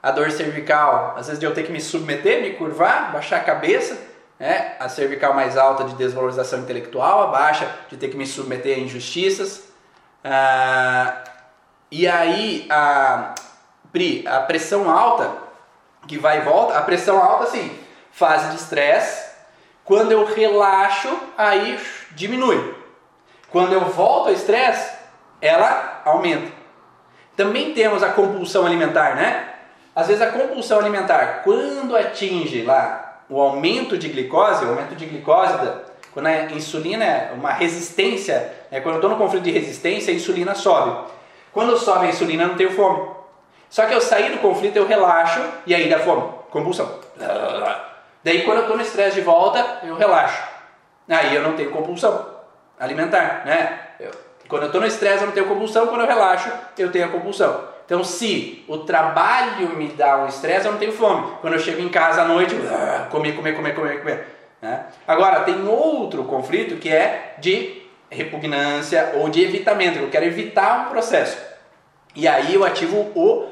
A 0.06 0.12
dor 0.12 0.30
cervical, 0.30 1.16
às 1.18 1.26
vezes 1.26 1.39
de 1.39 1.47
eu 1.47 1.51
ter 1.51 1.64
que 1.64 1.72
me 1.72 1.82
submeter, 1.82 2.39
me 2.39 2.51
curvar, 2.51 3.12
baixar 3.12 3.38
a 3.38 3.43
cabeça, 3.43 3.99
né? 4.39 4.76
a 4.80 4.88
cervical 4.88 5.34
mais 5.34 5.58
alta 5.58 5.84
de 5.86 5.95
desvalorização 5.95 6.60
intelectual, 6.60 7.24
a 7.24 7.28
baixa 7.32 7.68
de 7.89 7.97
ter 7.97 8.10
que 8.10 8.16
me 8.16 8.28
submeter 8.28 8.78
a 8.78 8.80
injustiças. 8.80 9.64
Ah, 10.24 11.24
e 11.89 12.08
aí, 12.08 12.68
a, 12.70 13.34
Pri, 13.91 14.24
a 14.28 14.41
pressão 14.41 14.91
alta, 14.91 15.32
que 16.08 16.20
vai 16.20 16.38
e 16.38 16.41
volta, 16.41 16.78
a 16.78 16.84
pressão 16.84 17.20
alta, 17.20 17.45
assim, 17.45 17.76
fase 18.12 18.51
de 18.51 18.58
estresse, 18.58 19.28
quando 19.84 20.12
eu 20.12 20.24
relaxo, 20.24 21.18
aí 21.36 21.80
diminui. 22.12 22.76
Quando 23.49 23.74
eu 23.74 23.82
volto 23.86 24.28
ao 24.28 24.34
estresse, 24.34 24.95
ela 25.41 26.03
aumenta. 26.06 26.51
Também 27.36 27.74
temos 27.74 28.03
a 28.03 28.10
compulsão 28.10 28.68
alimentar, 28.68 29.16
né? 29.16 29.55
Às 29.96 30.08
vezes 30.08 30.22
a 30.22 30.28
compulsão 30.28 30.80
alimentar, 30.80 31.41
quando 31.43 31.96
atinge 31.96 32.64
lá 32.64 33.22
o 33.30 33.39
aumento 33.39 33.98
de 33.98 34.10
glicose, 34.10 34.66
o 34.66 34.70
aumento 34.70 34.96
de 34.96 35.06
glicose, 35.06 35.54
quando 36.14 36.28
a 36.28 36.43
insulina 36.52 37.06
é 37.06 37.32
uma 37.34 37.52
resistência, 37.52 38.54
é, 38.72 38.80
quando 38.82 38.96
eu 38.96 39.00
estou 39.00 39.10
no 39.10 39.18
conflito 39.18 39.43
de 39.43 39.52
resistência, 39.52 40.14
a 40.14 40.16
insulina 40.16 40.54
sobe. 40.54 41.10
Quando 41.54 41.78
sobe 41.78 42.08
a 42.08 42.10
insulina, 42.10 42.43
eu 42.43 42.48
não 42.50 42.56
tenho 42.56 42.72
fome. 42.72 43.10
Só 43.70 43.86
que 43.86 43.93
eu 43.93 44.02
sair 44.02 44.32
do 44.32 44.39
conflito, 44.39 44.76
eu 44.76 44.86
relaxo 44.86 45.41
e 45.66 45.74
aí 45.74 45.89
dá 45.89 46.00
fome, 46.00 46.30
compulsão. 46.52 47.00
Daí 48.24 48.43
quando 48.43 48.58
eu 48.58 48.64
estou 48.64 48.78
no 48.78 48.84
estresse 48.84 49.16
de 49.16 49.22
volta, 49.22 49.80
eu 49.84 49.96
relaxo. 49.96 50.43
Aí 51.08 51.36
eu 51.36 51.41
não 51.41 51.54
tenho 51.54 51.72
compulsão 51.72 52.36
alimentar, 52.80 53.43
né? 53.46 53.80
Eu, 54.00 54.12
quando 54.48 54.64
eu 54.64 54.68
estou 54.68 54.82
no 54.82 54.88
estresse, 54.88 55.22
eu 55.22 55.28
não 55.28 55.34
tenho 55.34 55.48
compulsão, 55.48 55.88
quando 55.88 56.02
eu 56.02 56.08
relaxo, 56.08 56.52
eu 56.78 56.91
tenho 56.91 57.06
a 57.06 57.10
compulsão. 57.10 57.74
Então, 57.86 58.03
se 58.03 58.63
o 58.67 58.79
trabalho 58.79 59.69
me 59.75 59.88
dá 59.89 60.17
um 60.17 60.27
estresse, 60.27 60.65
eu 60.65 60.71
não 60.71 60.79
tenho 60.79 60.91
fome. 60.91 61.33
Quando 61.41 61.53
eu 61.53 61.59
chego 61.59 61.81
em 61.81 61.89
casa 61.89 62.23
à 62.23 62.25
noite, 62.25 62.55
eu, 62.55 62.61
comer, 63.09 63.36
comer, 63.36 63.55
comer, 63.55 63.75
comer, 63.75 63.99
comer. 63.99 64.27
Né? 64.61 64.86
Agora, 65.07 65.41
tem 65.41 65.67
outro 65.67 66.23
conflito 66.23 66.77
que 66.77 66.89
é 66.89 67.36
de 67.38 67.83
repugnância 68.09 69.13
ou 69.15 69.29
de 69.29 69.43
evitamento. 69.43 69.99
Eu 69.99 70.09
quero 70.09 70.25
evitar 70.25 70.88
um 70.88 70.89
processo. 70.89 71.38
E 72.15 72.27
aí 72.27 72.55
eu 72.55 72.63
ativo 72.63 73.11
o, 73.13 73.51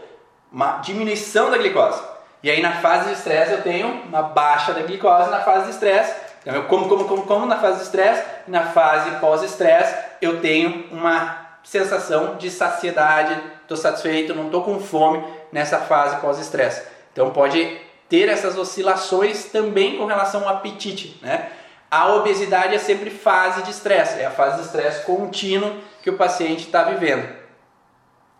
uma 0.51 0.77
diminuição 0.77 1.51
da 1.51 1.57
glicose. 1.57 2.01
E 2.41 2.49
aí 2.49 2.61
na 2.61 2.73
fase 2.73 3.09
de 3.09 3.13
estresse 3.13 3.51
eu 3.51 3.61
tenho 3.61 3.88
uma 4.05 4.23
baixa 4.23 4.73
da 4.73 4.81
glicose 4.81 5.29
na 5.29 5.41
fase 5.41 5.65
de 5.65 5.71
estresse 5.71 6.13
então 6.43 6.55
eu 6.55 6.63
como, 6.65 6.89
como, 6.89 7.05
como, 7.05 7.23
como 7.23 7.45
na 7.45 7.57
fase 7.57 7.77
de 7.77 7.84
estresse 7.84 8.23
e 8.47 8.51
na 8.51 8.65
fase 8.65 9.11
pós-estresse 9.19 9.95
eu 10.21 10.41
tenho 10.41 10.88
uma 10.91 11.41
sensação 11.63 12.36
de 12.36 12.51
saciedade, 12.51 13.41
estou 13.74 13.78
satisfeito, 13.78 14.34
não 14.34 14.45
estou 14.45 14.63
com 14.63 14.80
fome 14.80 15.24
nessa 15.51 15.80
fase 15.80 16.17
pós-estresse. 16.17 16.84
Então 17.11 17.32
pode 17.32 17.80
ter 18.07 18.30
essas 18.30 18.57
oscilações 18.57 19.45
também 19.45 19.97
com 19.97 20.05
relação 20.05 20.47
ao 20.47 20.55
apetite, 20.55 21.19
né? 21.21 21.49
A 21.89 22.11
obesidade 22.13 22.74
é 22.74 22.80
sempre 22.80 23.11
fase 23.11 23.61
de 23.63 23.69
estresse, 23.69 24.19
é 24.19 24.26
a 24.26 24.32
fase 24.32 24.57
de 24.57 24.65
estresse 24.65 25.05
contínuo 25.05 25.78
que 26.01 26.09
o 26.09 26.17
paciente 26.17 26.65
está 26.65 26.84
vivendo. 26.84 27.28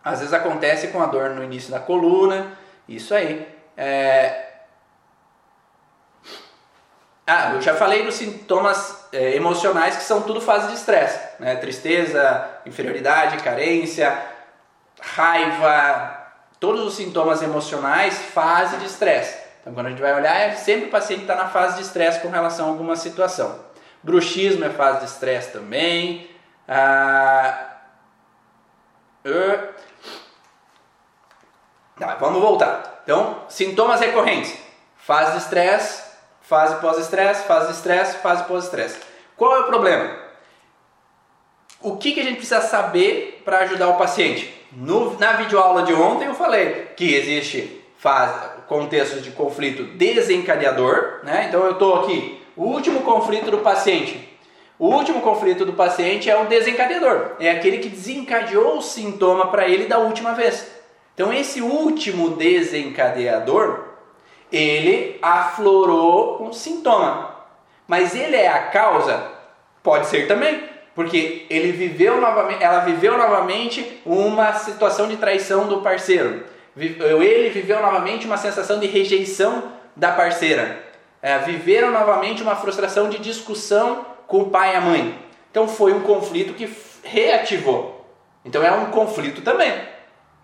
Às 0.04 0.20
vezes 0.20 0.34
acontece 0.34 0.88
com 0.88 1.02
a 1.02 1.06
dor 1.06 1.30
no 1.30 1.44
início 1.44 1.72
da 1.72 1.80
coluna, 1.80 2.58
isso 2.88 3.14
aí. 3.14 3.48
É, 3.78 4.54
ah, 7.26 7.54
eu 7.54 7.62
já 7.62 7.74
falei 7.74 8.04
dos 8.04 8.16
sintomas 8.16 9.08
é, 9.14 9.36
emocionais 9.36 9.96
que 9.96 10.04
são 10.04 10.24
tudo 10.24 10.42
fase 10.42 10.68
de 10.68 10.74
estresse, 10.74 11.20
né? 11.40 11.56
Tristeza, 11.56 12.50
inferioridade, 12.66 13.42
carência, 13.42 14.33
raiva, 15.16 16.18
todos 16.60 16.86
os 16.86 16.96
sintomas 16.96 17.42
emocionais, 17.42 18.18
fase 18.18 18.78
de 18.78 18.86
estresse. 18.86 19.38
Então, 19.62 19.74
quando 19.74 19.88
a 19.88 19.90
gente 19.90 20.02
vai 20.02 20.14
olhar, 20.14 20.36
é 20.36 20.56
sempre 20.56 20.88
o 20.88 20.92
paciente 20.92 21.22
está 21.22 21.36
na 21.36 21.48
fase 21.48 21.78
de 21.78 21.84
estresse 21.84 22.20
com 22.20 22.30
relação 22.30 22.68
a 22.68 22.70
alguma 22.70 22.96
situação. 22.96 23.60
Bruxismo 24.02 24.66
é 24.66 24.70
fase 24.70 25.00
de 25.00 25.06
estresse 25.06 25.52
também. 25.52 26.30
Ah, 26.68 27.78
uh, 29.26 29.74
tá, 32.00 32.16
vamos 32.16 32.42
voltar. 32.42 33.02
Então, 33.04 33.44
sintomas 33.48 34.00
recorrentes: 34.02 34.58
fase 34.98 35.34
de 35.34 35.38
estresse, 35.38 36.14
Fase 36.44 36.76
pós-estresse, 36.82 37.48
fase 37.48 37.68
de 37.68 37.74
estresse, 37.74 38.18
fase 38.18 38.44
pós-estresse. 38.44 39.00
Qual 39.38 39.56
é 39.56 39.60
o 39.62 39.64
problema? 39.64 40.14
O 41.82 41.96
que, 41.96 42.12
que 42.12 42.20
a 42.20 42.24
gente 42.24 42.36
precisa 42.36 42.62
saber 42.62 43.42
para 43.46 43.60
ajudar 43.60 43.90
o 43.90 43.98
paciente? 43.98 44.54
No, 44.76 45.18
na 45.20 45.34
videoaula 45.34 45.84
de 45.84 45.94
ontem 45.94 46.26
eu 46.26 46.34
falei 46.34 46.88
que 46.96 47.14
existe 47.14 47.82
fase, 47.98 48.50
contextos 48.68 49.24
de 49.24 49.32
conflito 49.32 49.84
desencadeador, 49.84 51.20
né? 51.24 51.46
Então 51.48 51.64
eu 51.64 51.74
estou 51.74 52.02
aqui, 52.02 52.42
o 52.56 52.64
último 52.64 53.02
conflito 53.02 53.52
do 53.52 53.60
paciente. 53.60 54.30
O 54.80 54.88
último 54.88 55.22
conflito 55.22 55.66
do 55.66 55.74
paciente 55.74 56.30
é 56.30 56.36
o 56.36 56.46
desencadeador, 56.46 57.34
é 57.40 57.52
aquele 57.52 57.78
que 57.78 57.90
desencadeou 57.90 58.78
o 58.78 58.82
sintoma 58.82 59.48
para 59.48 59.68
ele 59.68 59.86
da 59.86 60.00
última 60.00 60.34
vez. 60.34 60.68
Então 61.14 61.32
esse 61.32 61.62
último 61.62 62.32
desencadeador 62.32 63.86
ele 64.52 65.18
aflorou 65.22 66.44
um 66.44 66.52
sintoma. 66.52 67.34
Mas 67.88 68.16
ele 68.16 68.36
é 68.36 68.48
a 68.48 68.68
causa? 68.68 69.32
Pode 69.82 70.08
ser 70.08 70.28
também, 70.28 70.64
porque 70.96 71.46
ele 71.50 71.72
viveu 71.72 72.20
novamente, 72.20 72.64
ela 72.64 72.80
viveu 72.80 73.18
novamente 73.18 74.02
uma 74.06 74.54
situação 74.54 75.08
de 75.08 75.18
traição 75.18 75.68
do 75.68 75.82
parceiro. 75.82 76.44
Ele 76.76 77.50
viveu 77.50 77.82
novamente 77.82 78.26
uma 78.26 78.38
sensação 78.38 78.80
de 78.80 78.88
rejeição 78.88 79.72
da 79.96 80.12
parceira. 80.12 80.84
É, 81.22 81.38
viveram 81.40 81.92
novamente 81.92 82.44
uma 82.44 82.56
frustração 82.56 83.10
de 83.10 83.20
discussão 83.20 84.06
com 84.28 84.42
o 84.42 84.50
pai 84.50 84.74
e 84.74 84.76
a 84.76 84.82
mãe. 84.82 85.18
Então 85.52 85.68
foi 85.68 85.94
um 85.94 86.02
conflito 86.02 86.54
que 86.54 86.70
reativou. 87.04 88.06
Então 88.44 88.64
é 88.64 88.72
um 88.72 88.88
conflito 88.88 89.42
também. 89.42 89.74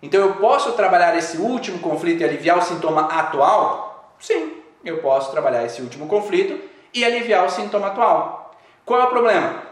Então 0.02 0.20
eu 0.20 0.36
posso 0.36 0.72
trabalhar 0.72 1.16
esse 1.16 1.36
último 1.36 1.78
conflito 1.80 2.22
e 2.22 2.24
aliviar 2.24 2.58
o 2.58 2.62
sintoma 2.62 3.02
atual 3.02 3.90
Sim, 4.20 4.52
eu 4.84 4.98
posso 4.98 5.30
trabalhar 5.32 5.64
esse 5.64 5.80
último 5.80 6.06
conflito 6.06 6.60
e 6.92 7.02
aliviar 7.04 7.44
o 7.46 7.48
sintoma 7.48 7.88
atual. 7.88 8.54
Qual 8.84 9.00
é 9.00 9.04
o 9.04 9.08
problema? 9.08 9.62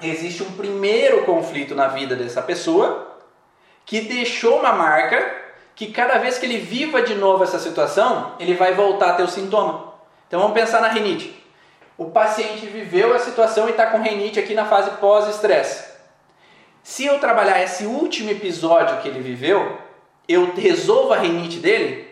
Existe 0.00 0.42
um 0.42 0.52
primeiro 0.52 1.24
conflito 1.24 1.74
na 1.74 1.88
vida 1.88 2.14
dessa 2.14 2.42
pessoa 2.42 3.16
que 3.84 4.02
deixou 4.02 4.60
uma 4.60 4.72
marca 4.72 5.44
que 5.74 5.92
cada 5.92 6.18
vez 6.18 6.38
que 6.38 6.46
ele 6.46 6.58
viva 6.58 7.02
de 7.02 7.14
novo 7.14 7.44
essa 7.44 7.58
situação, 7.58 8.34
ele 8.38 8.54
vai 8.54 8.74
voltar 8.74 9.10
a 9.10 9.12
ter 9.14 9.22
o 9.22 9.28
sintoma. 9.28 9.94
Então 10.26 10.40
vamos 10.40 10.54
pensar 10.54 10.80
na 10.80 10.88
rinite. 10.88 11.44
O 11.96 12.06
paciente 12.06 12.66
viveu 12.66 13.14
a 13.14 13.18
situação 13.18 13.68
e 13.68 13.70
está 13.70 13.86
com 13.86 14.02
rinite 14.02 14.38
aqui 14.38 14.54
na 14.54 14.66
fase 14.66 14.90
pós-estresse. 14.92 15.96
Se 16.82 17.04
eu 17.04 17.18
trabalhar 17.18 17.62
esse 17.62 17.84
último 17.84 18.30
episódio 18.30 18.98
que 18.98 19.08
ele 19.08 19.20
viveu, 19.20 19.78
eu 20.28 20.52
resolvo 20.54 21.12
a 21.12 21.18
rinite 21.18 21.58
dele, 21.58 22.08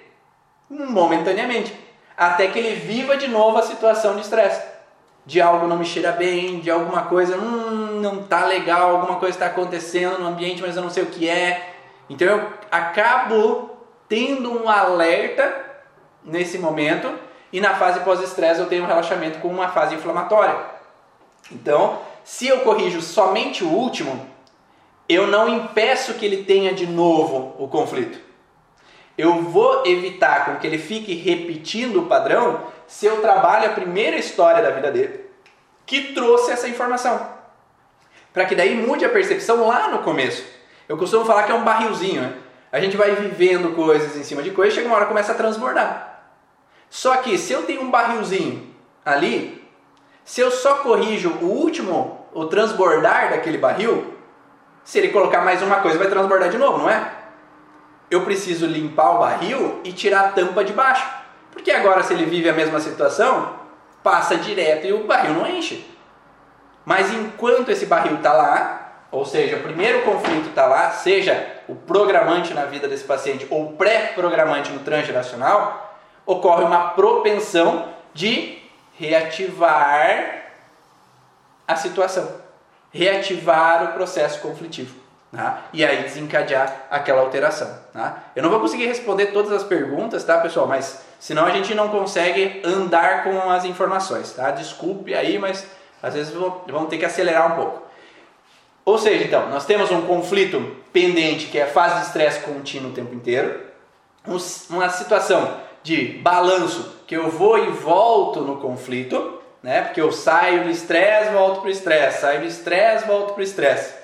momentaneamente, 0.68 1.74
até 2.16 2.49
que 2.49 2.59
ele 2.59 2.74
viva 2.74 3.16
de 3.16 3.28
novo 3.28 3.59
a 3.59 3.62
situação 3.62 4.14
de 4.14 4.22
estresse. 4.22 4.74
De 5.27 5.41
algo 5.41 5.66
não 5.66 5.79
me 5.79 5.85
cheira 5.85 6.12
bem, 6.12 6.61
de 6.61 6.70
alguma 6.70 7.03
coisa 7.03 7.37
hum, 7.39 8.01
não 8.01 8.22
tá 8.22 8.45
legal, 8.45 8.97
alguma 8.97 9.18
coisa 9.18 9.37
está 9.37 9.47
acontecendo 9.47 10.18
no 10.18 10.27
ambiente, 10.27 10.61
mas 10.61 10.77
eu 10.77 10.83
não 10.83 10.91
sei 10.91 11.03
o 11.03 11.07
que 11.07 11.29
é. 11.29 11.75
Então 12.11 12.29
eu 12.29 12.49
acabo 12.70 13.70
tendo 14.09 14.53
um 14.53 14.68
alerta 14.68 15.64
nesse 16.22 16.59
momento 16.59 17.11
e 17.53 17.61
na 17.61 17.75
fase 17.75 18.01
pós-estresse 18.01 18.61
eu 18.61 18.66
tenho 18.66 18.85
um 18.85 18.87
relaxamento 18.87 19.39
com 19.39 19.49
uma 19.49 19.68
fase 19.68 19.95
inflamatória. 19.95 20.57
Então, 21.53 21.99
se 22.22 22.47
eu 22.47 22.61
corrijo 22.61 23.01
somente 23.01 23.62
o 23.62 23.68
último, 23.68 24.29
eu 25.09 25.27
não 25.27 25.49
impeço 25.49 26.14
que 26.14 26.25
ele 26.25 26.45
tenha 26.45 26.72
de 26.72 26.87
novo 26.87 27.55
o 27.59 27.68
conflito. 27.68 28.24
Eu 29.16 29.42
vou 29.42 29.86
evitar 29.86 30.44
com 30.44 30.56
que 30.56 30.66
ele 30.66 30.78
fique 30.78 31.14
repetindo 31.14 32.00
o 32.00 32.06
padrão 32.06 32.66
se 32.86 33.06
eu 33.06 33.20
trabalho 33.20 33.70
a 33.70 33.72
primeira 33.72 34.16
história 34.16 34.62
da 34.62 34.70
vida 34.70 34.90
dele 34.90 35.24
que 35.86 36.14
trouxe 36.14 36.50
essa 36.50 36.68
informação. 36.68 37.34
Para 38.32 38.44
que 38.46 38.54
daí 38.54 38.74
mude 38.74 39.04
a 39.04 39.08
percepção 39.08 39.66
lá 39.66 39.88
no 39.88 39.98
começo. 39.98 40.44
Eu 40.88 40.96
costumo 40.96 41.24
falar 41.24 41.44
que 41.44 41.52
é 41.52 41.54
um 41.54 41.64
barrilzinho, 41.64 42.22
né? 42.22 42.34
A 42.72 42.80
gente 42.80 42.96
vai 42.96 43.12
vivendo 43.14 43.74
coisas 43.76 44.16
em 44.16 44.24
cima 44.24 44.42
de 44.42 44.50
coisas, 44.50 44.74
chega 44.74 44.88
uma 44.88 44.96
hora 44.96 45.06
começa 45.06 45.30
a 45.30 45.36
transbordar. 45.36 46.22
Só 46.90 47.16
que 47.18 47.38
se 47.38 47.52
eu 47.52 47.62
tenho 47.62 47.82
um 47.82 47.90
barrilzinho 47.90 48.74
ali, 49.04 49.64
se 50.24 50.40
eu 50.40 50.50
só 50.50 50.78
corrijo 50.78 51.30
o 51.40 51.44
último, 51.44 52.26
o 52.32 52.46
transbordar 52.46 53.30
daquele 53.30 53.58
barril, 53.58 54.14
se 54.82 54.98
ele 54.98 55.08
colocar 55.08 55.42
mais 55.42 55.62
uma 55.62 55.76
coisa, 55.76 55.98
vai 55.98 56.08
transbordar 56.08 56.50
de 56.50 56.58
novo, 56.58 56.78
não 56.78 56.90
é? 56.90 57.12
Eu 58.11 58.22
preciso 58.22 58.66
limpar 58.66 59.16
o 59.16 59.18
barril 59.18 59.80
e 59.84 59.92
tirar 59.92 60.26
a 60.26 60.32
tampa 60.32 60.64
de 60.64 60.72
baixo. 60.72 61.09
Porque 61.52 61.70
agora, 61.70 62.02
se 62.02 62.12
ele 62.12 62.26
vive 62.26 62.48
a 62.48 62.52
mesma 62.52 62.80
situação, 62.80 63.55
passa 64.02 64.36
direto 64.36 64.86
e 64.86 64.92
o 64.92 65.05
barril 65.05 65.34
não 65.34 65.46
enche. 65.46 65.88
Mas 66.84 67.12
enquanto 67.12 67.70
esse 67.70 67.86
barril 67.86 68.16
está 68.16 68.32
lá, 68.32 69.07
ou 69.11 69.24
seja, 69.24 69.57
o 69.57 69.62
primeiro 69.62 70.02
conflito 70.02 70.48
está 70.48 70.66
lá, 70.66 70.90
seja 70.90 71.62
o 71.68 71.74
programante 71.74 72.52
na 72.52 72.64
vida 72.64 72.88
desse 72.88 73.05
paciente 73.05 73.46
ou 73.48 73.72
pré-programante 73.72 74.70
no 74.72 74.80
transgeracional, 74.80 75.96
ocorre 76.26 76.64
uma 76.64 76.90
propensão 76.90 77.88
de 78.12 78.59
reativar 78.98 80.42
a 81.66 81.76
situação, 81.76 82.28
reativar 82.92 83.84
o 83.84 83.92
processo 83.94 84.40
conflitivo. 84.40 85.03
Tá? 85.35 85.64
E 85.72 85.85
aí 85.85 86.03
desencadear 86.03 86.87
aquela 86.91 87.20
alteração. 87.20 87.68
Tá? 87.93 88.24
Eu 88.37 88.43
não 88.43 88.51
vou 88.51 88.61
conseguir 88.61 88.87
responder 88.87 89.26
todas 89.26 89.53
as 89.53 89.64
perguntas, 89.64 90.22
tá, 90.22 90.39
pessoal? 90.39 90.66
Mas 90.66 91.03
senão 91.18 91.45
a 91.45 91.51
gente 91.51 91.74
não 91.74 91.89
consegue 91.89 92.62
andar 92.64 93.24
com 93.24 93.51
as 93.51 93.64
informações. 93.64 94.32
Tá? 94.32 94.51
Desculpe 94.51 95.14
aí, 95.14 95.39
mas 95.39 95.66
às 96.03 96.14
vezes 96.14 96.32
vamos 96.32 96.89
ter 96.89 96.99
que 96.99 97.05
acelerar 97.05 97.53
um 97.53 97.57
pouco. 97.57 97.82
Ou 98.85 98.99
seja, 98.99 99.24
então, 99.24 99.49
nós 99.49 99.64
temos 99.64 99.91
um 99.91 100.03
conflito 100.03 100.76
pendente 100.93 101.47
que 101.47 101.59
é 101.59 101.64
a 101.64 101.68
fase 101.68 102.01
de 102.01 102.07
estresse 102.07 102.41
contínuo 102.41 102.91
o 102.91 102.95
tempo 102.95 103.14
inteiro, 103.14 103.59
uma 104.70 104.89
situação 104.89 105.59
de 105.82 106.18
balanço 106.22 106.95
que 107.07 107.16
eu 107.16 107.30
vou 107.30 107.59
e 107.59 107.70
volto 107.70 108.43
no 108.43 108.59
conflito, 108.59 109.41
né? 109.62 109.82
Porque 109.82 110.01
eu 110.01 110.12
saio 110.12 110.64
do 110.64 110.70
estresse, 110.70 111.32
volto 111.32 111.61
para 111.61 111.68
o 111.68 111.70
estresse, 111.70 112.20
saio 112.20 112.41
do 112.41 112.47
estresse, 112.47 113.07
volto 113.07 113.32
para 113.32 113.41
o 113.41 113.45
estresse 113.45 114.03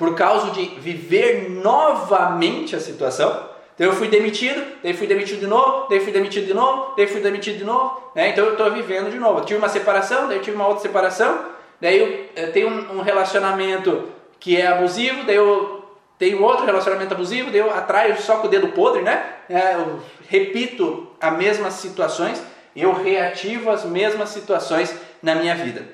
por 0.00 0.14
causa 0.14 0.50
de 0.52 0.64
viver 0.80 1.50
novamente 1.50 2.74
a 2.74 2.80
situação. 2.80 3.50
Então 3.74 3.86
eu 3.86 3.92
fui 3.92 4.08
demitido, 4.08 4.58
daí 4.82 4.94
fui 4.94 5.06
demitido 5.06 5.40
de 5.40 5.46
novo, 5.46 5.88
daí 5.90 6.00
fui 6.00 6.10
demitido 6.10 6.46
de 6.46 6.54
novo, 6.54 6.94
daí 6.96 7.06
fui 7.06 7.20
demitido 7.20 7.58
de 7.58 7.64
novo, 7.64 8.10
né? 8.14 8.30
Então 8.30 8.46
eu 8.46 8.52
estou 8.52 8.70
vivendo 8.70 9.10
de 9.10 9.18
novo. 9.18 9.40
Eu 9.40 9.44
tive 9.44 9.58
uma 9.58 9.68
separação, 9.68 10.26
daí 10.26 10.38
tive 10.38 10.56
uma 10.56 10.66
outra 10.66 10.80
separação, 10.80 11.44
daí 11.78 12.30
eu, 12.34 12.50
tenho 12.50 12.68
um, 12.68 12.96
um, 12.96 13.02
relacionamento 13.02 14.08
que 14.38 14.56
é 14.56 14.68
abusivo, 14.68 15.24
daí 15.24 15.36
eu 15.36 15.84
tenho 16.18 16.42
outro 16.42 16.64
relacionamento 16.64 17.12
abusivo, 17.12 17.50
daí 17.50 17.60
eu 17.60 17.70
atraio 17.70 18.18
só 18.22 18.36
com 18.36 18.46
o 18.46 18.50
dedo 18.50 18.68
podre, 18.68 19.02
né? 19.02 19.22
É, 19.50 19.74
eu 19.74 20.00
repito 20.30 21.10
as 21.20 21.36
mesmas 21.36 21.74
situações, 21.74 22.42
eu 22.74 22.94
reativo 22.94 23.68
as 23.68 23.84
mesmas 23.84 24.30
situações 24.30 24.94
na 25.22 25.34
minha 25.34 25.54
vida. 25.54 25.84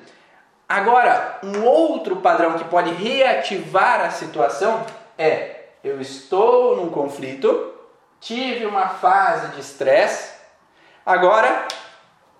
Agora, 0.67 1.39
um 1.43 1.63
outro 1.63 2.17
padrão 2.17 2.57
que 2.57 2.65
pode 2.65 2.91
reativar 2.91 4.01
a 4.01 4.11
situação 4.11 4.85
é: 5.17 5.61
eu 5.83 6.01
estou 6.01 6.75
num 6.75 6.89
conflito, 6.89 7.73
tive 8.19 8.65
uma 8.65 8.89
fase 8.89 9.55
de 9.55 9.61
estresse, 9.61 10.33
agora 11.05 11.67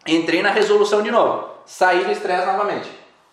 entrei 0.05 0.41
na 0.41 0.49
resolução 0.49 1.01
de 1.01 1.09
novo, 1.09 1.49
saí 1.65 2.03
do 2.03 2.11
estresse 2.11 2.45
novamente. 2.45 2.89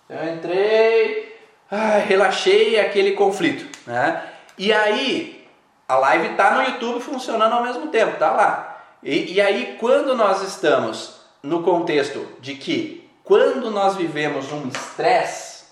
Eu 0.09 0.33
entrei, 0.33 1.39
ai, 1.71 2.03
relaxei 2.03 2.79
aquele 2.79 3.13
conflito, 3.13 3.67
né? 3.87 4.23
E 4.57 4.73
aí, 4.73 5.49
a 5.89 5.97
live 5.97 6.29
está 6.29 6.53
no 6.53 6.63
YouTube 6.63 7.01
funcionando 7.01 7.53
ao 7.53 7.63
mesmo 7.65 7.89
tempo, 7.89 8.17
tá 8.19 8.31
lá. 8.31 8.83
E, 9.03 9.35
e 9.35 9.41
aí, 9.41 9.77
quando 9.81 10.15
nós 10.15 10.43
estamos 10.43 11.21
no 11.43 11.63
contexto 11.63 12.27
de 12.41 12.55
que 12.55 13.04
quando 13.25 13.71
nós 13.71 13.97
vivemos 13.97 14.53
um 14.53 14.69
estresse, 14.69 15.65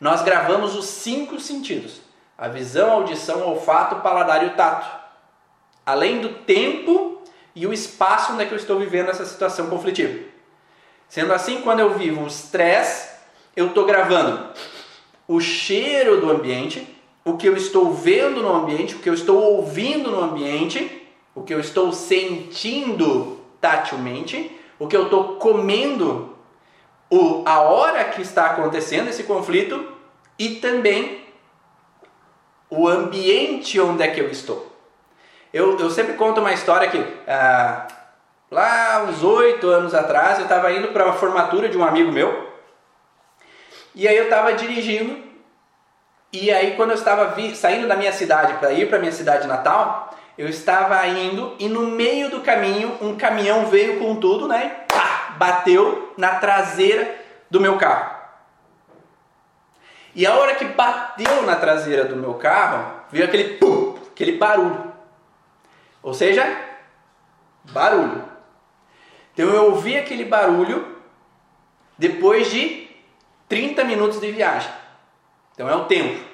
nós 0.00 0.22
gravamos 0.22 0.74
os 0.74 0.86
cinco 0.86 1.38
sentidos: 1.38 2.00
a 2.36 2.48
visão, 2.48 2.90
a 2.90 2.94
audição, 2.94 3.40
o 3.40 3.50
olfato, 3.50 3.96
o 3.96 4.00
paladar 4.00 4.42
e 4.42 4.46
o 4.46 4.54
tato. 4.54 5.04
Além 5.84 6.20
do 6.20 6.30
tempo 6.30 7.22
e 7.54 7.66
o 7.66 7.72
espaço 7.72 8.32
onde 8.32 8.42
é 8.42 8.46
que 8.46 8.54
eu 8.54 8.58
estou 8.58 8.78
vivendo 8.78 9.10
essa 9.10 9.26
situação 9.26 9.68
conflitiva. 9.68 10.24
Sendo 11.08 11.34
assim, 11.34 11.60
quando 11.60 11.80
eu 11.80 11.90
vivo 11.90 12.22
um 12.22 12.26
estresse, 12.26 13.10
eu 13.54 13.66
estou 13.66 13.84
gravando 13.84 14.48
o 15.28 15.40
cheiro 15.40 16.20
do 16.22 16.30
ambiente, 16.30 16.88
o 17.22 17.36
que 17.36 17.46
eu 17.46 17.56
estou 17.56 17.92
vendo 17.92 18.42
no 18.42 18.52
ambiente, 18.52 18.96
o 18.96 18.98
que 18.98 19.08
eu 19.08 19.14
estou 19.14 19.40
ouvindo 19.40 20.10
no 20.10 20.20
ambiente, 20.20 21.06
o 21.34 21.42
que 21.42 21.52
eu 21.52 21.60
estou 21.60 21.92
sentindo 21.92 23.40
tatilmente, 23.60 24.58
o 24.78 24.86
que 24.86 24.96
eu 24.96 25.04
estou 25.04 25.36
comendo 25.36 26.33
o, 27.10 27.42
a 27.46 27.60
hora 27.60 28.04
que 28.04 28.22
está 28.22 28.46
acontecendo 28.46 29.08
esse 29.08 29.24
conflito 29.24 29.92
e 30.38 30.56
também 30.56 31.24
o 32.70 32.88
ambiente 32.88 33.80
onde 33.80 34.02
é 34.02 34.08
que 34.08 34.20
eu 34.20 34.30
estou. 34.30 34.72
Eu, 35.52 35.78
eu 35.78 35.90
sempre 35.90 36.14
conto 36.14 36.40
uma 36.40 36.52
história 36.52 36.90
que 36.90 36.98
ah, 37.28 37.86
lá 38.50 39.04
uns 39.08 39.22
oito 39.22 39.68
anos 39.68 39.94
atrás 39.94 40.38
eu 40.38 40.44
estava 40.44 40.72
indo 40.72 40.88
para 40.88 41.04
uma 41.04 41.14
formatura 41.14 41.68
de 41.68 41.78
um 41.78 41.84
amigo 41.84 42.10
meu 42.10 42.52
e 43.94 44.08
aí 44.08 44.16
eu 44.16 44.24
estava 44.24 44.52
dirigindo 44.54 45.16
e 46.32 46.50
aí 46.50 46.74
quando 46.74 46.90
eu 46.90 46.96
estava 46.96 47.36
saindo 47.54 47.86
da 47.86 47.94
minha 47.94 48.12
cidade 48.12 48.54
para 48.54 48.72
ir 48.72 48.88
para 48.88 48.98
minha 48.98 49.12
cidade 49.12 49.46
natal 49.46 50.12
eu 50.36 50.48
estava 50.48 51.06
indo 51.06 51.54
e 51.60 51.68
no 51.68 51.86
meio 51.86 52.28
do 52.28 52.40
caminho 52.40 52.98
um 53.00 53.16
caminhão 53.16 53.66
veio 53.66 54.00
com 54.00 54.16
tudo, 54.16 54.48
né? 54.48 54.78
E 54.92 55.03
bateu 55.36 56.14
na 56.16 56.36
traseira 56.36 57.22
do 57.50 57.60
meu 57.60 57.76
carro. 57.78 58.14
E 60.14 60.26
a 60.26 60.34
hora 60.34 60.54
que 60.54 60.64
bateu 60.64 61.42
na 61.42 61.56
traseira 61.56 62.04
do 62.04 62.16
meu 62.16 62.34
carro, 62.34 63.00
veio 63.10 63.24
aquele 63.24 63.58
pum, 63.58 63.98
aquele 64.12 64.38
barulho. 64.38 64.92
Ou 66.02 66.14
seja, 66.14 66.44
barulho. 67.64 68.22
Então 69.32 69.48
eu 69.48 69.70
ouvi 69.70 69.96
aquele 69.96 70.24
barulho 70.24 70.98
depois 71.98 72.50
de 72.50 72.88
30 73.48 73.84
minutos 73.84 74.20
de 74.20 74.30
viagem. 74.30 74.70
Então 75.52 75.68
é 75.68 75.74
o 75.74 75.86
tempo. 75.86 76.24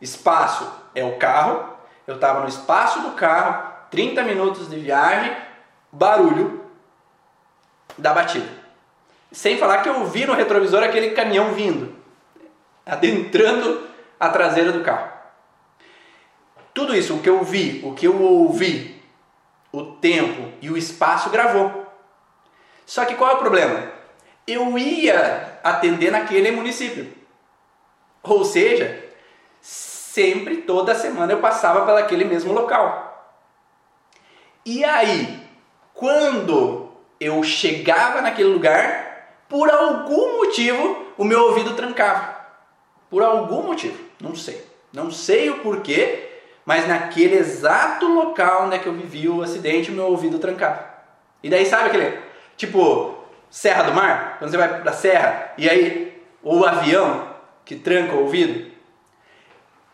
Espaço 0.00 0.70
é 0.94 1.02
o 1.02 1.16
carro, 1.16 1.74
eu 2.06 2.16
estava 2.16 2.40
no 2.40 2.48
espaço 2.48 3.00
do 3.00 3.12
carro, 3.12 3.72
30 3.90 4.22
minutos 4.22 4.68
de 4.68 4.78
viagem, 4.78 5.34
barulho 5.90 6.63
da 7.96 8.12
batida. 8.12 8.48
Sem 9.32 9.58
falar 9.58 9.82
que 9.82 9.88
eu 9.88 10.04
vi 10.06 10.26
no 10.26 10.34
retrovisor 10.34 10.82
aquele 10.82 11.10
caminhão 11.10 11.52
vindo, 11.52 11.94
adentrando 12.86 13.86
a 14.18 14.28
traseira 14.28 14.72
do 14.72 14.84
carro. 14.84 15.12
Tudo 16.72 16.94
isso, 16.94 17.16
o 17.16 17.20
que 17.20 17.28
eu 17.28 17.42
vi, 17.42 17.80
o 17.84 17.94
que 17.94 18.06
eu 18.06 18.20
ouvi, 18.20 19.02
o 19.72 19.82
tempo 19.82 20.52
e 20.60 20.70
o 20.70 20.76
espaço 20.76 21.30
gravou. 21.30 21.84
Só 22.86 23.04
que 23.04 23.14
qual 23.14 23.30
é 23.30 23.34
o 23.34 23.38
problema? 23.38 23.92
Eu 24.46 24.76
ia 24.78 25.58
atender 25.62 26.10
naquele 26.10 26.50
município. 26.50 27.12
Ou 28.22 28.44
seja, 28.44 29.02
sempre, 29.60 30.58
toda 30.58 30.94
semana 30.94 31.32
eu 31.32 31.40
passava 31.40 31.84
pelo 31.84 31.98
aquele 31.98 32.24
mesmo 32.24 32.52
local. 32.52 33.32
E 34.64 34.84
aí, 34.84 35.42
quando 35.92 36.83
eu 37.20 37.42
chegava 37.42 38.20
naquele 38.20 38.48
lugar, 38.48 39.44
por 39.48 39.70
algum 39.70 40.38
motivo 40.38 41.12
o 41.16 41.24
meu 41.24 41.44
ouvido 41.44 41.74
trancava. 41.74 42.34
Por 43.10 43.22
algum 43.22 43.62
motivo, 43.62 43.98
não 44.20 44.34
sei. 44.34 44.64
Não 44.92 45.10
sei 45.10 45.50
o 45.50 45.58
porquê, 45.58 46.28
mas 46.64 46.86
naquele 46.86 47.36
exato 47.36 48.06
local 48.06 48.66
onde 48.66 48.76
é 48.76 48.78
que 48.78 48.86
eu 48.86 48.92
vivi 48.92 49.28
o 49.28 49.42
acidente, 49.42 49.90
o 49.90 49.94
meu 49.94 50.06
ouvido 50.06 50.38
trancava. 50.38 50.88
E 51.42 51.50
daí 51.50 51.66
sabe 51.66 51.88
aquele, 51.88 52.18
tipo, 52.56 53.14
Serra 53.54 53.84
do 53.84 53.94
Mar, 53.94 54.38
quando 54.38 54.50
você 54.50 54.56
vai 54.56 54.80
pra 54.82 54.92
serra 54.92 55.52
e 55.56 55.70
aí 55.70 56.20
o 56.42 56.64
avião 56.64 57.34
que 57.64 57.76
tranca 57.76 58.14
o 58.14 58.22
ouvido, 58.22 58.72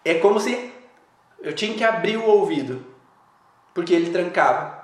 é 0.02 0.14
como 0.14 0.40
se 0.40 0.72
eu 1.42 1.54
tinha 1.54 1.76
que 1.76 1.84
abrir 1.84 2.16
o 2.16 2.24
ouvido, 2.24 2.82
porque 3.74 3.92
ele 3.92 4.10
trancava. 4.10 4.79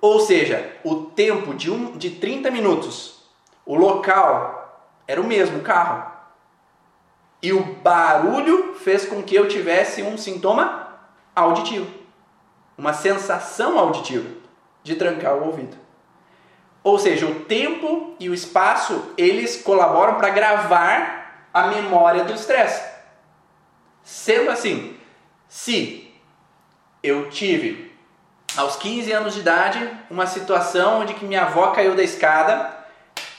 Ou 0.00 0.20
seja, 0.20 0.76
o 0.84 0.96
tempo 1.06 1.54
de, 1.54 1.70
um, 1.70 1.96
de 1.96 2.10
30 2.10 2.50
minutos, 2.50 3.22
o 3.64 3.74
local 3.74 4.84
era 5.06 5.20
o 5.20 5.26
mesmo, 5.26 5.58
o 5.58 5.62
carro. 5.62 6.12
E 7.42 7.52
o 7.52 7.62
barulho 7.62 8.74
fez 8.74 9.06
com 9.06 9.22
que 9.22 9.34
eu 9.34 9.48
tivesse 9.48 10.02
um 10.02 10.16
sintoma 10.16 10.98
auditivo, 11.34 11.90
uma 12.76 12.92
sensação 12.92 13.78
auditiva 13.78 14.28
de 14.82 14.96
trancar 14.96 15.34
o 15.34 15.46
ouvido. 15.46 15.76
Ou 16.82 16.98
seja, 16.98 17.26
o 17.26 17.40
tempo 17.40 18.14
e 18.18 18.30
o 18.30 18.34
espaço, 18.34 19.12
eles 19.18 19.60
colaboram 19.60 20.14
para 20.14 20.30
gravar 20.30 21.48
a 21.52 21.66
memória 21.66 22.24
do 22.24 22.32
estresse. 22.32 22.82
Sendo 24.04 24.50
assim, 24.50 24.96
se 25.48 26.14
eu 27.02 27.28
tive 27.28 27.95
aos 28.56 28.76
15 28.76 29.12
anos 29.12 29.34
de 29.34 29.40
idade 29.40 29.90
uma 30.10 30.26
situação 30.26 31.00
onde 31.00 31.14
que 31.14 31.24
minha 31.24 31.42
avó 31.42 31.70
caiu 31.72 31.94
da 31.94 32.02
escada, 32.02 32.74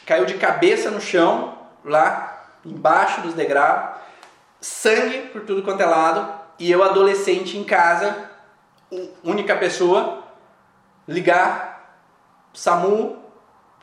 caiu 0.06 0.26
de 0.26 0.36
cabeça 0.36 0.92
no 0.92 1.02
chão, 1.02 1.58
lá 1.84 2.46
embaixo 2.64 3.22
dos 3.22 3.34
degraus, 3.34 3.98
sangue 4.62 5.30
por 5.30 5.42
tudo 5.42 5.64
quanto 5.64 5.82
é 5.82 5.86
lado, 5.86 6.34
e 6.60 6.72
eu 6.72 6.84
adolescente 6.84 7.58
em 7.58 7.64
casa, 7.64 8.30
única 9.24 9.56
pessoa, 9.56 10.24
ligar 11.08 12.02
SAMU, 12.54 13.18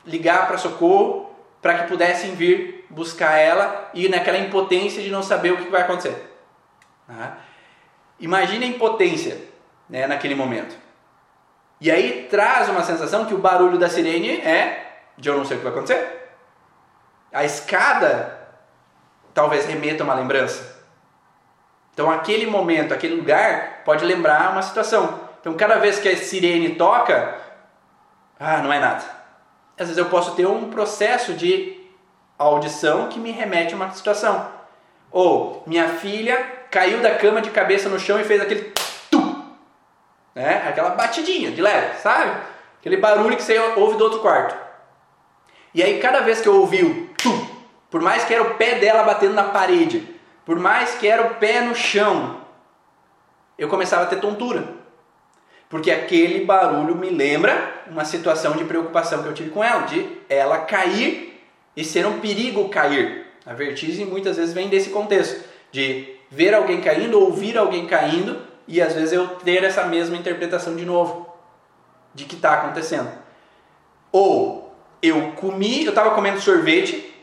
ligar 0.05 0.47
para 0.47 0.57
socorro, 0.57 1.33
para 1.61 1.79
que 1.79 1.87
pudessem 1.87 2.35
vir 2.35 2.85
buscar 2.89 3.37
ela 3.37 3.89
e 3.93 4.07
naquela 4.07 4.37
impotência 4.37 5.01
de 5.01 5.09
não 5.09 5.23
saber 5.23 5.53
o 5.53 5.57
que 5.57 5.69
vai 5.69 5.81
acontecer. 5.81 6.31
Tá? 7.07 7.37
Imagine 8.19 8.65
a 8.65 8.69
impotência 8.69 9.41
né, 9.89 10.05
naquele 10.05 10.35
momento. 10.35 10.84
E 11.85 11.91
aí 11.91 12.27
traz 12.31 12.67
uma 12.67 12.83
sensação 12.83 13.25
que 13.25 13.33
o 13.35 13.37
barulho 13.37 13.77
da 13.77 13.87
sirene 13.87 14.41
é 14.41 15.03
de 15.15 15.29
eu 15.29 15.37
não 15.37 15.45
sei 15.45 15.55
o 15.55 15.59
que 15.59 15.65
vai 15.65 15.71
acontecer. 15.71 16.31
A 17.31 17.45
escada 17.45 18.39
talvez 19.35 19.67
remeta 19.67 20.01
a 20.01 20.03
uma 20.03 20.15
lembrança. 20.15 20.83
Então 21.93 22.09
aquele 22.09 22.47
momento, 22.47 22.91
aquele 22.91 23.13
lugar 23.13 23.83
pode 23.85 24.03
lembrar 24.03 24.51
uma 24.51 24.63
situação. 24.63 25.19
Então 25.39 25.53
cada 25.53 25.75
vez 25.75 25.99
que 25.99 26.09
a 26.09 26.17
sirene 26.17 26.73
toca, 26.73 27.35
ah, 28.39 28.57
não 28.63 28.73
é 28.73 28.79
nada. 28.79 29.03
Às 29.77 29.85
vezes 29.85 29.97
eu 29.99 30.07
posso 30.07 30.33
ter 30.33 30.47
um 30.47 30.71
processo 30.71 31.35
de 31.35 31.87
audição 32.35 33.09
que 33.09 33.19
me 33.19 33.29
remete 33.29 33.73
a 33.73 33.75
uma 33.75 33.91
situação. 33.91 34.49
Ou 35.11 35.61
minha 35.67 35.87
filha 35.89 36.63
caiu 36.71 36.99
da 37.03 37.13
cama 37.13 37.43
de 37.43 37.51
cabeça 37.51 37.87
no 37.89 37.99
chão 37.99 38.19
e 38.19 38.23
fez 38.23 38.41
aquele 38.41 38.73
né? 40.35 40.67
Aquela 40.67 40.89
batidinha 40.89 41.49
de 41.51 41.61
leve, 41.61 41.97
sabe? 41.99 42.31
Aquele 42.79 42.97
barulho 42.97 43.37
que 43.37 43.41
você 43.41 43.57
ouve 43.77 43.97
do 43.97 44.03
outro 44.03 44.19
quarto. 44.19 44.55
E 45.73 45.81
aí 45.81 45.99
cada 45.99 46.19
vez 46.19 46.41
que 46.41 46.47
eu 46.47 46.59
ouvi 46.59 46.83
o 46.83 47.07
tum, 47.17 47.47
por 47.89 48.01
mais 48.01 48.25
que 48.25 48.33
era 48.33 48.43
o 48.43 48.55
pé 48.55 48.75
dela 48.75 49.03
batendo 49.03 49.33
na 49.33 49.45
parede, 49.45 50.07
por 50.45 50.59
mais 50.59 50.95
que 50.95 51.07
era 51.07 51.25
o 51.25 51.35
pé 51.35 51.61
no 51.61 51.73
chão, 51.73 52.41
eu 53.57 53.69
começava 53.69 54.03
a 54.03 54.07
ter 54.07 54.19
tontura. 54.19 54.75
Porque 55.69 55.89
aquele 55.89 56.45
barulho 56.45 56.95
me 56.95 57.09
lembra 57.09 57.83
uma 57.87 58.05
situação 58.05 58.53
de 58.53 58.63
preocupação 58.65 59.23
que 59.23 59.29
eu 59.29 59.33
tive 59.33 59.49
com 59.49 59.63
ela, 59.63 59.81
de 59.81 60.07
ela 60.29 60.59
cair 60.59 61.41
e 61.75 61.83
ser 61.83 62.05
um 62.05 62.19
perigo 62.19 62.69
cair. 62.69 63.25
A 63.45 63.53
vertigem 63.53 64.05
muitas 64.05 64.37
vezes 64.37 64.53
vem 64.53 64.69
desse 64.69 64.89
contexto, 64.91 65.43
de 65.71 66.15
ver 66.29 66.53
alguém 66.53 66.81
caindo, 66.81 67.19
ouvir 67.19 67.57
alguém 67.57 67.87
caindo 67.87 68.39
e 68.67 68.81
às 68.81 68.93
vezes 68.93 69.13
eu 69.13 69.27
ter 69.27 69.63
essa 69.63 69.83
mesma 69.85 70.17
interpretação 70.17 70.75
de 70.75 70.85
novo 70.85 71.27
de 72.13 72.25
que 72.25 72.35
está 72.35 72.53
acontecendo. 72.53 73.09
Ou 74.11 74.73
eu 75.01 75.33
comi, 75.33 75.83
eu 75.83 75.89
estava 75.89 76.11
comendo 76.11 76.39
sorvete 76.39 77.13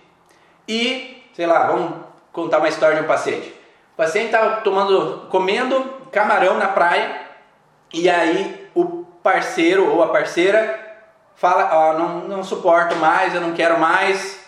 e, 0.69 1.25
sei 1.35 1.47
lá, 1.47 1.67
vamos 1.67 2.05
contar 2.33 2.59
uma 2.59 2.69
história 2.69 2.97
de 2.97 3.03
um 3.03 3.09
paciente. 3.09 3.49
O 3.95 3.97
paciente 3.97 4.27
estava 4.27 4.61
tomando, 4.61 5.27
comendo 5.29 5.83
camarão 6.11 6.59
na 6.59 6.69
praia 6.69 7.23
e 7.93 8.09
aí 8.09 8.71
o 8.75 9.05
parceiro 9.23 9.91
ou 9.91 10.03
a 10.03 10.09
parceira 10.09 10.81
fala, 11.35 11.71
ó, 11.73 11.99
não, 11.99 12.21
não 12.29 12.45
suporto 12.45 12.95
mais, 12.97 13.35
eu 13.35 13.41
não 13.41 13.53
quero 13.53 13.79
mais, 13.79 14.39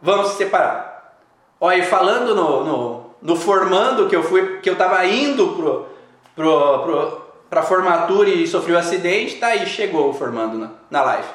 vamos 0.00 0.28
se 0.30 0.36
separar. 0.36 1.16
Olha, 1.60 1.78
e 1.78 1.82
falando 1.82 2.34
no, 2.34 2.64
no, 2.64 3.10
no 3.22 3.36
formando 3.36 4.08
que 4.08 4.16
eu 4.16 4.22
fui, 4.22 4.58
que 4.58 4.68
eu 4.68 4.74
estava 4.74 5.04
indo 5.06 5.54
pro 5.54 5.93
pro, 6.34 6.78
pro, 6.80 7.26
pra 7.48 7.62
formatura 7.62 8.28
e 8.28 8.46
sofreu 8.46 8.76
um 8.76 8.78
acidente, 8.78 9.36
tá 9.36 9.48
aí, 9.48 9.66
chegou 9.66 10.12
formando 10.12 10.58
na, 10.58 10.70
na 10.90 11.02
live. 11.02 11.28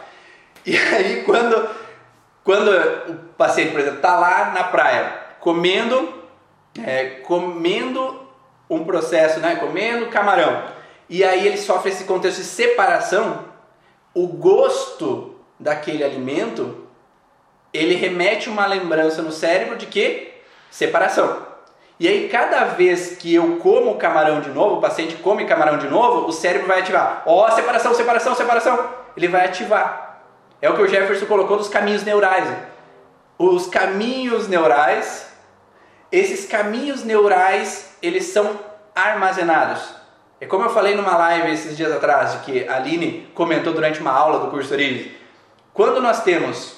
E 0.66 0.78
aí 0.78 1.24
quando, 1.24 1.70
quando 2.44 2.70
o 3.10 3.16
paciente, 3.38 3.72
por 3.72 3.80
exemplo, 3.80 4.02
tá 4.02 4.20
lá 4.20 4.52
na 4.52 4.64
praia 4.66 5.30
comendo, 5.40 6.14
é, 6.84 7.06
comendo 7.22 8.28
um 8.70 8.84
processo, 8.84 9.40
né, 9.40 9.56
comendo 9.56 10.08
camarão, 10.08 10.64
e 11.10 11.24
aí 11.24 11.48
ele 11.48 11.58
sofre 11.58 11.92
esse 11.92 12.04
contexto 12.04 12.38
de 12.38 12.46
separação, 12.46 13.46
o 14.14 14.28
gosto 14.28 15.36
daquele 15.60 16.04
alimento, 16.04 16.88
ele 17.74 17.96
remete 17.96 18.50
uma 18.50 18.66
lembrança 18.66 19.22
no 19.22 19.32
cérebro 19.32 19.76
de 19.76 19.86
que? 19.86 20.34
Separação. 20.70 21.49
E 22.00 22.08
aí, 22.08 22.30
cada 22.30 22.64
vez 22.64 23.18
que 23.18 23.36
eu 23.36 23.58
como 23.58 23.98
camarão 23.98 24.40
de 24.40 24.50
novo, 24.50 24.78
o 24.78 24.82
paciente 24.82 25.16
come 25.16 25.46
camarão 25.46 25.78
de 25.78 25.88
novo, 25.88 26.28
o 26.28 26.32
cérebro 26.32 26.68
vai 26.68 26.80
ativar. 26.80 27.24
Ó, 27.26 27.46
oh, 27.46 27.52
separação, 27.52 27.94
separação, 27.94 28.34
separação. 28.34 28.90
Ele 29.18 29.28
vai 29.28 29.46
ativar. 29.46 30.22
É 30.62 30.70
o 30.70 30.76
que 30.76 30.82
o 30.82 30.88
Jefferson 30.88 31.26
colocou 31.26 31.58
dos 31.58 31.68
caminhos 31.68 32.04
neurais. 32.04 32.48
Os 33.38 33.68
caminhos 33.68 34.48
neurais, 34.48 35.30
esses 36.10 36.46
caminhos 36.46 37.04
neurais, 37.04 37.94
eles 38.02 38.26
são 38.26 38.58
armazenados. 38.96 39.82
É 40.40 40.46
como 40.46 40.64
eu 40.64 40.70
falei 40.70 40.96
numa 40.96 41.18
live 41.18 41.52
esses 41.52 41.76
dias 41.76 41.92
atrás, 41.92 42.36
que 42.46 42.66
a 42.66 42.78
Aline 42.78 43.30
comentou 43.34 43.74
durante 43.74 44.00
uma 44.00 44.12
aula 44.12 44.40
do 44.40 44.48
curso 44.48 44.74
Origem. 44.74 45.12
Quando 45.74 46.02
nós 46.02 46.24
temos 46.24 46.78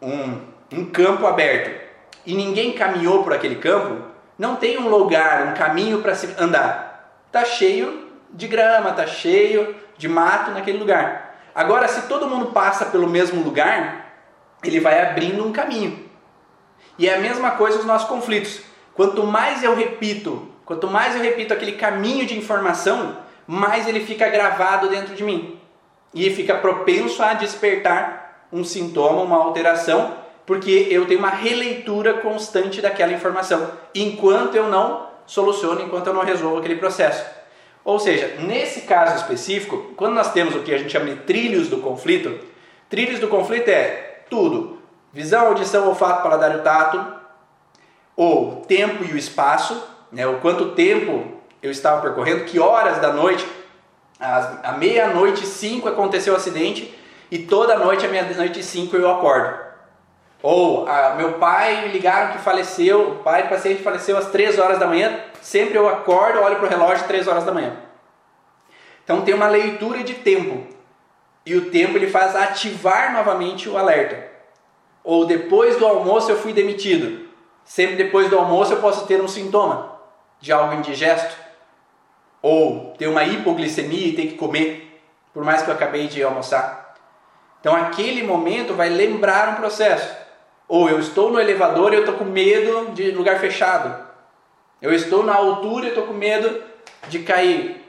um, 0.00 0.40
um 0.72 0.86
campo 0.86 1.26
aberto 1.26 1.82
e 2.24 2.34
ninguém 2.34 2.72
caminhou 2.72 3.22
por 3.22 3.34
aquele 3.34 3.56
campo, 3.56 4.13
não 4.38 4.56
tem 4.56 4.78
um 4.78 4.88
lugar, 4.88 5.46
um 5.46 5.54
caminho 5.54 6.02
para 6.02 6.14
se 6.14 6.34
andar. 6.38 7.22
Tá 7.30 7.44
cheio 7.44 8.10
de 8.30 8.48
grama, 8.48 8.92
tá 8.92 9.06
cheio 9.06 9.76
de 9.96 10.08
mato 10.08 10.50
naquele 10.50 10.78
lugar. 10.78 11.36
Agora, 11.54 11.86
se 11.86 12.08
todo 12.08 12.28
mundo 12.28 12.46
passa 12.46 12.86
pelo 12.86 13.08
mesmo 13.08 13.42
lugar, 13.42 14.12
ele 14.64 14.80
vai 14.80 15.00
abrindo 15.00 15.46
um 15.46 15.52
caminho. 15.52 16.08
E 16.98 17.08
é 17.08 17.14
a 17.14 17.20
mesma 17.20 17.52
coisa 17.52 17.78
os 17.78 17.84
nossos 17.84 18.08
conflitos. 18.08 18.60
Quanto 18.94 19.24
mais 19.24 19.62
eu 19.62 19.74
repito, 19.74 20.48
quanto 20.64 20.88
mais 20.88 21.14
eu 21.14 21.22
repito 21.22 21.54
aquele 21.54 21.72
caminho 21.72 22.26
de 22.26 22.36
informação, 22.36 23.18
mais 23.46 23.86
ele 23.86 24.00
fica 24.00 24.28
gravado 24.28 24.88
dentro 24.88 25.14
de 25.14 25.22
mim. 25.22 25.60
E 26.12 26.30
fica 26.30 26.56
propenso 26.56 27.22
a 27.22 27.34
despertar 27.34 28.46
um 28.52 28.64
sintoma, 28.64 29.22
uma 29.22 29.36
alteração 29.36 30.23
porque 30.46 30.88
eu 30.90 31.06
tenho 31.06 31.20
uma 31.20 31.30
releitura 31.30 32.14
constante 32.14 32.80
daquela 32.80 33.12
informação, 33.12 33.70
enquanto 33.94 34.54
eu 34.54 34.68
não 34.68 35.08
soluciono, 35.26 35.82
enquanto 35.82 36.08
eu 36.08 36.14
não 36.14 36.22
resolvo 36.22 36.58
aquele 36.58 36.76
processo. 36.76 37.24
Ou 37.84 37.98
seja, 37.98 38.36
nesse 38.40 38.82
caso 38.82 39.16
específico, 39.16 39.92
quando 39.96 40.14
nós 40.14 40.32
temos 40.32 40.54
o 40.54 40.60
que 40.60 40.72
a 40.72 40.78
gente 40.78 40.90
chama 40.90 41.06
de 41.06 41.16
trilhos 41.16 41.68
do 41.68 41.78
conflito, 41.78 42.38
trilhos 42.88 43.20
do 43.20 43.28
conflito 43.28 43.68
é 43.68 44.22
tudo: 44.30 44.78
visão, 45.12 45.46
audição, 45.46 45.88
olfato, 45.88 46.22
paladar 46.22 46.56
e 46.56 46.62
tato, 46.62 47.14
ou 48.16 48.62
tempo 48.66 49.04
e 49.04 49.12
o 49.12 49.16
espaço, 49.18 49.82
né, 50.10 50.26
o 50.26 50.38
quanto 50.38 50.72
tempo 50.72 51.34
eu 51.62 51.70
estava 51.70 52.00
percorrendo, 52.00 52.44
que 52.44 52.58
horas 52.58 52.98
da 52.98 53.12
noite, 53.12 53.46
à 54.18 54.72
meia-noite 54.78 55.46
cinco 55.46 55.88
aconteceu 55.88 56.34
o 56.34 56.36
acidente 56.36 56.94
e 57.30 57.38
toda 57.38 57.78
noite, 57.78 58.06
à 58.06 58.08
meia-noite 58.08 58.62
cinco 58.62 58.96
eu 58.96 59.10
acordo. 59.10 59.63
Ou 60.44 60.86
ah, 60.86 61.14
meu 61.16 61.38
pai 61.38 61.86
me 61.86 61.88
ligaram 61.88 62.32
que 62.32 62.38
faleceu, 62.38 63.12
o 63.12 63.14
pai 63.20 63.44
do 63.44 63.48
paciente 63.48 63.82
faleceu 63.82 64.18
às 64.18 64.26
3 64.26 64.58
horas 64.58 64.78
da 64.78 64.86
manhã, 64.86 65.18
sempre 65.40 65.78
eu 65.78 65.88
acordo, 65.88 66.38
olho 66.38 66.56
para 66.56 66.66
o 66.66 66.68
relógio 66.68 67.06
3 67.06 67.26
horas 67.26 67.44
da 67.44 67.50
manhã. 67.50 67.74
Então 69.02 69.22
tem 69.22 69.32
uma 69.32 69.48
leitura 69.48 70.04
de 70.04 70.12
tempo. 70.12 70.66
E 71.46 71.56
o 71.56 71.70
tempo 71.70 71.96
ele 71.96 72.10
faz 72.10 72.36
ativar 72.36 73.14
novamente 73.14 73.70
o 73.70 73.78
alerta. 73.78 74.22
Ou 75.02 75.24
depois 75.24 75.78
do 75.78 75.86
almoço 75.86 76.30
eu 76.30 76.36
fui 76.36 76.52
demitido. 76.52 77.26
Sempre 77.64 77.96
depois 77.96 78.28
do 78.28 78.38
almoço 78.38 78.74
eu 78.74 78.82
posso 78.82 79.06
ter 79.06 79.22
um 79.22 79.28
sintoma 79.28 79.98
de 80.42 80.52
algo 80.52 80.74
indigesto. 80.74 81.34
Ou 82.42 82.92
ter 82.98 83.06
uma 83.06 83.24
hipoglicemia 83.24 84.08
e 84.08 84.12
ter 84.12 84.26
que 84.26 84.36
comer, 84.36 85.00
por 85.32 85.42
mais 85.42 85.62
que 85.62 85.70
eu 85.70 85.74
acabei 85.74 86.06
de 86.06 86.22
almoçar. 86.22 86.96
Então 87.60 87.74
aquele 87.74 88.22
momento 88.22 88.74
vai 88.74 88.90
lembrar 88.90 89.48
um 89.48 89.54
processo. 89.54 90.23
Ou 90.66 90.88
eu 90.88 90.98
estou 90.98 91.30
no 91.30 91.40
elevador 91.40 91.92
e 91.92 91.96
eu 91.96 92.00
estou 92.00 92.16
com 92.16 92.24
medo 92.24 92.92
de 92.92 93.10
lugar 93.10 93.38
fechado. 93.38 94.04
Eu 94.80 94.92
estou 94.92 95.22
na 95.22 95.34
altura 95.34 95.86
e 95.86 95.88
estou 95.88 96.06
com 96.06 96.14
medo 96.14 96.62
de 97.08 97.20
cair. 97.20 97.84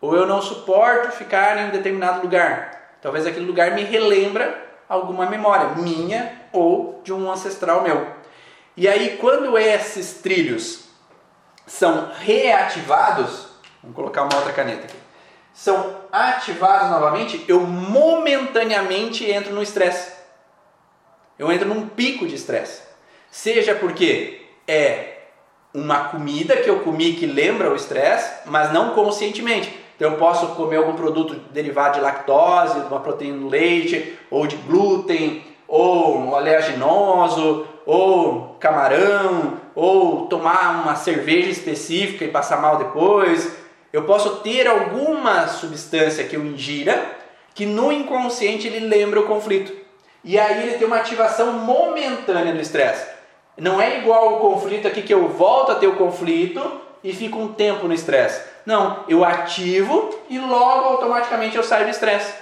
Ou 0.00 0.14
eu 0.14 0.26
não 0.26 0.42
suporto 0.42 1.12
ficar 1.12 1.58
em 1.58 1.66
um 1.66 1.70
determinado 1.70 2.22
lugar. 2.22 2.96
Talvez 3.00 3.26
aquele 3.26 3.46
lugar 3.46 3.72
me 3.72 3.82
relembra 3.82 4.66
alguma 4.88 5.26
memória 5.26 5.70
minha 5.76 6.40
ou 6.52 7.00
de 7.04 7.12
um 7.12 7.30
ancestral 7.30 7.82
meu. 7.82 8.06
E 8.76 8.88
aí 8.88 9.16
quando 9.20 9.56
esses 9.56 10.14
trilhos 10.14 10.88
são 11.66 12.10
reativados, 12.18 13.48
vamos 13.82 13.94
colocar 13.94 14.22
uma 14.22 14.34
outra 14.36 14.52
caneta 14.52 14.84
aqui. 14.84 14.96
São 15.52 15.96
ativados 16.12 16.90
novamente, 16.90 17.44
eu 17.48 17.60
momentaneamente 17.60 19.28
entro 19.28 19.52
no 19.52 19.62
estresse 19.62 20.17
eu 21.38 21.50
entro 21.52 21.68
num 21.68 21.88
pico 21.88 22.26
de 22.26 22.34
estresse. 22.34 22.82
Seja 23.30 23.74
porque 23.74 24.40
é 24.66 25.18
uma 25.72 26.04
comida 26.04 26.56
que 26.56 26.68
eu 26.68 26.80
comi 26.80 27.12
que 27.12 27.26
lembra 27.26 27.70
o 27.70 27.76
estresse, 27.76 28.30
mas 28.46 28.72
não 28.72 28.94
conscientemente. 28.94 29.72
Então 29.96 30.12
eu 30.12 30.18
posso 30.18 30.48
comer 30.54 30.76
algum 30.76 30.94
produto 30.94 31.34
derivado 31.50 31.94
de 31.94 32.00
lactose, 32.00 32.78
uma 32.88 33.00
proteína 33.00 33.38
do 33.38 33.48
leite, 33.48 34.16
ou 34.30 34.46
de 34.46 34.56
glúten, 34.56 35.44
ou 35.66 36.18
um 36.18 36.32
oleaginoso, 36.32 37.66
ou 37.84 38.56
camarão, 38.60 39.58
ou 39.74 40.26
tomar 40.26 40.82
uma 40.82 40.94
cerveja 40.94 41.50
específica 41.50 42.24
e 42.24 42.28
passar 42.28 42.60
mal 42.60 42.76
depois. 42.76 43.56
Eu 43.92 44.04
posso 44.04 44.36
ter 44.36 44.66
alguma 44.66 45.48
substância 45.48 46.24
que 46.24 46.36
eu 46.36 46.44
ingira 46.44 47.16
que 47.54 47.66
no 47.66 47.90
inconsciente 47.90 48.66
ele 48.66 48.86
lembra 48.86 49.18
o 49.20 49.26
conflito. 49.26 49.72
E 50.24 50.38
aí 50.38 50.68
ele 50.68 50.78
tem 50.78 50.86
uma 50.86 50.96
ativação 50.96 51.52
momentânea 51.52 52.52
do 52.52 52.60
estresse. 52.60 53.06
Não 53.56 53.80
é 53.80 53.98
igual 53.98 54.34
o 54.34 54.40
conflito 54.40 54.86
aqui 54.86 55.02
que 55.02 55.14
eu 55.14 55.28
volto 55.28 55.72
a 55.72 55.74
ter 55.74 55.86
o 55.86 55.96
conflito 55.96 56.80
e 57.02 57.12
fico 57.12 57.38
um 57.38 57.52
tempo 57.52 57.86
no 57.86 57.94
estresse. 57.94 58.42
Não, 58.64 59.04
eu 59.08 59.24
ativo 59.24 60.10
e 60.28 60.38
logo 60.38 60.84
automaticamente 60.84 61.56
eu 61.56 61.62
saio 61.62 61.84
do 61.84 61.90
estresse. 61.90 62.34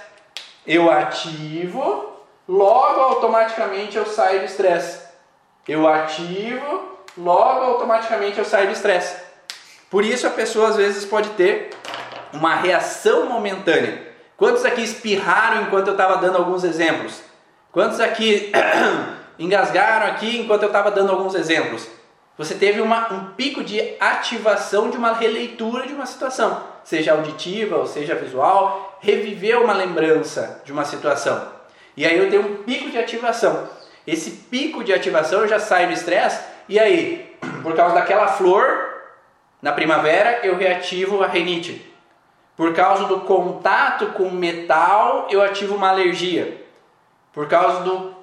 Eu 0.65 0.91
ativo, 0.91 2.11
logo 2.47 2.99
automaticamente 2.99 3.97
eu 3.97 4.05
saio 4.05 4.39
do 4.39 4.45
estresse. 4.45 5.01
Eu 5.67 5.87
ativo, 5.87 6.97
logo 7.17 7.63
automaticamente 7.63 8.37
eu 8.37 8.45
saio 8.45 8.67
do 8.67 8.73
estresse. 8.73 9.15
Por 9.89 10.03
isso 10.03 10.27
a 10.27 10.31
pessoa 10.31 10.69
às 10.69 10.75
vezes 10.75 11.05
pode 11.05 11.29
ter 11.31 11.69
uma 12.33 12.55
reação 12.55 13.25
momentânea. 13.25 14.05
Quantos 14.35 14.65
aqui 14.65 14.83
espirraram 14.83 15.63
enquanto 15.63 15.87
eu 15.87 15.93
estava 15.93 16.17
dando 16.17 16.37
alguns 16.37 16.63
exemplos? 16.63 17.21
Quantos 17.77 17.99
aqui 17.99 18.51
engasgaram 19.37 20.07
aqui 20.07 20.39
enquanto 20.39 20.63
eu 20.63 20.69
estava 20.69 20.89
dando 20.89 21.11
alguns 21.11 21.35
exemplos? 21.35 21.87
Você 22.35 22.55
teve 22.55 22.81
uma, 22.81 23.13
um 23.13 23.25
pico 23.33 23.63
de 23.63 23.93
ativação 23.99 24.89
de 24.89 24.97
uma 24.97 25.13
releitura 25.13 25.85
de 25.85 25.93
uma 25.93 26.07
situação, 26.07 26.63
seja 26.83 27.11
auditiva 27.11 27.77
ou 27.77 27.85
seja 27.85 28.15
visual, 28.15 28.97
reviveu 28.99 29.63
uma 29.63 29.73
lembrança 29.73 30.59
de 30.65 30.71
uma 30.71 30.85
situação. 30.85 31.49
E 31.95 32.03
aí 32.03 32.17
eu 32.17 32.31
tenho 32.31 32.47
um 32.47 32.63
pico 32.63 32.89
de 32.89 32.97
ativação. 32.97 33.69
Esse 34.07 34.31
pico 34.31 34.83
de 34.83 34.91
ativação 34.91 35.41
eu 35.41 35.47
já 35.47 35.59
saio 35.59 35.85
do 35.85 35.93
estresse, 35.93 36.43
e 36.67 36.79
aí, 36.79 37.37
por 37.61 37.75
causa 37.75 37.93
daquela 37.93 38.27
flor, 38.27 39.03
na 39.61 39.71
primavera 39.71 40.39
eu 40.43 40.57
reativo 40.57 41.23
a 41.23 41.27
renite. 41.27 41.85
Por 42.55 42.73
causa 42.73 43.03
do 43.03 43.19
contato 43.19 44.07
com 44.13 44.31
metal, 44.31 45.27
eu 45.29 45.43
ativo 45.43 45.75
uma 45.75 45.89
alergia. 45.89 46.65
Por 47.37 47.47
causa 47.47 47.81
do, 47.81 48.15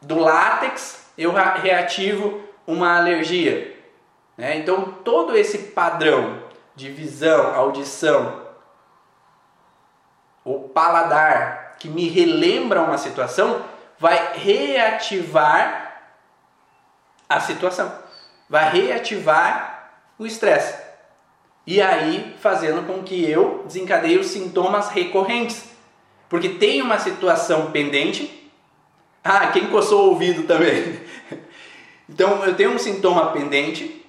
do 0.00 0.20
látex, 0.20 1.10
eu 1.18 1.32
reativo 1.32 2.44
uma 2.64 2.96
alergia. 2.96 3.76
Né? 4.36 4.56
Então, 4.58 4.84
todo 5.04 5.36
esse 5.36 5.58
padrão 5.58 6.40
de 6.76 6.92
visão, 6.92 7.52
audição, 7.52 8.40
o 10.44 10.68
paladar 10.68 11.74
que 11.80 11.88
me 11.88 12.08
relembra 12.08 12.82
uma 12.82 12.98
situação 12.98 13.64
vai 13.98 14.34
reativar 14.34 16.12
a 17.28 17.40
situação, 17.40 17.92
vai 18.48 18.70
reativar 18.70 19.90
o 20.16 20.24
estresse. 20.24 20.80
E 21.66 21.82
aí 21.82 22.36
fazendo 22.38 22.86
com 22.86 23.02
que 23.02 23.28
eu 23.28 23.64
desencadeie 23.66 24.20
os 24.20 24.28
sintomas 24.28 24.88
recorrentes. 24.90 25.73
Porque 26.28 26.48
tem 26.48 26.82
uma 26.82 26.98
situação 26.98 27.70
pendente. 27.70 28.50
Ah, 29.22 29.48
quem 29.48 29.68
coçou 29.68 30.06
o 30.06 30.10
ouvido 30.10 30.46
também. 30.46 31.00
Então 32.06 32.44
eu 32.44 32.54
tenho 32.54 32.70
um 32.70 32.78
sintoma 32.78 33.32
pendente 33.32 34.04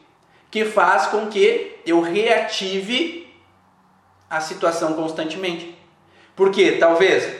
que 0.51 0.65
faz 0.65 1.07
com 1.07 1.27
que 1.27 1.77
eu 1.85 2.01
reative 2.01 3.33
a 4.29 4.41
situação 4.41 4.93
constantemente. 4.93 5.77
Porque 6.35 6.73
talvez 6.73 7.33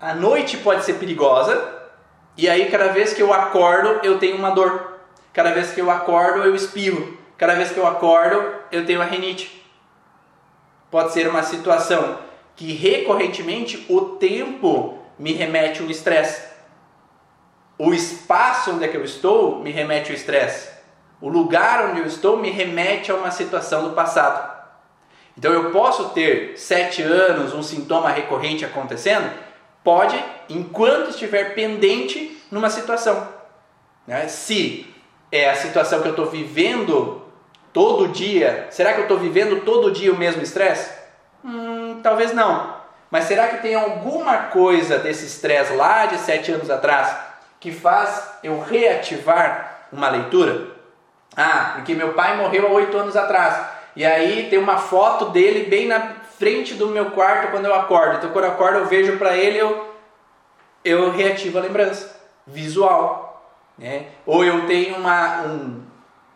a 0.00 0.14
noite 0.14 0.58
pode 0.58 0.84
ser 0.84 0.94
perigosa 0.94 1.82
e 2.36 2.48
aí 2.48 2.70
cada 2.70 2.88
vez 2.88 3.14
que 3.14 3.22
eu 3.22 3.32
acordo 3.32 4.00
eu 4.02 4.18
tenho 4.18 4.36
uma 4.36 4.50
dor. 4.50 4.98
Cada 5.32 5.52
vez 5.52 5.72
que 5.72 5.80
eu 5.80 5.90
acordo 5.90 6.42
eu 6.42 6.54
espirro. 6.54 7.16
Cada 7.38 7.54
vez 7.54 7.70
que 7.70 7.78
eu 7.78 7.86
acordo 7.86 8.54
eu 8.70 8.84
tenho 8.84 9.00
a 9.00 9.04
rinite. 9.04 9.64
Pode 10.90 11.12
ser 11.12 11.26
uma 11.28 11.42
situação 11.42 12.18
que 12.56 12.72
recorrentemente 12.72 13.84
o 13.88 14.00
tempo 14.00 14.98
me 15.18 15.32
remete 15.32 15.82
ao 15.82 15.90
estresse. 15.90 16.42
O 17.78 17.92
espaço 17.92 18.72
onde 18.72 18.84
é 18.84 18.88
que 18.88 18.96
eu 18.96 19.04
estou 19.04 19.58
me 19.58 19.70
remete 19.70 20.10
ao 20.10 20.16
estresse. 20.16 20.68
O 21.20 21.28
lugar 21.28 21.90
onde 21.90 22.00
eu 22.00 22.06
estou 22.06 22.36
me 22.36 22.50
remete 22.50 23.10
a 23.10 23.14
uma 23.14 23.30
situação 23.30 23.88
do 23.88 23.94
passado. 23.94 24.52
Então 25.36 25.52
eu 25.52 25.70
posso 25.70 26.10
ter 26.10 26.56
sete 26.56 27.02
anos 27.02 27.52
um 27.52 27.62
sintoma 27.62 28.10
recorrente 28.10 28.64
acontecendo? 28.64 29.30
Pode, 29.82 30.22
enquanto 30.48 31.10
estiver 31.10 31.54
pendente 31.54 32.40
numa 32.50 32.70
situação. 32.70 33.28
Né? 34.06 34.28
Se 34.28 34.86
é 35.32 35.50
a 35.50 35.56
situação 35.56 36.00
que 36.00 36.06
eu 36.06 36.12
estou 36.12 36.26
vivendo 36.26 37.22
todo 37.72 38.08
dia, 38.08 38.68
será 38.70 38.92
que 38.92 39.00
eu 39.00 39.04
estou 39.04 39.18
vivendo 39.18 39.64
todo 39.64 39.90
dia 39.90 40.12
o 40.12 40.16
mesmo 40.16 40.42
estresse? 40.42 41.03
Hum, 41.44 42.00
talvez 42.02 42.32
não. 42.32 42.74
Mas 43.10 43.24
será 43.24 43.48
que 43.48 43.58
tem 43.58 43.74
alguma 43.74 44.44
coisa 44.44 44.98
desse 44.98 45.26
estresse 45.26 45.74
lá 45.74 46.06
de 46.06 46.18
sete 46.18 46.50
anos 46.50 46.70
atrás 46.70 47.14
que 47.60 47.70
faz 47.70 48.38
eu 48.42 48.60
reativar 48.60 49.86
uma 49.92 50.08
leitura? 50.08 50.68
Ah, 51.36 51.74
porque 51.76 51.94
meu 51.94 52.14
pai 52.14 52.36
morreu 52.36 52.66
há 52.66 52.70
oito 52.70 52.96
anos 52.96 53.16
atrás. 53.16 53.56
E 53.94 54.04
aí 54.04 54.48
tem 54.48 54.58
uma 54.58 54.78
foto 54.78 55.26
dele 55.26 55.66
bem 55.66 55.86
na 55.86 56.14
frente 56.38 56.74
do 56.74 56.88
meu 56.88 57.10
quarto 57.10 57.50
quando 57.50 57.66
eu 57.66 57.74
acordo. 57.74 58.16
Então 58.16 58.30
quando 58.30 58.46
eu 58.46 58.52
acordo 58.52 58.78
eu 58.78 58.86
vejo 58.86 59.18
para 59.18 59.36
ele 59.36 59.58
eu 59.58 59.94
eu 60.84 61.10
reativo 61.10 61.56
a 61.58 61.62
lembrança 61.62 62.20
visual, 62.46 63.48
né? 63.78 64.06
Ou 64.26 64.44
eu 64.44 64.66
tenho 64.66 64.96
uma 64.96 65.42
um 65.42 65.82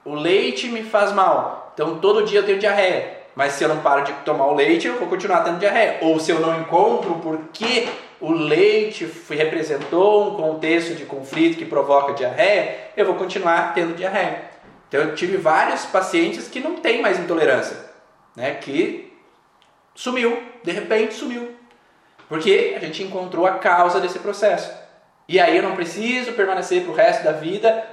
o 0.04 0.14
leite 0.14 0.68
me 0.68 0.82
faz 0.82 1.12
mal. 1.12 1.72
Então 1.74 1.98
todo 1.98 2.24
dia 2.24 2.40
eu 2.40 2.46
tenho 2.46 2.58
diarreia. 2.58 3.17
Mas 3.38 3.52
se 3.52 3.62
eu 3.62 3.68
não 3.68 3.82
paro 3.82 4.02
de 4.02 4.12
tomar 4.24 4.46
o 4.46 4.54
leite, 4.54 4.88
eu 4.88 4.98
vou 4.98 5.06
continuar 5.06 5.44
tendo 5.44 5.60
diarreia. 5.60 5.98
Ou 6.00 6.18
se 6.18 6.32
eu 6.32 6.40
não 6.40 6.60
encontro 6.60 7.20
porque 7.22 7.88
o 8.20 8.32
leite 8.32 9.08
representou 9.30 10.32
um 10.32 10.34
contexto 10.34 10.96
de 10.96 11.04
conflito 11.04 11.56
que 11.56 11.64
provoca 11.64 12.14
diarreia, 12.14 12.90
eu 12.96 13.06
vou 13.06 13.14
continuar 13.14 13.74
tendo 13.74 13.94
diarreia. 13.94 14.42
Então 14.88 15.00
eu 15.00 15.14
tive 15.14 15.36
vários 15.36 15.84
pacientes 15.84 16.48
que 16.48 16.58
não 16.58 16.78
têm 16.78 17.00
mais 17.00 17.16
intolerância, 17.16 17.76
né? 18.34 18.56
Que 18.56 19.16
sumiu, 19.94 20.42
de 20.64 20.72
repente 20.72 21.14
sumiu. 21.14 21.54
Porque 22.28 22.74
a 22.76 22.80
gente 22.80 23.04
encontrou 23.04 23.46
a 23.46 23.52
causa 23.52 24.00
desse 24.00 24.18
processo. 24.18 24.68
E 25.28 25.38
aí 25.38 25.56
eu 25.56 25.62
não 25.62 25.76
preciso 25.76 26.32
permanecer 26.32 26.82
para 26.82 26.90
o 26.90 26.96
resto 26.96 27.22
da 27.22 27.30
vida 27.30 27.86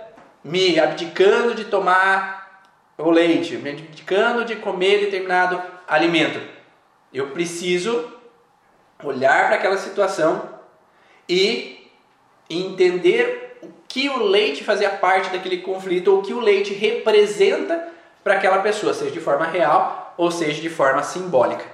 me 0.44 0.80
abdicando 0.80 1.54
de 1.54 1.66
tomar 1.66 2.35
o 2.98 3.10
leite, 3.10 3.58
me 3.58 3.72
abdicando 3.72 4.46
de 4.46 4.56
comer 4.56 5.00
determinado 5.00 5.62
alimento. 5.88 6.40
Eu 7.14 7.28
preciso 7.32 8.12
olhar 9.04 9.48
para 9.48 9.56
aquela 9.56 9.78
situação 9.78 10.50
e 11.28 11.90
entender 12.50 13.60
o 13.62 13.70
que 13.88 14.10
o 14.10 14.24
leite 14.24 14.64
fazia 14.64 14.90
parte 14.90 15.30
daquele 15.30 15.58
conflito 15.58 16.12
ou 16.12 16.20
o 16.20 16.22
que 16.22 16.34
o 16.34 16.40
leite 16.40 16.74
representa 16.74 17.90
para 18.24 18.36
aquela 18.36 18.60
pessoa, 18.60 18.94
seja 18.94 19.12
de 19.12 19.20
forma 19.20 19.46
real 19.46 20.14
ou 20.18 20.32
seja 20.32 20.62
de 20.62 20.70
forma 20.70 21.04
simbólica. 21.04 21.66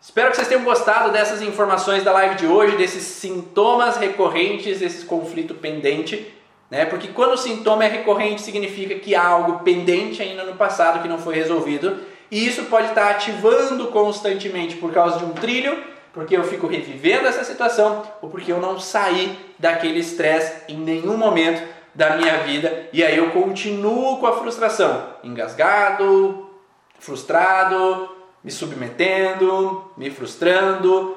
Espero 0.00 0.30
que 0.30 0.36
vocês 0.36 0.48
tenham 0.48 0.64
gostado 0.64 1.12
dessas 1.12 1.42
informações 1.42 2.02
da 2.02 2.12
live 2.12 2.36
de 2.36 2.46
hoje, 2.46 2.76
desses 2.76 3.02
sintomas 3.02 3.98
recorrentes, 3.98 4.78
desse 4.78 5.04
conflito 5.04 5.54
pendente, 5.54 6.34
né? 6.70 6.84
Porque 6.84 7.08
quando 7.08 7.32
o 7.32 7.38
sintoma 7.38 7.84
é 7.84 7.88
recorrente 7.88 8.42
significa 8.42 8.94
que 8.94 9.14
há 9.14 9.26
algo 9.26 9.60
pendente 9.60 10.22
ainda 10.22 10.44
no 10.44 10.54
passado 10.54 11.02
que 11.02 11.08
não 11.08 11.18
foi 11.18 11.34
resolvido, 11.34 11.98
e 12.30 12.46
isso 12.46 12.64
pode 12.64 12.88
estar 12.88 13.10
ativando 13.10 13.88
constantemente 13.88 14.76
por 14.76 14.92
causa 14.92 15.18
de 15.18 15.24
um 15.24 15.32
trilho 15.32 15.76
porque 16.12 16.36
eu 16.36 16.44
fico 16.44 16.66
revivendo 16.66 17.28
essa 17.28 17.44
situação 17.44 18.02
ou 18.20 18.28
porque 18.28 18.50
eu 18.50 18.60
não 18.60 18.80
saí 18.80 19.38
daquele 19.58 20.00
estresse 20.00 20.64
em 20.68 20.76
nenhum 20.76 21.16
momento 21.16 21.62
da 21.94 22.16
minha 22.16 22.38
vida 22.38 22.88
e 22.92 23.02
aí 23.02 23.16
eu 23.16 23.30
continuo 23.30 24.18
com 24.18 24.26
a 24.26 24.38
frustração, 24.38 25.14
engasgado, 25.22 26.50
frustrado, 26.98 28.08
me 28.42 28.50
submetendo, 28.50 29.90
me 29.96 30.10
frustrando, 30.10 31.16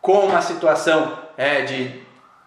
com 0.00 0.26
uma 0.26 0.40
situação 0.40 1.18
é, 1.36 1.62
de 1.62 2.00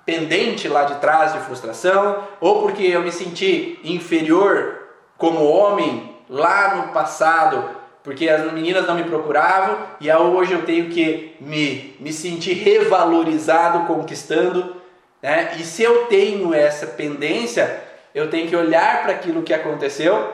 pendente 0.05 0.67
lá 0.67 0.83
de 0.83 0.95
trás 0.95 1.33
de 1.33 1.39
frustração, 1.39 2.27
ou 2.41 2.61
porque 2.61 2.83
eu 2.83 3.01
me 3.01 3.11
senti 3.11 3.79
inferior 3.83 4.79
como 5.17 5.45
homem 5.45 6.15
lá 6.29 6.75
no 6.75 6.93
passado 6.93 7.83
porque 8.03 8.27
as 8.27 8.51
meninas 8.51 8.85
não 8.85 8.95
me 8.95 9.05
procuravam 9.05 9.77
e 9.99 10.11
hoje 10.11 10.51
eu 10.51 10.65
tenho 10.65 10.89
que 10.89 11.35
me, 11.39 11.95
me 11.99 12.11
sentir 12.11 12.53
revalorizado 12.53 13.87
conquistando. 13.87 14.75
Né? 15.21 15.53
E 15.57 15.63
se 15.63 15.83
eu 15.83 16.07
tenho 16.07 16.53
essa 16.53 16.85
pendência, 16.85 17.81
eu 18.13 18.29
tenho 18.29 18.47
que 18.49 18.55
olhar 18.55 19.03
para 19.03 19.13
aquilo 19.13 19.41
que 19.41 19.53
aconteceu 19.53 20.33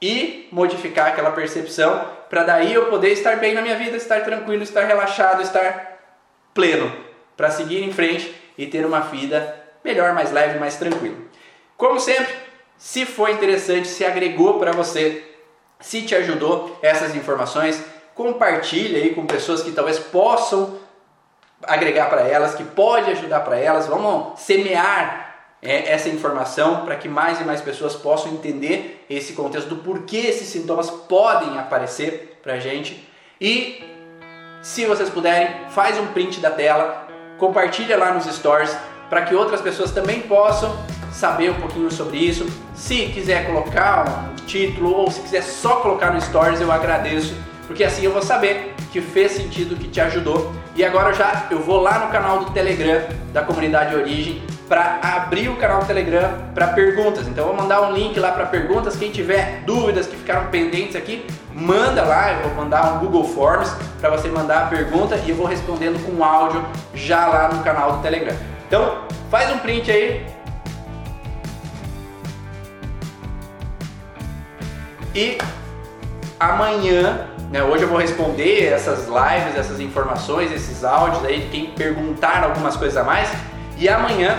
e 0.00 0.48
modificar 0.52 1.08
aquela 1.08 1.32
percepção 1.32 2.16
para 2.30 2.44
daí 2.44 2.72
eu 2.72 2.86
poder 2.86 3.10
estar 3.10 3.36
bem 3.38 3.52
na 3.52 3.62
minha 3.62 3.76
vida, 3.76 3.96
estar 3.96 4.22
tranquilo, 4.22 4.62
estar 4.62 4.84
relaxado, 4.84 5.42
estar 5.42 5.98
pleno, 6.54 6.92
para 7.36 7.50
seguir 7.50 7.82
em 7.82 7.92
frente 7.92 8.32
e 8.58 8.66
ter 8.66 8.84
uma 8.84 9.00
vida 9.00 9.56
melhor, 9.84 10.12
mais 10.12 10.32
leve, 10.32 10.58
mais 10.58 10.76
tranquila. 10.76 11.16
Como 11.76 11.98
sempre, 11.98 12.34
se 12.76 13.06
foi 13.06 13.32
interessante, 13.32 13.88
se 13.88 14.04
agregou 14.04 14.58
para 14.58 14.72
você 14.72 15.24
se 15.80 16.02
te 16.02 16.14
ajudou 16.14 16.76
essas 16.82 17.14
informações, 17.14 17.82
compartilhe 18.14 18.96
aí 18.96 19.14
com 19.14 19.26
pessoas 19.26 19.62
que 19.62 19.72
talvez 19.72 19.98
possam 19.98 20.76
agregar 21.62 22.06
para 22.06 22.22
elas, 22.22 22.54
que 22.54 22.64
pode 22.64 23.10
ajudar 23.12 23.40
para 23.40 23.56
elas. 23.58 23.86
Vamos 23.86 24.40
semear 24.40 25.36
é, 25.62 25.92
essa 25.92 26.08
informação 26.08 26.84
para 26.84 26.96
que 26.96 27.08
mais 27.08 27.40
e 27.40 27.44
mais 27.44 27.60
pessoas 27.60 27.94
possam 27.94 28.32
entender 28.32 29.04
esse 29.08 29.32
contexto 29.32 29.68
do 29.68 29.76
porquê 29.76 30.18
esses 30.18 30.48
sintomas 30.48 30.90
podem 30.90 31.58
aparecer 31.58 32.40
para 32.42 32.58
gente. 32.58 33.08
E 33.40 33.84
se 34.62 34.84
vocês 34.84 35.08
puderem, 35.08 35.68
faz 35.70 35.98
um 35.98 36.08
print 36.08 36.40
da 36.40 36.50
tela, 36.50 37.07
compartilha 37.38 37.96
lá 37.96 38.12
nos 38.12 38.24
stories 38.24 38.76
para 39.08 39.22
que 39.22 39.34
outras 39.34 39.60
pessoas 39.60 39.90
também 39.92 40.20
possam 40.20 40.76
saber 41.12 41.50
um 41.50 41.54
pouquinho 41.54 41.90
sobre 41.90 42.18
isso. 42.18 42.46
Se 42.74 43.06
quiser 43.06 43.46
colocar 43.46 44.30
um 44.30 44.44
título 44.44 44.92
ou 44.92 45.10
se 45.10 45.20
quiser 45.20 45.42
só 45.42 45.76
colocar 45.76 46.12
no 46.12 46.20
stories, 46.20 46.60
eu 46.60 46.70
agradeço, 46.70 47.34
porque 47.66 47.84
assim 47.84 48.04
eu 48.04 48.12
vou 48.12 48.22
saber 48.22 48.74
que 48.92 49.00
fez 49.00 49.32
sentido, 49.32 49.76
que 49.76 49.88
te 49.88 50.00
ajudou. 50.00 50.52
E 50.76 50.84
agora 50.84 51.12
já 51.12 51.46
eu 51.50 51.60
vou 51.60 51.80
lá 51.80 51.98
no 52.00 52.12
canal 52.12 52.40
do 52.40 52.50
Telegram 52.52 53.02
da 53.32 53.42
comunidade 53.42 53.94
Origem 53.94 54.42
para 54.68 54.98
abrir 55.02 55.48
o 55.48 55.56
canal 55.56 55.80
do 55.80 55.86
Telegram 55.86 56.30
para 56.54 56.68
perguntas. 56.68 57.26
Então 57.26 57.46
vou 57.46 57.54
mandar 57.54 57.82
um 57.82 57.92
link 57.92 58.18
lá 58.20 58.32
para 58.32 58.46
perguntas. 58.46 58.96
Quem 58.96 59.10
tiver 59.10 59.62
dúvidas 59.64 60.06
que 60.06 60.16
ficaram 60.16 60.48
pendentes 60.50 60.94
aqui, 60.94 61.26
manda 61.52 62.04
lá. 62.04 62.32
Eu 62.34 62.48
vou 62.48 62.64
mandar 62.64 62.94
um 62.94 62.98
Google 62.98 63.24
Forms 63.24 63.74
para 64.00 64.10
você 64.10 64.28
mandar 64.28 64.64
a 64.64 64.66
pergunta 64.66 65.16
e 65.16 65.30
eu 65.30 65.36
vou 65.36 65.46
respondendo 65.46 65.98
com 66.04 66.22
áudio 66.22 66.64
já 66.94 67.26
lá 67.26 67.48
no 67.48 67.62
canal 67.62 67.96
do 67.96 68.02
Telegram. 68.02 68.36
Então 68.66 69.04
faz 69.30 69.50
um 69.50 69.58
print 69.58 69.90
aí. 69.90 70.26
E 75.14 75.38
amanhã 76.38 77.26
né? 77.50 77.62
Hoje 77.62 77.84
eu 77.84 77.88
vou 77.88 77.98
responder 77.98 78.66
essas 78.66 79.06
lives, 79.06 79.56
essas 79.56 79.80
informações, 79.80 80.52
esses 80.52 80.84
áudios 80.84 81.24
aí 81.24 81.40
de 81.40 81.48
quem 81.48 81.70
perguntar 81.70 82.44
algumas 82.44 82.76
coisas 82.76 82.96
a 82.96 83.02
mais. 83.02 83.30
E 83.78 83.88
amanhã 83.88 84.36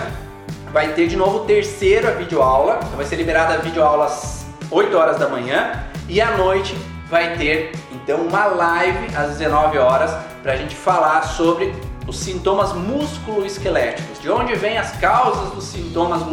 vai 0.71 0.93
ter 0.93 1.07
de 1.07 1.15
novo 1.15 1.45
terceira 1.45 2.11
videoaula. 2.11 2.79
Então 2.83 2.97
vai 2.97 3.05
ser 3.05 3.15
liberada 3.15 3.55
a 3.55 3.57
videoaula 3.57 4.05
às 4.05 4.45
8 4.69 4.97
horas 4.97 5.17
da 5.17 5.27
manhã. 5.27 5.83
E 6.07 6.21
à 6.21 6.37
noite 6.37 6.75
vai 7.09 7.35
ter 7.37 7.71
então 7.91 8.21
uma 8.21 8.45
live 8.45 9.15
às 9.15 9.37
19 9.37 9.77
horas 9.77 10.15
para 10.41 10.53
a 10.53 10.55
gente 10.55 10.75
falar 10.75 11.23
sobre 11.23 11.73
os 12.07 12.19
sintomas 12.19 12.73
musculoesqueléticos, 12.73 14.19
de 14.19 14.31
onde 14.31 14.55
vêm 14.55 14.77
as 14.77 14.91
causas 14.97 15.51
dos 15.51 15.65
sintomas 15.65 16.23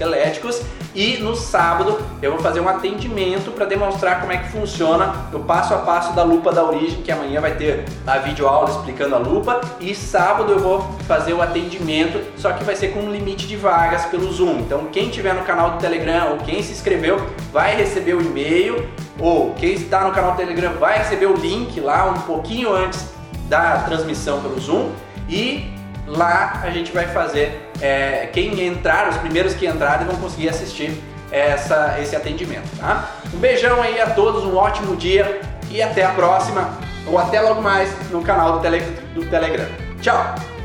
musculoesqueléticos 0.00 0.62
e 0.94 1.18
no 1.18 1.36
sábado 1.36 2.00
eu 2.20 2.32
vou 2.32 2.40
fazer 2.40 2.60
um 2.60 2.68
atendimento 2.68 3.52
para 3.52 3.66
demonstrar 3.66 4.20
como 4.20 4.32
é 4.32 4.38
que 4.38 4.48
funciona 4.48 5.28
o 5.32 5.40
passo 5.40 5.74
a 5.74 5.78
passo 5.78 6.14
da 6.14 6.24
lupa 6.24 6.50
da 6.50 6.64
origem, 6.64 7.02
que 7.02 7.12
amanhã 7.12 7.40
vai 7.40 7.54
ter 7.54 7.84
a 8.06 8.18
videoaula 8.18 8.70
explicando 8.70 9.14
a 9.14 9.18
lupa 9.18 9.60
e 9.78 9.94
sábado 9.94 10.52
eu 10.52 10.58
vou 10.58 10.80
fazer 11.06 11.32
o 11.32 11.42
atendimento, 11.42 12.20
só 12.36 12.52
que 12.52 12.64
vai 12.64 12.74
ser 12.74 12.88
com 12.88 13.00
um 13.00 13.12
limite 13.12 13.46
de 13.46 13.56
vagas 13.56 14.06
pelo 14.06 14.32
Zoom. 14.32 14.60
Então 14.60 14.86
quem 14.86 15.10
tiver 15.10 15.34
no 15.34 15.42
canal 15.42 15.72
do 15.72 15.78
Telegram 15.78 16.32
ou 16.32 16.38
quem 16.38 16.62
se 16.62 16.72
inscreveu 16.72 17.24
vai 17.52 17.76
receber 17.76 18.14
o 18.14 18.20
e-mail 18.20 18.88
ou 19.18 19.52
quem 19.54 19.74
está 19.74 20.04
no 20.04 20.12
canal 20.12 20.32
do 20.32 20.38
Telegram 20.38 20.72
vai 20.74 20.98
receber 20.98 21.26
o 21.26 21.34
link 21.34 21.78
lá 21.78 22.06
um 22.06 22.20
pouquinho 22.22 22.72
antes 22.74 23.06
da 23.48 23.78
transmissão 23.80 24.40
pelo 24.40 24.58
Zoom 24.58 24.90
e 25.28 25.70
lá 26.06 26.60
a 26.64 26.70
gente 26.70 26.90
vai 26.90 27.06
fazer, 27.06 27.69
é, 27.80 28.28
quem 28.32 28.66
entrar, 28.66 29.08
os 29.08 29.16
primeiros 29.16 29.54
que 29.54 29.66
entrarem 29.66 30.06
vão 30.06 30.16
conseguir 30.16 30.48
assistir 30.48 30.92
essa, 31.30 31.96
esse 32.00 32.14
atendimento, 32.14 32.68
tá? 32.78 33.10
Um 33.32 33.38
beijão 33.38 33.80
aí 33.80 34.00
a 34.00 34.10
todos, 34.10 34.44
um 34.44 34.56
ótimo 34.56 34.96
dia 34.96 35.40
e 35.70 35.80
até 35.80 36.04
a 36.04 36.10
próxima, 36.10 36.70
ou 37.06 37.18
até 37.18 37.40
logo 37.40 37.62
mais 37.62 37.90
no 38.10 38.22
canal 38.22 38.54
do, 38.54 38.60
tele, 38.60 38.80
do 39.14 39.24
Telegram. 39.26 39.66
Tchau! 40.00 40.59